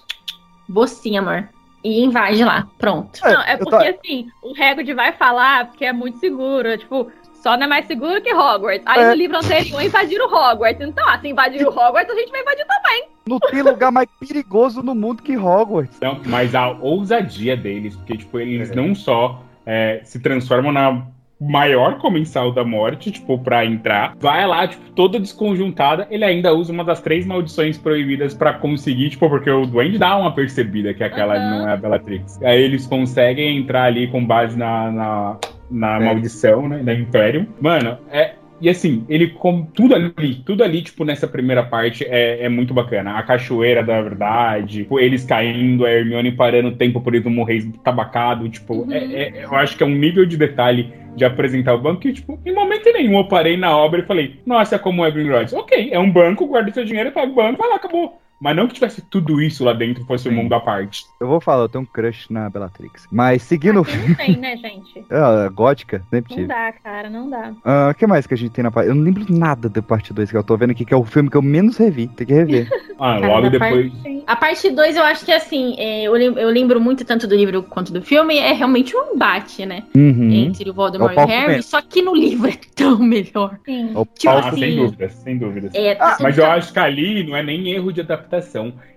[0.68, 1.48] vou sim, amor,
[1.82, 3.20] e invade lá, pronto.
[3.22, 6.76] Não, é porque assim, o Hagrid vai falar porque é muito seguro.
[6.76, 7.10] Tipo,
[7.42, 8.82] só não é mais seguro que Hogwarts.
[8.84, 9.08] Aí É.
[9.08, 10.86] no livro anterior invadiram Hogwarts.
[10.86, 13.08] Então, ah, se invadiram Hogwarts, a gente vai invadir também.
[13.28, 15.98] Não tem lugar mais perigoso no mundo que Hogwarts.
[16.00, 21.06] Não, mas a ousadia deles, porque, tipo, eles não só é, se transformam na
[21.40, 26.72] maior comensal da morte, tipo, pra entrar, vai lá, tipo, toda desconjuntada, ele ainda usa
[26.72, 31.04] uma das três maldições proibidas pra conseguir, tipo, porque o Duende dá uma percebida que
[31.04, 32.42] aquela não é a Bellatrix.
[32.42, 35.36] Aí eles conseguem entrar ali com base na, na,
[35.70, 36.04] na É.
[36.06, 37.46] maldição, né, da Imperium.
[37.60, 38.34] Mano, é...
[38.60, 42.74] E assim, ele com tudo ali, tudo ali, tipo, nessa primeira parte é, é muito
[42.74, 43.16] bacana.
[43.16, 47.70] A cachoeira da verdade, tipo, eles caindo, a Hermione parando o tempo por não morrer
[47.84, 51.80] tabacado, tipo, é- é- eu acho que é um nível de detalhe de apresentar o
[51.80, 55.10] banco que, tipo, em momento nenhum eu parei na obra e falei, nossa, como é
[55.10, 55.52] Gringotts?
[55.52, 58.20] Ok, é um banco, guarda seu dinheiro, paga o banco, vai lá, acabou.
[58.40, 61.04] Mas não que tivesse tudo isso lá dentro, fosse um mundo à parte.
[61.20, 63.06] Eu vou falar, eu tenho um crush na Bellatrix.
[63.10, 64.08] Mas seguindo o filme.
[64.08, 65.04] Não tem, né, gente?
[65.10, 66.48] Ah, gótica, sempre Não tive.
[66.48, 67.52] dá, cara, não dá.
[67.64, 68.88] Ah, O que mais que a gente tem na parte?
[68.88, 71.04] Eu não lembro nada da parte 2 que eu tô vendo aqui, que é o
[71.04, 72.06] filme que eu menos revi.
[72.08, 72.68] Tem que rever.
[73.00, 76.48] Ah, Cara, da Parte, a parte 2, eu acho que assim, é, eu, lem- eu
[76.50, 79.84] lembro muito tanto do livro quanto do filme, é realmente um embate, né?
[79.96, 80.28] Uhum.
[80.32, 81.62] Entre o Voldemort É o e o Harry, mesmo.
[81.62, 83.56] só que no livro é tão melhor.
[83.64, 83.92] Sim.
[83.94, 85.70] O Tipo ah, assim, sem dúvidas, sem dúvidas.
[85.76, 88.27] É, Ah, tá- mas eu acho que ali não é nem erro de adaptação.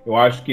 [0.06, 0.52] Eu acho que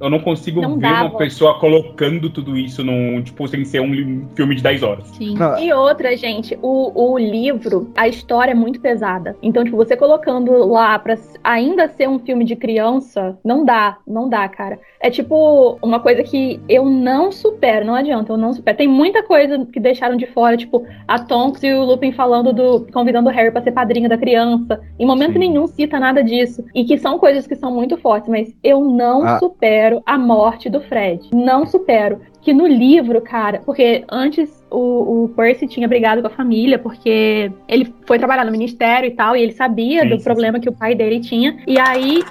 [0.00, 1.04] eu não consigo Não ver dava.
[1.08, 5.06] uma pessoa colocando tudo isso num, tipo, sem ser um filme de 10 horas.
[5.08, 5.36] Sim.
[5.60, 9.36] E outra, gente, o, o livro, a história é muito pesada.
[9.42, 14.28] Então, tipo, você colocando lá pra ainda ser um filme de criança, não dá, não
[14.28, 14.78] dá, cara.
[15.00, 18.76] É tipo uma coisa que eu não supero, não adianta, eu não supero.
[18.78, 22.86] Tem muita coisa que deixaram de fora, tipo, a Tonks e o Lupin falando do.
[22.92, 24.80] convidando o Harry pra ser padrinho da criança.
[24.98, 26.64] Em momento nenhum cita nada disso.
[26.74, 29.38] E que são coisas que são muito fortes, mas eu não Ah.
[29.38, 31.30] supero a morte do Fred.
[31.32, 36.30] Não supero que no livro, cara, porque antes o, o Percy tinha brigado com a
[36.30, 40.24] família, porque ele foi trabalhar no ministério e tal, e ele sabia Sim, do sim,
[40.24, 41.56] problema que o pai dele tinha.
[41.66, 42.22] E aí,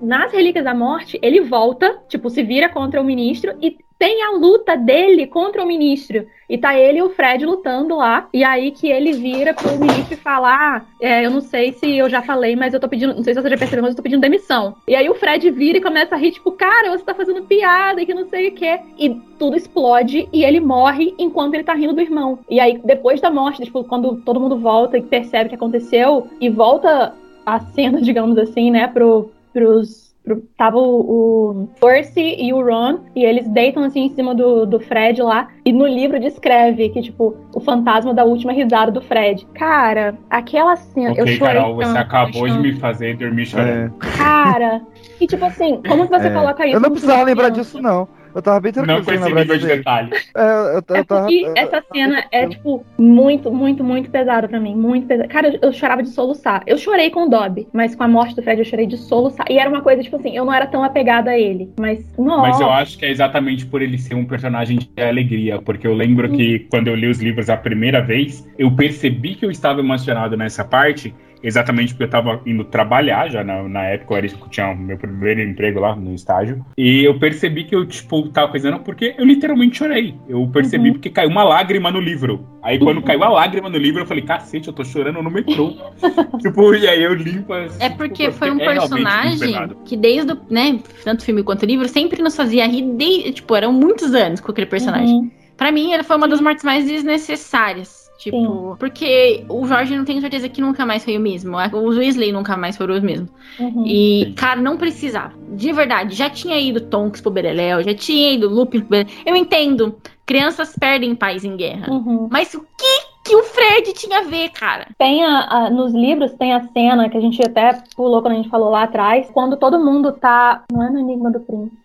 [0.00, 4.32] nas Relíquias da Morte, ele volta, tipo, se vira contra o ministro e tem a
[4.32, 6.26] luta dele contra o ministro.
[6.48, 8.28] E tá ele e o Fred lutando lá.
[8.32, 11.96] E aí que ele vira pro ministro e fala: Ah, é, eu não sei se
[11.96, 13.14] eu já falei, mas eu tô pedindo.
[13.14, 14.76] Não sei se você já percebeu, mas eu tô pedindo demissão.
[14.86, 18.00] E aí o Fred vira e começa a rir, tipo, cara, você tá fazendo piada
[18.00, 18.78] e que não sei o quê.
[18.98, 22.38] E tudo explode e ele morre enquanto ele tá rindo do irmão.
[22.48, 26.28] E aí, depois da morte, tipo, quando todo mundo volta e percebe o que aconteceu,
[26.40, 27.14] e volta
[27.44, 30.05] a cena, digamos assim, né, pro, pros.
[30.26, 34.66] Pro, tava o, o Percy e o Ron, e eles deitam assim em cima do,
[34.66, 39.00] do Fred lá, e no livro descreve que, tipo, o fantasma da última risada do
[39.00, 39.46] Fred.
[39.54, 41.10] Cara, aquela cena.
[41.16, 43.94] eu Ok, chorei Carol, você tanto, acabou eu de me fazer dormir chorando.
[44.18, 44.82] Cara,
[45.20, 46.30] e tipo assim, como que você É.
[46.30, 46.74] coloca isso?
[46.74, 47.62] Eu não precisava lembrar criança?
[47.70, 48.08] disso, não.
[48.36, 50.10] Eu tava bem tranquilo Não com esse nível de detalhe.
[50.36, 51.22] É, eu, eu, É eu tava.
[51.22, 54.76] porque essa cena é, tipo, muito, muito, muito pesada pra mim.
[54.76, 55.26] Muito pesada.
[55.26, 56.62] Cara, eu, eu chorava de soluçar.
[56.66, 59.46] Eu chorei com o Dobby, mas com a morte do Fred eu chorei de soluçar.
[59.48, 61.72] E era uma coisa, tipo assim, eu não era tão apegada a ele.
[61.80, 62.42] Mas, nossa.
[62.42, 65.94] Mas eu acho que é exatamente por ele ser um personagem de alegria, porque eu
[65.94, 69.80] lembro que quando eu li os livros a primeira vez, eu percebi que eu estava
[69.80, 71.14] emocionado nessa parte,
[71.46, 74.76] exatamente porque eu estava indo trabalhar já na, na época, eu era, eu tinha o
[74.76, 79.14] meu primeiro emprego lá no estágio, e eu percebi que eu, tipo, tava coisando porque
[79.16, 80.14] eu literalmente chorei.
[80.28, 80.94] Eu percebi Uhum.
[80.94, 82.46] porque caiu uma lágrima no livro.
[82.62, 85.72] Aí quando caiu a lágrima no livro, eu falei, cacete, eu tô chorando no metrô.
[86.42, 89.54] tipo, e aí eu limpo assim, É porque tipo, foi um é personagem
[89.84, 93.72] que desde o, né, tanto filme quanto livro, sempre nos fazia rir, de, tipo, eram
[93.72, 95.14] muitos anos com aquele personagem.
[95.14, 95.30] Uhum.
[95.56, 98.05] Pra mim, ele foi uma das mortes mais desnecessárias.
[98.18, 101.56] Tipo, porque o Jorge não tenho certeza que nunca mais foi o mesmo.
[101.56, 103.28] Os Weasley nunca mais foram os mesmos.
[103.60, 103.84] Uhum.
[103.86, 105.32] E, cara, não precisava.
[105.52, 109.12] De verdade, já tinha ido Tonks pro Beleléu, já tinha ido Lupin pro Beleléu.
[109.24, 109.94] Eu entendo.
[110.24, 111.92] Crianças perdem pais em guerra.
[111.92, 112.28] Uhum.
[112.30, 114.86] Mas o que que o Fred tinha a ver, cara?
[114.96, 118.36] Tem a, a- nos livros tem a cena que a gente até pulou quando a
[118.36, 120.62] gente falou lá atrás, quando todo mundo tá.
[120.72, 121.76] Não é no Enigma do Príncipe.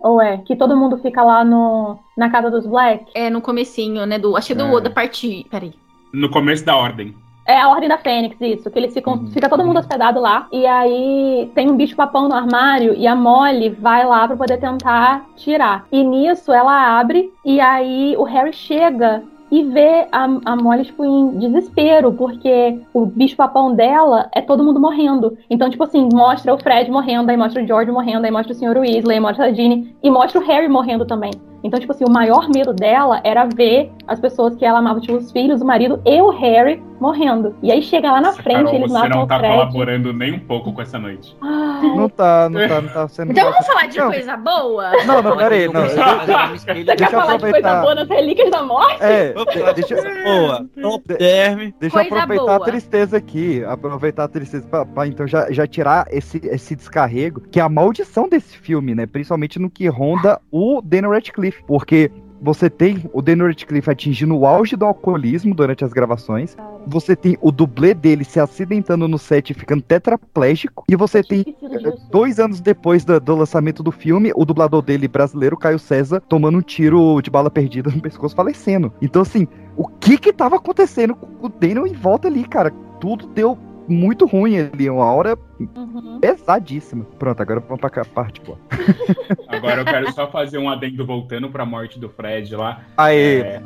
[0.00, 0.38] Ou é?
[0.38, 3.06] Que todo mundo fica lá no, na casa dos Black.
[3.14, 4.18] É, no comecinho, né?
[4.18, 4.80] Do, achei do, É.
[4.80, 5.46] da parte.
[5.50, 5.72] Peraí.
[6.12, 7.14] No começo da ordem.
[7.46, 8.70] É a Ordem da Fênix, isso.
[8.70, 9.26] Que eles ficam.
[9.28, 10.46] Fica todo mundo hospedado lá.
[10.52, 14.58] E aí tem um bicho papão no armário e a Molly vai lá pra poder
[14.58, 15.86] tentar tirar.
[15.90, 21.04] E nisso ela abre e aí o Harry chega e vê a, a Molly, tipo,
[21.04, 25.36] em desespero, porque o bicho papão dela é todo mundo morrendo.
[25.48, 28.56] Então, tipo assim, mostra o Fred morrendo, aí mostra o George morrendo, aí mostra o
[28.56, 28.78] Sr.
[28.78, 31.30] Weasley, aí mostra a Ginny e mostra o Harry morrendo também.
[31.62, 35.16] Então, tipo assim, o maior medo dela era ver as pessoas que ela amava, tipo,
[35.16, 37.54] os filhos, o marido e o Harry morrendo.
[37.62, 39.54] E aí chega lá na frente, Carol, eles você matam não o tá Fred.
[39.54, 41.36] colaborando nem um pouco com essa noite.
[41.40, 43.30] Ai, Não tá, não tá, não tá sendo.
[43.32, 44.06] Então vamos falar de Não.
[44.10, 44.90] coisa boa?
[45.04, 45.68] Não, não, peraí.
[45.72, 48.96] Não, Você deixa quer eu falar de coisa boa nas relíquias da morte?
[49.02, 50.24] É, de- deixa eu.
[50.24, 50.66] Boa.
[50.80, 51.70] Top term.
[51.78, 52.64] Deixa eu aproveitar a boa.
[52.64, 53.64] tristeza aqui.
[53.64, 57.68] Aproveitar a tristeza pra, pra, então já, já tirar esse, esse descarrego, que é a
[57.68, 59.06] maldição desse filme, né?
[59.06, 61.47] Principalmente no que ronda o Daniel Radcliffe.
[61.66, 62.10] Porque
[62.40, 66.56] você tem o Daniel Radcliffe atingindo o auge do alcoolismo durante as gravações.
[66.86, 70.84] Você tem o dublê dele se acidentando no set e ficando tetraplégico.
[70.88, 75.08] E você tem, eh, dois anos depois do, do lançamento do filme, o dublador dele
[75.08, 78.92] brasileiro, Caio César, tomando um tiro de bala perdida no pescoço, falecendo.
[79.02, 79.46] Então, assim,
[79.76, 82.70] o que que tava acontecendo com o Daniel em volta ali, cara?
[83.00, 83.58] Tudo deu
[83.88, 86.20] muito ruim ali, uma hora Uhum.
[86.20, 87.04] pesadíssima.
[87.18, 88.56] Pronto, agora vamos pra parte, pô.
[89.48, 92.82] Agora eu quero só fazer um adendo voltando pra morte do Fred lá.
[92.96, 93.40] Aê!
[93.40, 93.62] É,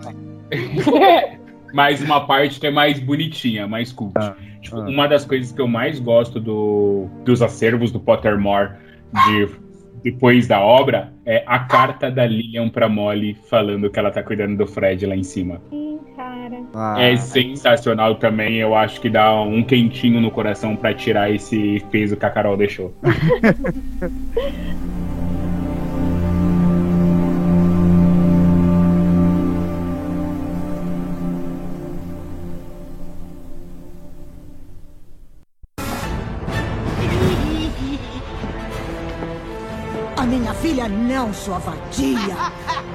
[1.75, 4.13] mais uma parte que é mais bonitinha, mais cult.
[4.17, 8.71] Ah, Tipo, uma das coisas que eu mais gosto do, dos acervos do Pottermore
[9.27, 9.49] de
[10.05, 14.57] depois da obra é a carta da Lilian pra Molly falando que ela tá cuidando
[14.57, 15.61] do Fred lá em cima.
[16.73, 16.97] Cara.
[16.97, 21.85] Ah, é sensacional também, eu acho que dá um quentinho no coração pra tirar esse
[21.91, 22.95] peso que a Carol deixou.
[40.17, 42.37] A minha filha não, sua vadia.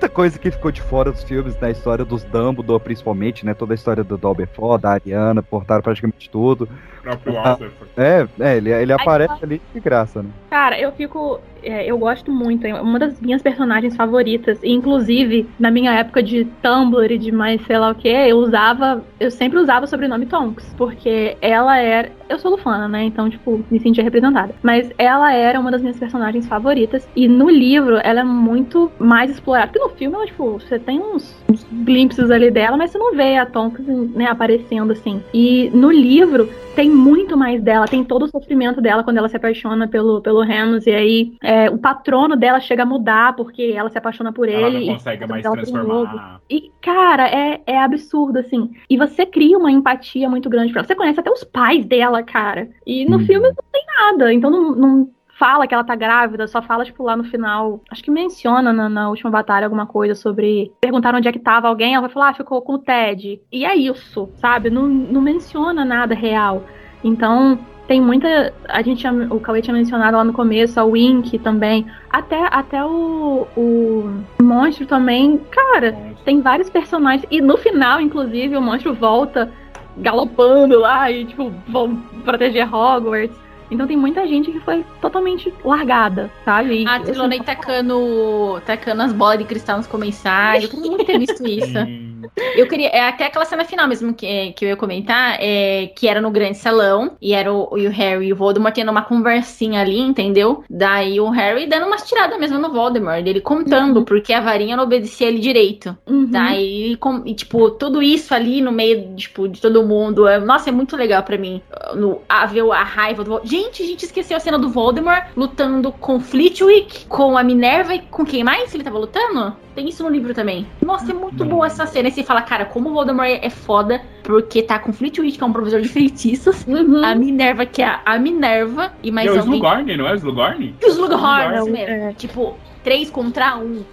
[0.00, 3.54] the coisa que ficou de fora dos filmes, na história dos Dumbledore, principalmente, né?
[3.54, 6.68] Toda a história do Dumbledore, da Ariana, portaram praticamente tudo.
[6.98, 7.58] O próprio Ah.
[7.96, 10.28] É, é ele, ele aparece ali de graça, né?
[10.50, 11.40] Cara, eu fico.
[11.62, 12.66] é, eu gosto muito.
[12.66, 14.58] É uma das minhas personagens favoritas.
[14.62, 18.36] E, inclusive, na minha época de Tumblr e de mais sei lá o que, eu
[18.38, 19.02] usava.
[19.18, 20.74] Eu sempre usava o sobrenome Tonks.
[20.76, 22.10] Porque ela era.
[22.28, 23.04] Eu sou lufana, né?
[23.04, 24.54] Então, tipo, me sentia representada.
[24.62, 27.08] Mas ela era uma das minhas personagens favoritas.
[27.16, 29.68] E no livro, ela é muito mais explorada.
[29.68, 33.14] Porque no filme, ela, tipo, você tem uns, uns glimpses ali dela, mas você não
[33.14, 35.22] vê a Tonks, né, aparecendo assim.
[35.32, 39.36] E no livro, tem muito mais dela, tem todo o sofrimento dela quando ela se
[39.36, 43.90] apaixona pelo, pelo Remus, e aí é, o patrono dela chega a mudar porque ela
[43.90, 44.76] se apaixona por Ela ele.
[44.76, 46.40] não e consegue trata mais ela transformar.
[46.48, 48.70] E, cara, é, é absurdo, assim.
[48.88, 50.86] E você cria uma empatia muito grande pra ela.
[50.86, 52.68] Você conhece até os pais dela, cara.
[52.86, 54.32] E no filme não tem nada.
[54.32, 57.80] Então não, não fala que ela tá grávida, só fala, tipo, lá no final.
[57.90, 60.70] Acho que menciona na, na última batalha alguma coisa sobre.
[60.78, 63.40] Perguntaram onde é que tava alguém, ela vai falar, ah, ficou com o Ted.
[63.50, 64.68] E é isso, sabe?
[64.68, 66.64] Não, não menciona nada real.
[67.02, 67.58] Então.
[67.88, 68.54] Tem muita.
[68.68, 71.84] A gente o Cauê tinha mencionado lá no começo, a Wink também.
[72.08, 75.38] Até, até o, o monstro também.
[75.50, 77.26] Cara, tem vários personagens.
[77.32, 79.50] E no final, inclusive, o monstro volta
[79.96, 83.36] galopando lá e, tipo, vão proteger Hogwarts.
[83.70, 86.82] Então tem muita gente que foi totalmente largada, sabe?
[86.82, 90.64] E, A assim, Trilonei tacando, tacando as bolas de cristal nos comensais.
[90.64, 91.78] Eu muito ter visto isso.
[92.56, 92.88] Eu queria.
[92.88, 96.30] É até aquela cena final mesmo que, que eu ia comentar, é, que era no
[96.30, 100.64] grande salão, e era o, o Harry e o Voldemort tendo uma conversinha ali, entendeu?
[100.68, 104.84] Daí o Harry dando umas tiradas mesmo no Voldemort, dele contando porque a varinha não
[104.84, 105.96] obedecia ele direito.
[106.30, 110.26] Daí, com- e, tipo, tudo isso ali no meio, tipo, de todo mundo.
[110.28, 111.60] é- nossa, é muito legal pra mim.
[111.94, 115.90] No, a ver a raiva do Gente, a gente esqueceu a cena do Voldemort lutando
[115.92, 119.54] com Flitwick, com a Minerva e com quem mais ele tava lutando?
[119.74, 120.66] Tem isso no livro também.
[120.84, 122.08] Nossa, é muito boa essa cena.
[122.08, 125.42] E você fala, cara, como o Voldemort é é foda, porque tá com Flitwick, que
[125.44, 126.66] é um professor de feitiços,
[127.04, 129.36] a Minerva, que é a- Minerva, e mais é o.
[129.38, 130.74] Slughorn, não é o Slughorn?
[130.80, 131.70] E os Slughorns Slughorn.
[131.72, 132.12] mesmo.
[132.14, 133.84] Tipo, três contra um.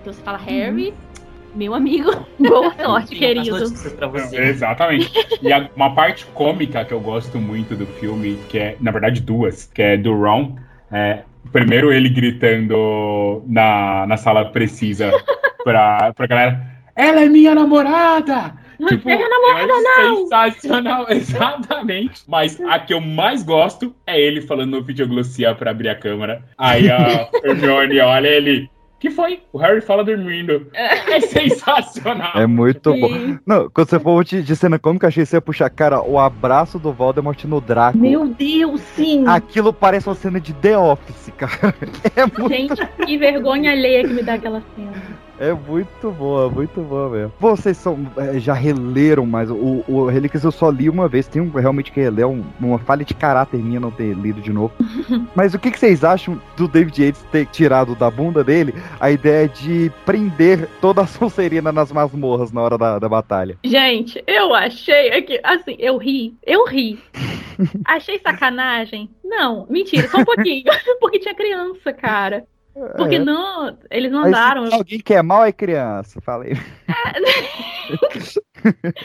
[0.00, 0.94] Então você fala, Harry,
[1.54, 2.10] meu amigo,
[2.40, 3.58] boa sorte, querido.
[4.32, 5.10] Exatamente.
[5.42, 9.20] E a- uma parte cômica que eu gosto muito do filme, que é, na verdade,
[9.20, 10.56] duas, que é do Ron.
[10.90, 15.12] É, primeiro ele gritando na, na sala precisa
[15.64, 16.76] pra, pra galera.
[16.94, 18.54] Ela é minha namorada!
[18.88, 20.16] Tipo, Minha namorada, acho não!
[20.28, 22.22] Sensacional, exatamente.
[22.26, 26.44] Mas a que eu mais gosto é ele falando no videoglossiar pra abrir a câmera.
[26.58, 28.70] Aí a Hermione olha ele.
[29.06, 29.40] Que foi?
[29.52, 30.66] O Harry fala dormindo.
[30.74, 32.32] É sensacional.
[32.34, 33.00] É muito Sim.
[33.00, 33.38] bom.
[33.46, 36.18] Não, quando você for de, de cena cômica, achei que você ia puxar, cara, o
[36.18, 37.96] abraço do Voldemort no Draco.
[37.96, 39.24] Meu Deus, sim!
[39.28, 41.72] Aquilo parece uma cena de The Office, cara.
[42.16, 44.92] É muito, Gente, que vergonha alheia que me dá aquela cena.
[45.38, 47.32] É muito boa, muito boa mesmo.
[47.38, 51.26] Vocês são, é, já releram, mas o, o Relíquias eu só li uma vez.
[51.28, 54.72] Tenho realmente que reler, um- uma falha de caráter minha não ter lido de novo.
[55.34, 59.10] Mas o que, que vocês acham do David Yates ter tirado da bunda dele a
[59.10, 63.58] ideia de prender toda a Sonserina nas masmorras na hora da, da batalha?
[63.64, 66.98] Gente, eu achei aqui, assim, eu ri, eu ri.
[67.86, 69.08] Achei sacanagem?
[69.24, 70.64] Não, mentira, só um pouquinho.
[71.00, 72.44] Porque tinha criança, cara.
[72.96, 73.18] Porque É.
[73.18, 74.64] não, eles não andaram.
[74.72, 76.52] alguém que é mal é criança, falei.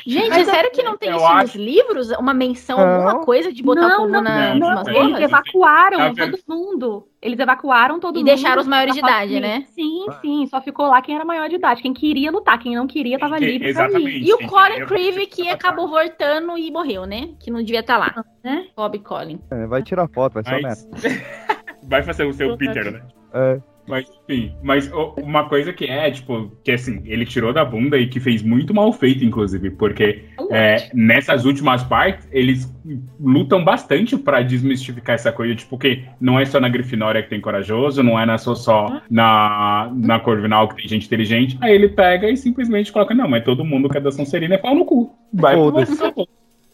[0.08, 2.10] Gente, Mas é sério que não tem isso nos acho- livros?
[2.12, 2.86] Uma menção, Não.
[2.96, 6.40] alguma coisa de botar o Não, povo não, na, não, nas eles evacuaram Tá todo
[6.48, 7.08] mundo.
[7.22, 8.26] Eles evacuaram todo E mundo.
[8.26, 9.66] deixaram os maiores de idade, que- né?
[9.70, 10.48] Sim, sim.
[10.48, 11.82] Só ficou lá quem era maior de idade.
[11.82, 14.28] Quem queria lutar, quem não queria tava Quem- livre pra exatamente.
[14.28, 17.30] E o Colin Creevy que acabou voltando e morreu, né?
[17.40, 18.26] Que não devia estar lá.
[18.44, 18.66] Né?
[18.76, 19.40] Bob Colin.
[19.52, 20.90] É, vai tirar foto, vai ser Mas- honesto.
[21.84, 23.02] Vai fazer o seu Peter, né?
[23.34, 23.60] É.
[23.88, 28.08] Mas, enfim, mas uma coisa que é, tipo, que assim, ele tirou da bunda e
[28.08, 32.74] que fez muito mal feito, inclusive, porque é, nessas últimas partes, eles
[33.20, 37.42] lutam bastante pra desmistificar essa coisa, tipo, que não é só na Grifinória que tem
[37.42, 41.58] corajoso, não é na, só, só na, na Corvinal que tem gente inteligente.
[41.60, 44.60] Aí ele pega e simplesmente coloca, não, mas todo mundo que é da Sonserina é
[44.60, 45.14] pau no cu.
[45.34, 45.74] Vai pro.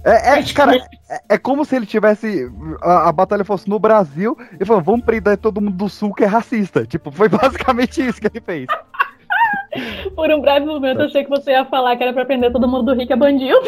[0.04, 0.76] É, é, cara,
[1.10, 2.50] é, é como se ele tivesse.
[2.82, 6.24] A, a batalha fosse no Brasil e falou: vamos prender todo mundo do sul que
[6.24, 6.86] é racista.
[6.86, 8.68] Tipo, foi basicamente isso que ele fez.
[10.16, 12.68] Por um breve momento eu achei que você ia falar que era pra prender todo
[12.68, 13.60] mundo do Rick é bandido.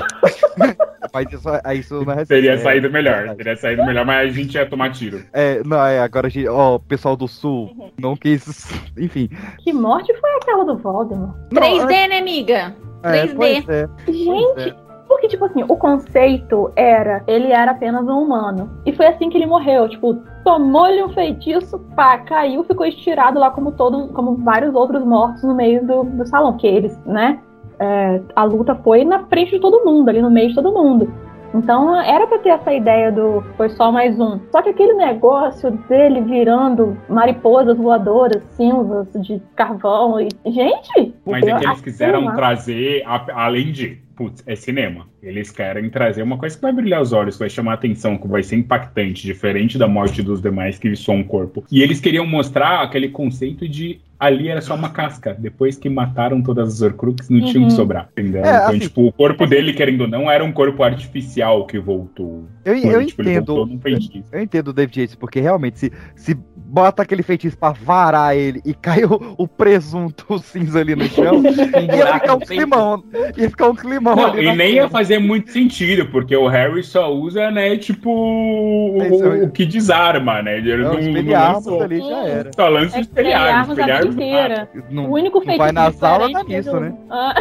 [1.13, 2.25] Mas isso, é- isso não é.
[2.25, 5.23] Teria é- saído melhor, teria saído melhor, mas a gente ia tomar tiro.
[5.33, 6.47] É, não, é, agora a gente.
[6.47, 8.71] Ó, o pessoal do sul não quis.
[8.95, 9.27] Enfim.
[9.59, 11.35] Que morte foi aquela do Voldemort?
[11.51, 12.75] 3D, né, amiga?
[13.01, 13.35] É, 3D.
[13.35, 13.87] pois é.
[14.07, 14.75] Gente,
[15.09, 18.69] porque, tipo assim, o conceito era, ele era apenas um humano.
[18.85, 20.15] E foi assim que ele morreu, tipo,
[20.45, 25.55] tomou-lhe um feitiço, pá, caiu, ficou estirado lá como todo, como vários outros mortos no
[25.55, 26.53] meio do, do salão.
[26.53, 27.39] Porque eles, né,
[27.79, 31.11] é, a luta foi na frente de todo mundo, ali no meio de todo mundo.
[31.51, 34.39] Então era pra ter essa ideia do foi só mais um.
[34.51, 40.27] Só que aquele negócio dele virando mariposas voadoras, cinzas de carvão e.
[40.45, 41.15] Gente!
[41.25, 45.09] Mas é que eles quiseram trazer, a- além de, putz, é cinema.
[45.21, 48.17] Eles querem trazer uma coisa que vai brilhar os olhos, que vai chamar a atenção,
[48.17, 51.63] que vai ser impactante, diferente da morte dos demais que só um corpo.
[51.71, 55.33] E eles queriam mostrar aquele conceito de ali era só uma casca.
[55.39, 57.67] Depois que mataram todas as Horcruxes, não tinha o Uhum.
[57.69, 58.09] que sobrar.
[58.11, 58.43] Entendeu?
[58.43, 61.79] É, então, assim- tipo, o corpo dele, querendo ou não, era um corpo artificial que
[61.79, 62.43] voltou.
[62.65, 63.79] Eu, eu Tipo, entendo.
[63.81, 64.25] feitiço.
[64.33, 68.61] Eu entendo o David Yates, porque realmente, se, se bota aquele feitiço pra varar ele
[68.65, 73.03] e cai o, o presunto cinza ali no chão, ia ficar um climão.
[73.37, 74.45] Ia ficar um climão Não, ali.
[74.47, 79.45] e nem ia fazer muito sentido, porque o Harry só usa, né, tipo, o, Isso,
[79.45, 80.57] o- que desarma, né?
[80.57, 81.81] Ele Não, não, não lançou.
[81.81, 82.51] ali já era.
[82.55, 83.69] Só lança É espelharmos.
[83.69, 84.69] espelharmos inteira.
[84.91, 86.93] Não, o único não feitiço vai nas aulas, diferente dá nisso, do- né?
[87.09, 87.33] Ah,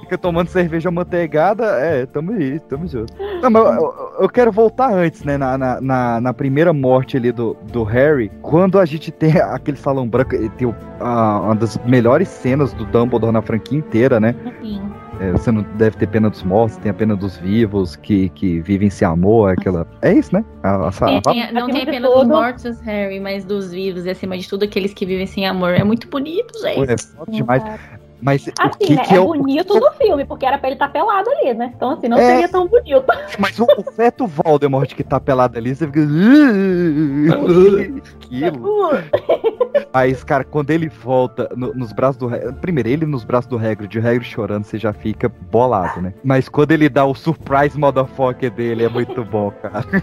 [0.00, 3.10] Fica tomando cerveja manteigada, é, tamo aí, tamo junto.
[3.40, 5.38] Não, mas eu, eu- quero voltar antes, né?
[5.38, 9.78] Na, na, na, na primeira morte ali do, do Harry, quando a gente tem aquele
[9.78, 14.20] salão branco, e tem o- a- uma das melhores cenas do Dumbledore na franquia inteira,
[14.20, 14.34] né?
[14.60, 14.82] Sim.
[15.24, 18.60] É, você não deve ter pena dos mortos, tem a pena dos vivos que, que
[18.60, 19.86] vivem sem amor, aquela.
[20.02, 20.44] É isso, né?
[20.62, 24.04] A, a, Tem- a- tem- não tem de apenas dos mortos, Harry, mas dos vivos
[24.04, 25.70] e acima de tudo aqueles que vivem sem amor.
[25.70, 26.90] É muito bonito, gente.
[26.90, 27.62] é foda demais.
[28.22, 29.02] Mas o Assim, que, né?
[29.04, 29.26] que é é o.
[29.26, 31.72] bonito no filme, porque era pra ele estar pelado ali, né?
[31.76, 32.26] Então, assim, não É.
[32.26, 33.04] seria tão bonito.
[33.38, 36.00] Mas o, o feto Voldemort que tá pelado ali, você fica.
[38.16, 38.90] Aquilo.
[39.92, 42.28] Mas, cara, quando ele volta no- nos braços do.
[42.60, 46.14] Primeiro, ele nos braços do Hagrid, o Hagrid chorando, você já fica bolado, né?
[46.24, 49.84] Mas quando ele dá o surprise motherfucker dele, é muito bom, cara.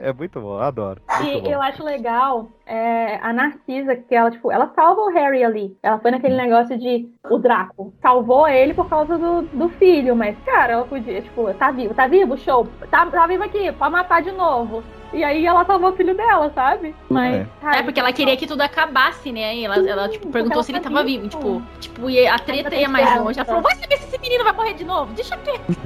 [0.00, 1.00] É muito bom, eu adoro.
[1.20, 1.48] Muito E bom.
[1.50, 5.76] eu acho legal é, a Narcisa, que ela, tipo, ela salva o Harry ali.
[5.82, 10.36] Ela foi naquele negócio de o Draco salvou ele por causa do, do filho, mas,
[10.44, 14.22] cara, ela podia, tipo, tá vivo, tá vivo, show, tá, tá vivo aqui, pode matar
[14.22, 14.82] de novo.
[15.12, 16.94] E aí ela salvou o filho dela, sabe?
[17.08, 19.56] Mas, É, porque ela queria que tudo acabasse, né?
[19.56, 21.22] E ela, ela tipo, perguntou ela se ele tava vivo.
[21.22, 21.30] vivo.
[21.30, 23.38] Tipo, tipo, e a treta ia mais longe.
[23.38, 25.12] Ela falou, vai saber se esse menino vai morrer de novo.
[25.14, 25.64] Deixa quieto.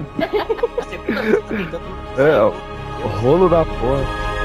[2.18, 2.52] É, o
[3.02, 4.41] o rolo da porra.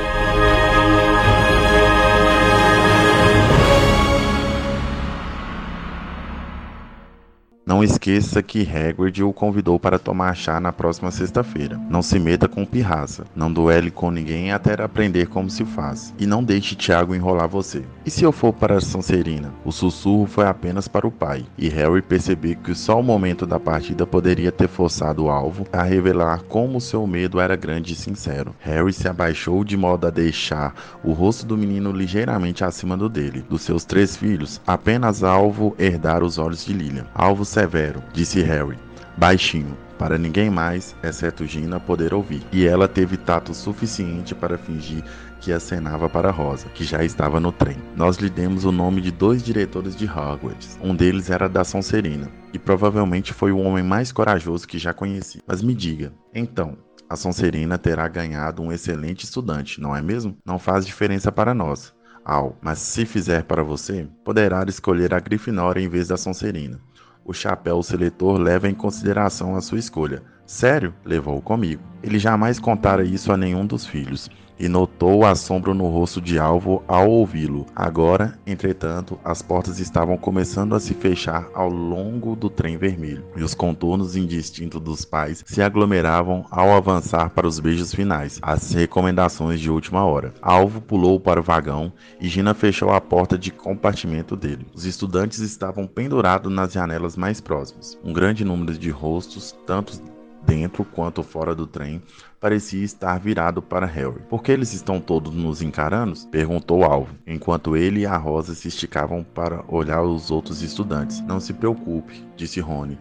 [7.68, 11.78] Não esqueça que Hagrid o convidou para tomar chá na próxima sexta-feira.
[11.90, 13.26] Não se meta com pirraça.
[13.36, 16.14] Não duele com ninguém até aprender como se faz.
[16.18, 17.84] E não deixe Tiago enrolar você.
[18.06, 19.54] E se eu for para Sonserina?
[19.66, 21.46] O sussurro foi apenas para o pai.
[21.58, 25.84] E Harry percebeu que só o momento da partida poderia ter forçado o alvo a
[25.84, 28.56] revelar como seu medo era grande e sincero.
[28.62, 30.74] Harry se abaixou de modo a deixar
[31.04, 33.44] o rosto do menino ligeiramente acima do dele.
[33.50, 37.08] Dos seus três filhos, apenas alvo herdar os olhos de Lilian.
[37.14, 38.78] Alvo severo, disse Harry,
[39.18, 42.44] baixinho, para ninguém mais, exceto Gina, poder ouvir.
[42.52, 45.04] E ela teve tato suficiente para fingir
[45.42, 47.78] que acenava para Rosa, que já estava no trem.
[47.96, 50.78] Nós lhe demos o nome de dois diretores de Hogwarts.
[50.84, 55.42] Um deles era da Sonserina, e provavelmente foi o homem mais corajoso que já conheci.
[55.48, 56.78] Mas me diga, então,
[57.10, 60.38] a Sonserina terá ganhado um excelente estudante, não é mesmo?
[60.46, 61.92] Não faz diferença para nós.
[62.24, 66.80] Al, mas se fizer para você, poderá escolher a Grifinória em vez da Sonserina.
[67.28, 70.94] O chapéu seletor leva em consideração a sua escolha, Sério?
[71.04, 71.84] Levou comigo.
[72.02, 74.30] Ele jamais contara isso a nenhum dos filhos,
[74.60, 77.66] e notou o assombro no rosto de Alvo ao ouvi-lo.
[77.76, 83.44] Agora, entretanto, as portas estavam começando a se fechar ao longo do trem vermelho, e
[83.44, 89.60] os contornos indistintos dos pais se aglomeravam ao avançar para os beijos finais, as recomendações
[89.60, 90.34] de última hora.
[90.42, 94.68] Alvo pulou para o vagão e Gina fechou a porta de compartimento dele.
[94.74, 97.98] Os estudantes estavam pendurados nas janelas mais próximas.
[98.04, 100.02] Um grande número de rostos, tanto
[100.48, 102.02] dentro quanto fora do trem,
[102.40, 104.22] parecia estar virado para Harry.
[104.30, 106.18] Por que eles estão todos nos encarando?
[106.32, 111.20] perguntou Alvo, enquanto ele e a Rosa se esticavam para olhar os outros estudantes.
[111.22, 112.98] Não se preocupe, disse Rony.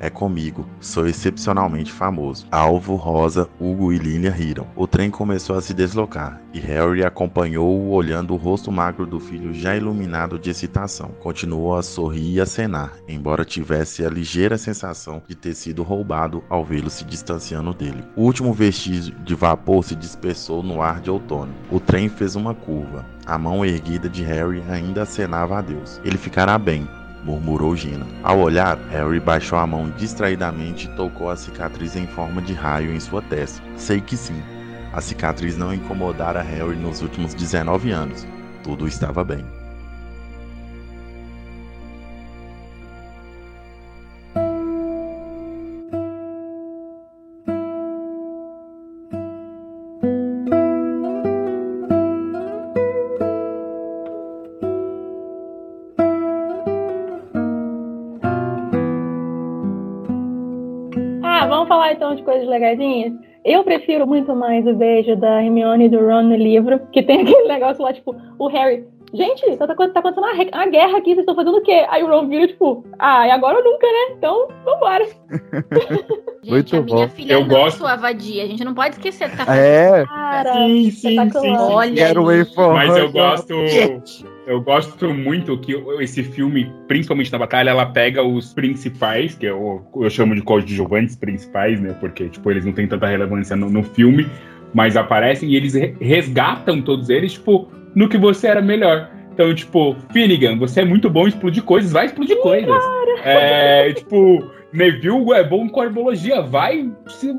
[0.00, 2.46] É comigo, sou excepcionalmente famoso.
[2.50, 4.66] Alvo, Rosa, Hugo e Lilia riram.
[4.76, 9.52] O trem começou a se deslocar e Harry acompanhou-o olhando o rosto magro do filho
[9.52, 11.10] já iluminado de excitação.
[11.20, 16.64] Continuou a sorrir e acenar, embora tivesse a ligeira sensação de ter sido roubado ao
[16.64, 18.04] vê-lo se distanciando dele.
[18.16, 21.52] O último vestígio de vapor se dispersou no ar de outono.
[21.70, 23.04] O trem fez uma curva.
[23.26, 26.00] A mão erguida de Harry ainda acenava a Deus.
[26.02, 26.88] Ele ficará bem,
[27.28, 28.06] murmurou Gina.
[28.22, 32.90] Ao olhar, Harry baixou a mão distraidamente e tocou a cicatriz em forma de raio
[32.90, 33.62] em sua testa.
[33.76, 34.42] Sei que sim.
[34.94, 38.26] A cicatriz não incomodara Harry nos últimos 19 anos.
[38.64, 39.57] Tudo estava bem.
[62.58, 63.12] Legaisinhas?
[63.44, 67.22] Eu prefiro muito mais o beijo da Hermione e do Ron no livro, que tem
[67.22, 68.84] aquele negócio lá, tipo, o Harry.
[69.14, 71.86] Gente, tá, tá acontecendo uma, uma guerra aqui, vocês estão fazendo o quê?
[71.88, 74.14] Aí o Ron vira, tipo, ah, e agora ou nunca, né?
[74.18, 75.06] Então, vambora.
[76.44, 77.08] Muito a minha bom.
[77.08, 78.42] filha Eu não gosto- sua vadia.
[78.42, 80.04] A gente não pode esquecer que tá É.
[80.04, 81.58] Cara, Sim, sim, sim, espetacular.
[81.58, 81.72] sim.
[81.74, 82.16] Olha Get aí.
[82.22, 83.66] away from Mas eu gosto.
[83.66, 84.24] Get.
[84.48, 89.86] Eu gosto muito que esse filme, principalmente na batalha, ela pega os principais, que eu,
[89.94, 91.94] eu chamo de coadjuvantes principais, né?
[92.00, 94.26] Porque, tipo, eles não têm tanta relevância no, no filme,
[94.72, 99.10] mas aparecem e eles re- resgatam todos eles, tipo, no que você era melhor.
[99.34, 102.82] Então, tipo, Finnegan, você é muito bom em explodir coisas, vai explodir coisas.
[103.22, 107.34] É, tipo, Neville é bom com herbologia, vai se,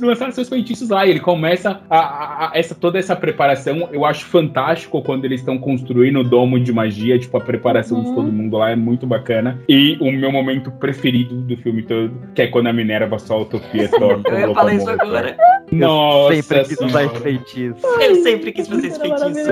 [0.00, 1.06] lançar seus feitiços lá.
[1.06, 3.88] E ele começa a, a- a- essa, toda essa preparação.
[3.92, 8.08] Eu acho fantástico quando eles estão construindo o domo de magia, tipo, a preparação de
[8.08, 8.14] Uhum.
[8.14, 9.60] todo mundo lá é muito bacana.
[9.68, 13.60] E o meu momento preferido do filme todo, que é quando a Minerva solta o
[13.60, 14.22] Pietro.
[14.26, 15.36] Eu ia falar isso agora.
[15.72, 17.20] Nossa, Sempre quis usar esse senhora.
[17.20, 17.86] feitiço.
[18.00, 19.50] Eu sempre quis fazer esse feitiço.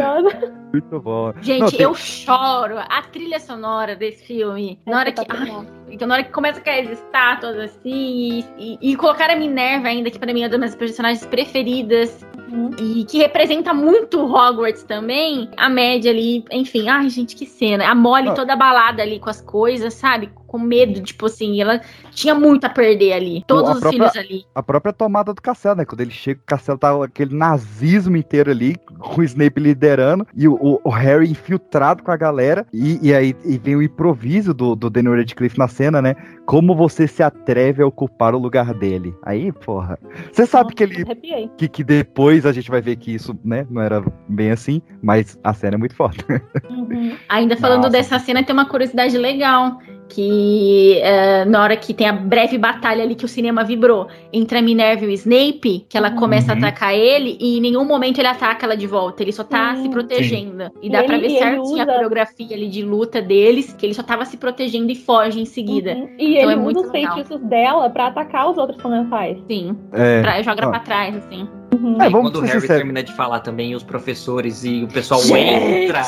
[0.73, 1.32] Muito bom.
[1.40, 2.78] Gente, Não, tem- eu choro.
[2.78, 5.60] A trilha sonora desse filme, na hora que, espetacular.
[5.60, 9.89] ai, na hora que começa a cair as estátuas assim, e, e colocar a Minerva
[9.89, 12.70] ainda, que pra mim é uma das minhas personagens preferidas, Uhum.
[12.78, 17.89] e que representa muito Hogwarts também, a média ali, enfim, ai gente, que cena.
[17.89, 18.35] A Molly Ah.
[18.35, 20.28] toda abalada ali com as coisas, sabe?
[20.47, 21.81] Com medo, tipo assim, ela
[22.14, 23.44] tinha muito a perder ali.
[23.47, 24.44] Todos a os própria- filhos ali.
[24.55, 25.84] A própria tomada do castelo, né?
[25.84, 30.47] Quando ele chega, o castelo tá aquele nazismo inteiro ali, com o Snape liderando, e
[30.47, 34.52] o, o- o Harry infiltrado com a galera, e, e aí e vem o improviso
[34.55, 36.14] do, do Daniel Radcliffe na cena, né?
[36.47, 39.14] Como você se atreve a ocupar o lugar dele?
[39.24, 39.98] Aí, porra.
[40.32, 41.02] Você sabe que ele.
[41.02, 41.51] Arrepiei.
[41.56, 45.39] Que, que depois a gente vai ver que isso, né, não era bem assim, mas
[45.43, 46.24] a cena é muito forte.
[46.68, 47.16] Uhum.
[47.28, 47.90] Ainda falando Nossa.
[47.90, 49.78] dessa cena, tem uma curiosidade legal.
[50.09, 54.59] Que é, na hora que tem a breve batalha ali que o cinema vibrou entre
[54.59, 56.16] a Minerva e o Snape, que ela Uhum.
[56.16, 56.61] começa a Uhum.
[56.61, 59.23] atacar ele e em nenhum momento ele ataca ela de volta.
[59.23, 59.83] Ele só tá Sim.
[59.85, 60.70] se protegendo.
[60.83, 63.95] E E dá pra ele- ver certinho a coreografia ali de luta deles, que ele
[63.95, 65.93] só tava se protegendo e foge em seguida.
[65.95, 66.09] Uhum.
[66.19, 67.15] E Então ele é muito usa os legal.
[67.15, 69.39] feitiços dela pra atacar os outros comensais.
[69.49, 69.77] Sim.
[69.93, 70.20] É.
[70.23, 70.70] Pra, joga Ah.
[70.70, 71.49] pra trás, assim.
[71.73, 72.01] Uhum.
[72.01, 72.77] É, E vamos quando o Harry sinceros.
[72.77, 75.85] termina de falar também, os professores e o pessoal Gente!
[75.85, 76.03] entra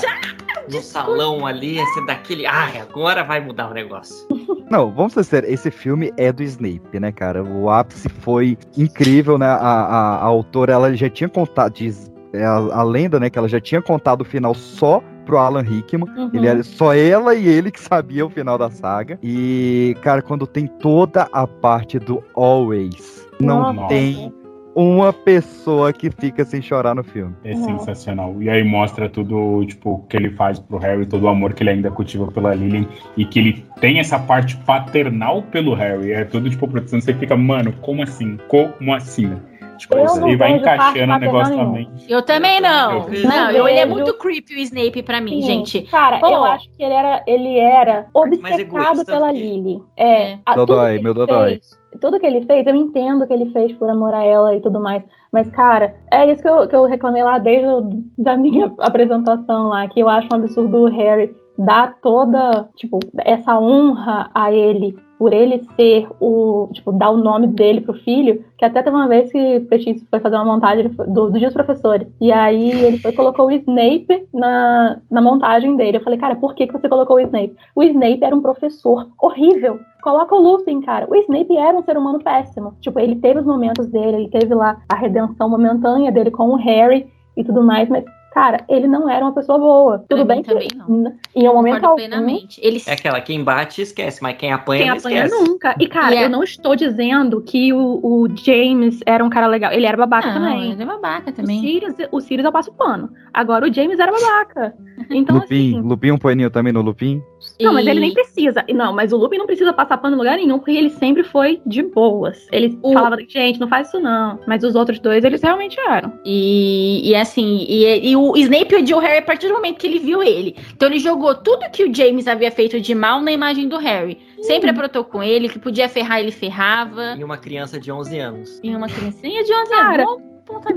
[0.70, 2.46] no salão ali, esse daquele.
[2.46, 4.26] Ai, agora vai mudar o negócio.
[4.70, 7.44] Não, vamos ser sérios, esse filme é do Snape, né, cara?
[7.44, 9.46] O ápice foi incrível, né?
[9.46, 13.38] A, a, a autora, ela já tinha contado, diz é a, a lenda, né, que
[13.38, 16.08] ela já tinha contado o final só pro Alan Rickman.
[16.16, 16.30] Uhum.
[16.34, 19.18] Ele era só ela e ele que sabia o final da saga.
[19.22, 23.88] E, cara, quando tem toda a parte do Always, não Nossa.
[23.88, 24.32] tem
[24.74, 27.34] uma pessoa que fica sem chorar no filme.
[27.44, 28.34] É sensacional.
[28.42, 31.70] E aí mostra tudo, tipo, que ele faz pro Harry, todo o amor que ele
[31.70, 36.12] ainda cultiva pela Lily e que ele tem essa parte paternal pelo Harry.
[36.12, 37.00] É tudo, tipo, produção.
[37.00, 38.38] Você fica, mano, como assim?
[38.48, 39.32] Como assim?
[39.76, 41.88] Tipo, Eu aí vai encaixando o negócio também.
[42.08, 43.08] Eu também não.
[43.08, 45.46] Eu- Não, Não ele é muito creepy o Snape pra mim, Sim.
[45.48, 45.82] gente.
[45.82, 46.28] Cara, Pô.
[46.28, 49.82] eu acho que ele era, ele era obcecado egoísta pela Lily.
[49.96, 51.50] É, tudo Dodói, ele meu Dodói.
[51.50, 54.60] fez- tudo que ele fez, eu entendo que ele fez por amor a ela e
[54.60, 55.02] tudo mais.
[55.32, 57.80] Mas, cara, é isso que eu, que eu reclamei lá desde a
[58.18, 63.58] da minha apresentação lá, que eu acho um absurdo o Harry dar toda, tipo, essa
[63.58, 68.64] honra a ele por ele ser o, tipo, dar o nome dele pro filho, que
[68.64, 71.54] até teve uma vez que o Petis foi fazer uma montagem do, do Dia dos
[71.54, 75.98] Professores, e aí ele foi, colocou o Snape na, na montagem dele.
[75.98, 77.56] Eu falei, cara, por que, que você colocou o Snape?
[77.74, 79.78] O Snape era um professor horrível.
[80.02, 81.06] Coloca o Lupin, cara.
[81.08, 82.74] O Snape era um ser humano péssimo.
[82.80, 86.56] Tipo, ele teve os momentos dele, ele teve lá a redenção momentânea dele com o
[86.56, 88.04] Harry e tudo mais, mas
[88.34, 90.04] cara, ele não era uma pessoa boa.
[90.08, 91.14] Tudo bem que não.
[91.34, 92.60] em um momento algum, plenamente.
[92.62, 95.44] Ele É aquela, quem bate esquece, mas quem apanha quem não apanha esquece.
[95.48, 95.74] nunca.
[95.78, 99.46] E, cara, E é- eu não estou dizendo que o, o James era um cara
[99.46, 99.72] legal.
[99.72, 100.72] Ele era babaca Não, também.
[100.72, 101.60] ele é babaca O também.
[101.60, 103.10] Sirius, o Sirius eu passo pano.
[103.32, 104.74] Agora o James era babaca.
[105.10, 107.20] Então, Lupin, Lupin um paninho também no Lupin.
[107.60, 108.64] Não, mas ele nem precisa.
[108.72, 111.60] Não, mas o Lupin não precisa passar pano em lugar nenhum, porque ele sempre foi
[111.66, 112.46] de boas.
[112.50, 114.38] Ele falava, gente, não faz isso não.
[114.46, 116.12] Mas os outros dois, eles realmente eram.
[116.24, 119.86] E, e assim, e, e o Snape odiou o Harry a partir do momento que
[119.86, 120.56] ele viu ele.
[120.74, 124.18] Então ele jogou tudo que o James havia feito de mal na imagem do Harry.
[124.42, 127.14] Sempre aprontou com ele, que podia ferrar, ele ferrava.
[127.16, 128.60] E uma criança de 11 anos.
[128.62, 130.22] E uma criancinha de 11 Cara, anos.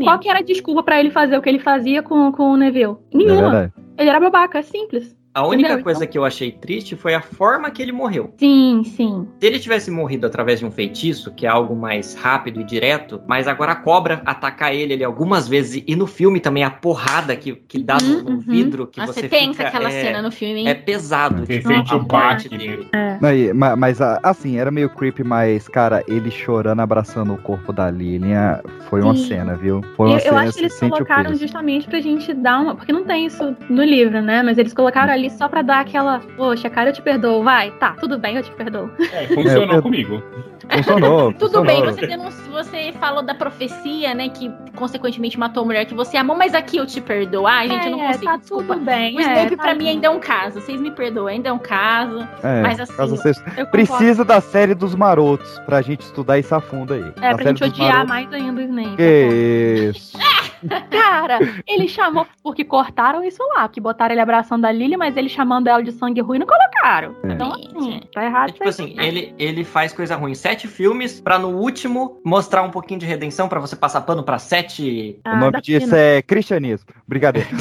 [0.03, 2.57] Qual que era a desculpa pra ele fazer o que ele fazia com, com o
[2.57, 2.95] Neville?
[3.13, 3.41] É Nenhuma.
[3.41, 3.73] verdade.
[3.97, 5.16] ele era babaca, é simples.
[5.38, 5.84] A única Entendeu?
[5.84, 8.34] coisa que eu achei triste foi a forma que ele morreu.
[8.39, 9.27] Sim, sim.
[9.39, 13.22] Se ele tivesse morrido através de um feitiço, que é algo mais rápido e direto,
[13.27, 17.35] mas agora a cobra atacar ele, ali algumas vezes, e no filme também a porrada
[17.35, 20.31] que, que dá no, no vidro, que Nossa, você tensa fica, aquela é, cena no
[20.31, 20.69] filme, hein?
[20.69, 21.45] É pesado.
[21.45, 22.88] Você tipo, sente o baque dele.
[23.22, 27.72] Não, ma- mas, a- assim, era meio creepy, mas, cara, ele chorando, abraçando o corpo
[27.72, 28.59] da Lilian,
[28.89, 29.27] foi uma Sim.
[29.27, 29.84] cena, viu?
[29.95, 32.76] Foi Eu, uma eu cena, acho que eles colocaram justamente pra gente dar uma.
[32.76, 34.41] Porque não tem isso no livro, né?
[34.41, 36.19] Mas eles colocaram ali só pra dar aquela.
[36.35, 37.43] Poxa, cara, eu te perdoo.
[37.43, 38.89] Vai, tá, tudo bem, eu te perdoo.
[39.11, 40.21] É, funcionou É, eu- comigo.
[40.69, 41.93] Funcionou, Tudo bem, funcionou.
[41.93, 44.27] você, denunci- você falou da profecia, né?
[44.27, 47.47] Que consequentemente matou a mulher que você amou, mas aqui eu te perdoo.
[47.47, 48.25] Ah, gente, eu não É, consigo.
[48.25, 48.73] tá desculpa.
[48.73, 49.89] tudo bem, O Snape é, pra mim tadinho.
[49.91, 50.59] ainda é um caso.
[50.59, 52.27] Vocês me perdoam, ainda é um caso.
[52.43, 52.93] É, mas assim.
[52.93, 53.71] caso vocês- eu concordo.
[53.71, 57.13] Precisa da série dos marotos pra gente estudar isso a fundo aí.
[57.21, 58.95] É, A pra gente odiar marotos- mais ainda o Snape.
[58.97, 60.17] Que isso.
[60.89, 65.29] Cara, ele chamou porque cortaram isso lá, que botaram ele abraçando a Lily, mas ele
[65.29, 67.15] chamando ela de sangue ruim não colocaram.
[67.23, 67.34] É.
[67.34, 68.49] Então, assim, tá errado.
[68.49, 70.34] É tipo assim, ele, ele faz coisa ruim.
[70.34, 74.39] Sete filmes pra no último mostrar um pouquinho de redenção pra você passar pano pra
[74.39, 75.19] sete.
[75.23, 76.88] Ah, o nome disso é cristianismo.
[77.07, 77.47] Brincadeira.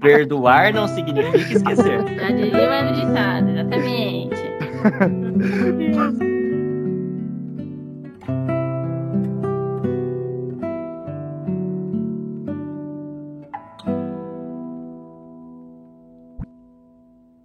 [0.00, 2.02] Perdoar não significa esquecer.
[2.16, 4.42] Já diria mais no ditado, exatamente.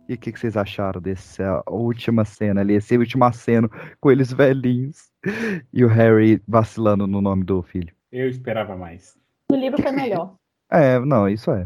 [0.08, 2.76] E o que, que vocês acharam dessa última cena ali?
[2.76, 3.70] Esse último aceno
[4.00, 5.12] com eles velhinhos
[5.74, 7.94] e o Harry vacilando no nome do filho.
[8.12, 9.18] Eu esperava mais.
[9.52, 10.36] No livro foi melhor.
[10.70, 11.66] É, não, isso é.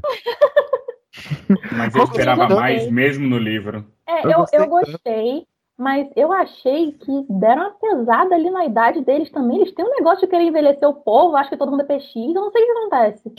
[1.75, 3.83] Mas eu esperava mais mesmo no livro.
[4.07, 5.47] É, Eu eu, gostei eu gostei,
[5.81, 9.57] mas eu achei que deram uma pesada ali na idade deles também.
[9.57, 12.15] Eles têm um negócio de querer envelhecer o povo, acho que todo mundo é PX,
[12.15, 13.33] eu não sei o que acontece.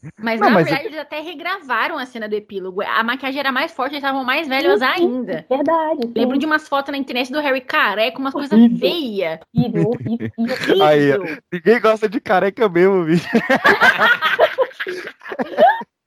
[0.18, 2.80] Mas Não, na mas verdade eles até regravaram a cena do epílogo.
[2.80, 5.44] A maquiagem era mais forte, eles estavam mais velhos ainda.
[5.48, 6.06] Verdade.
[6.06, 6.12] sim.
[6.16, 8.78] Lembro de umas fotos na internet do Harry careca, umas coisas Horrível.
[8.78, 9.40] feias.
[9.54, 11.24] Horrível, horrível, horrível.
[11.24, 13.28] Aí, ninguém gosta de careca mesmo, bicho.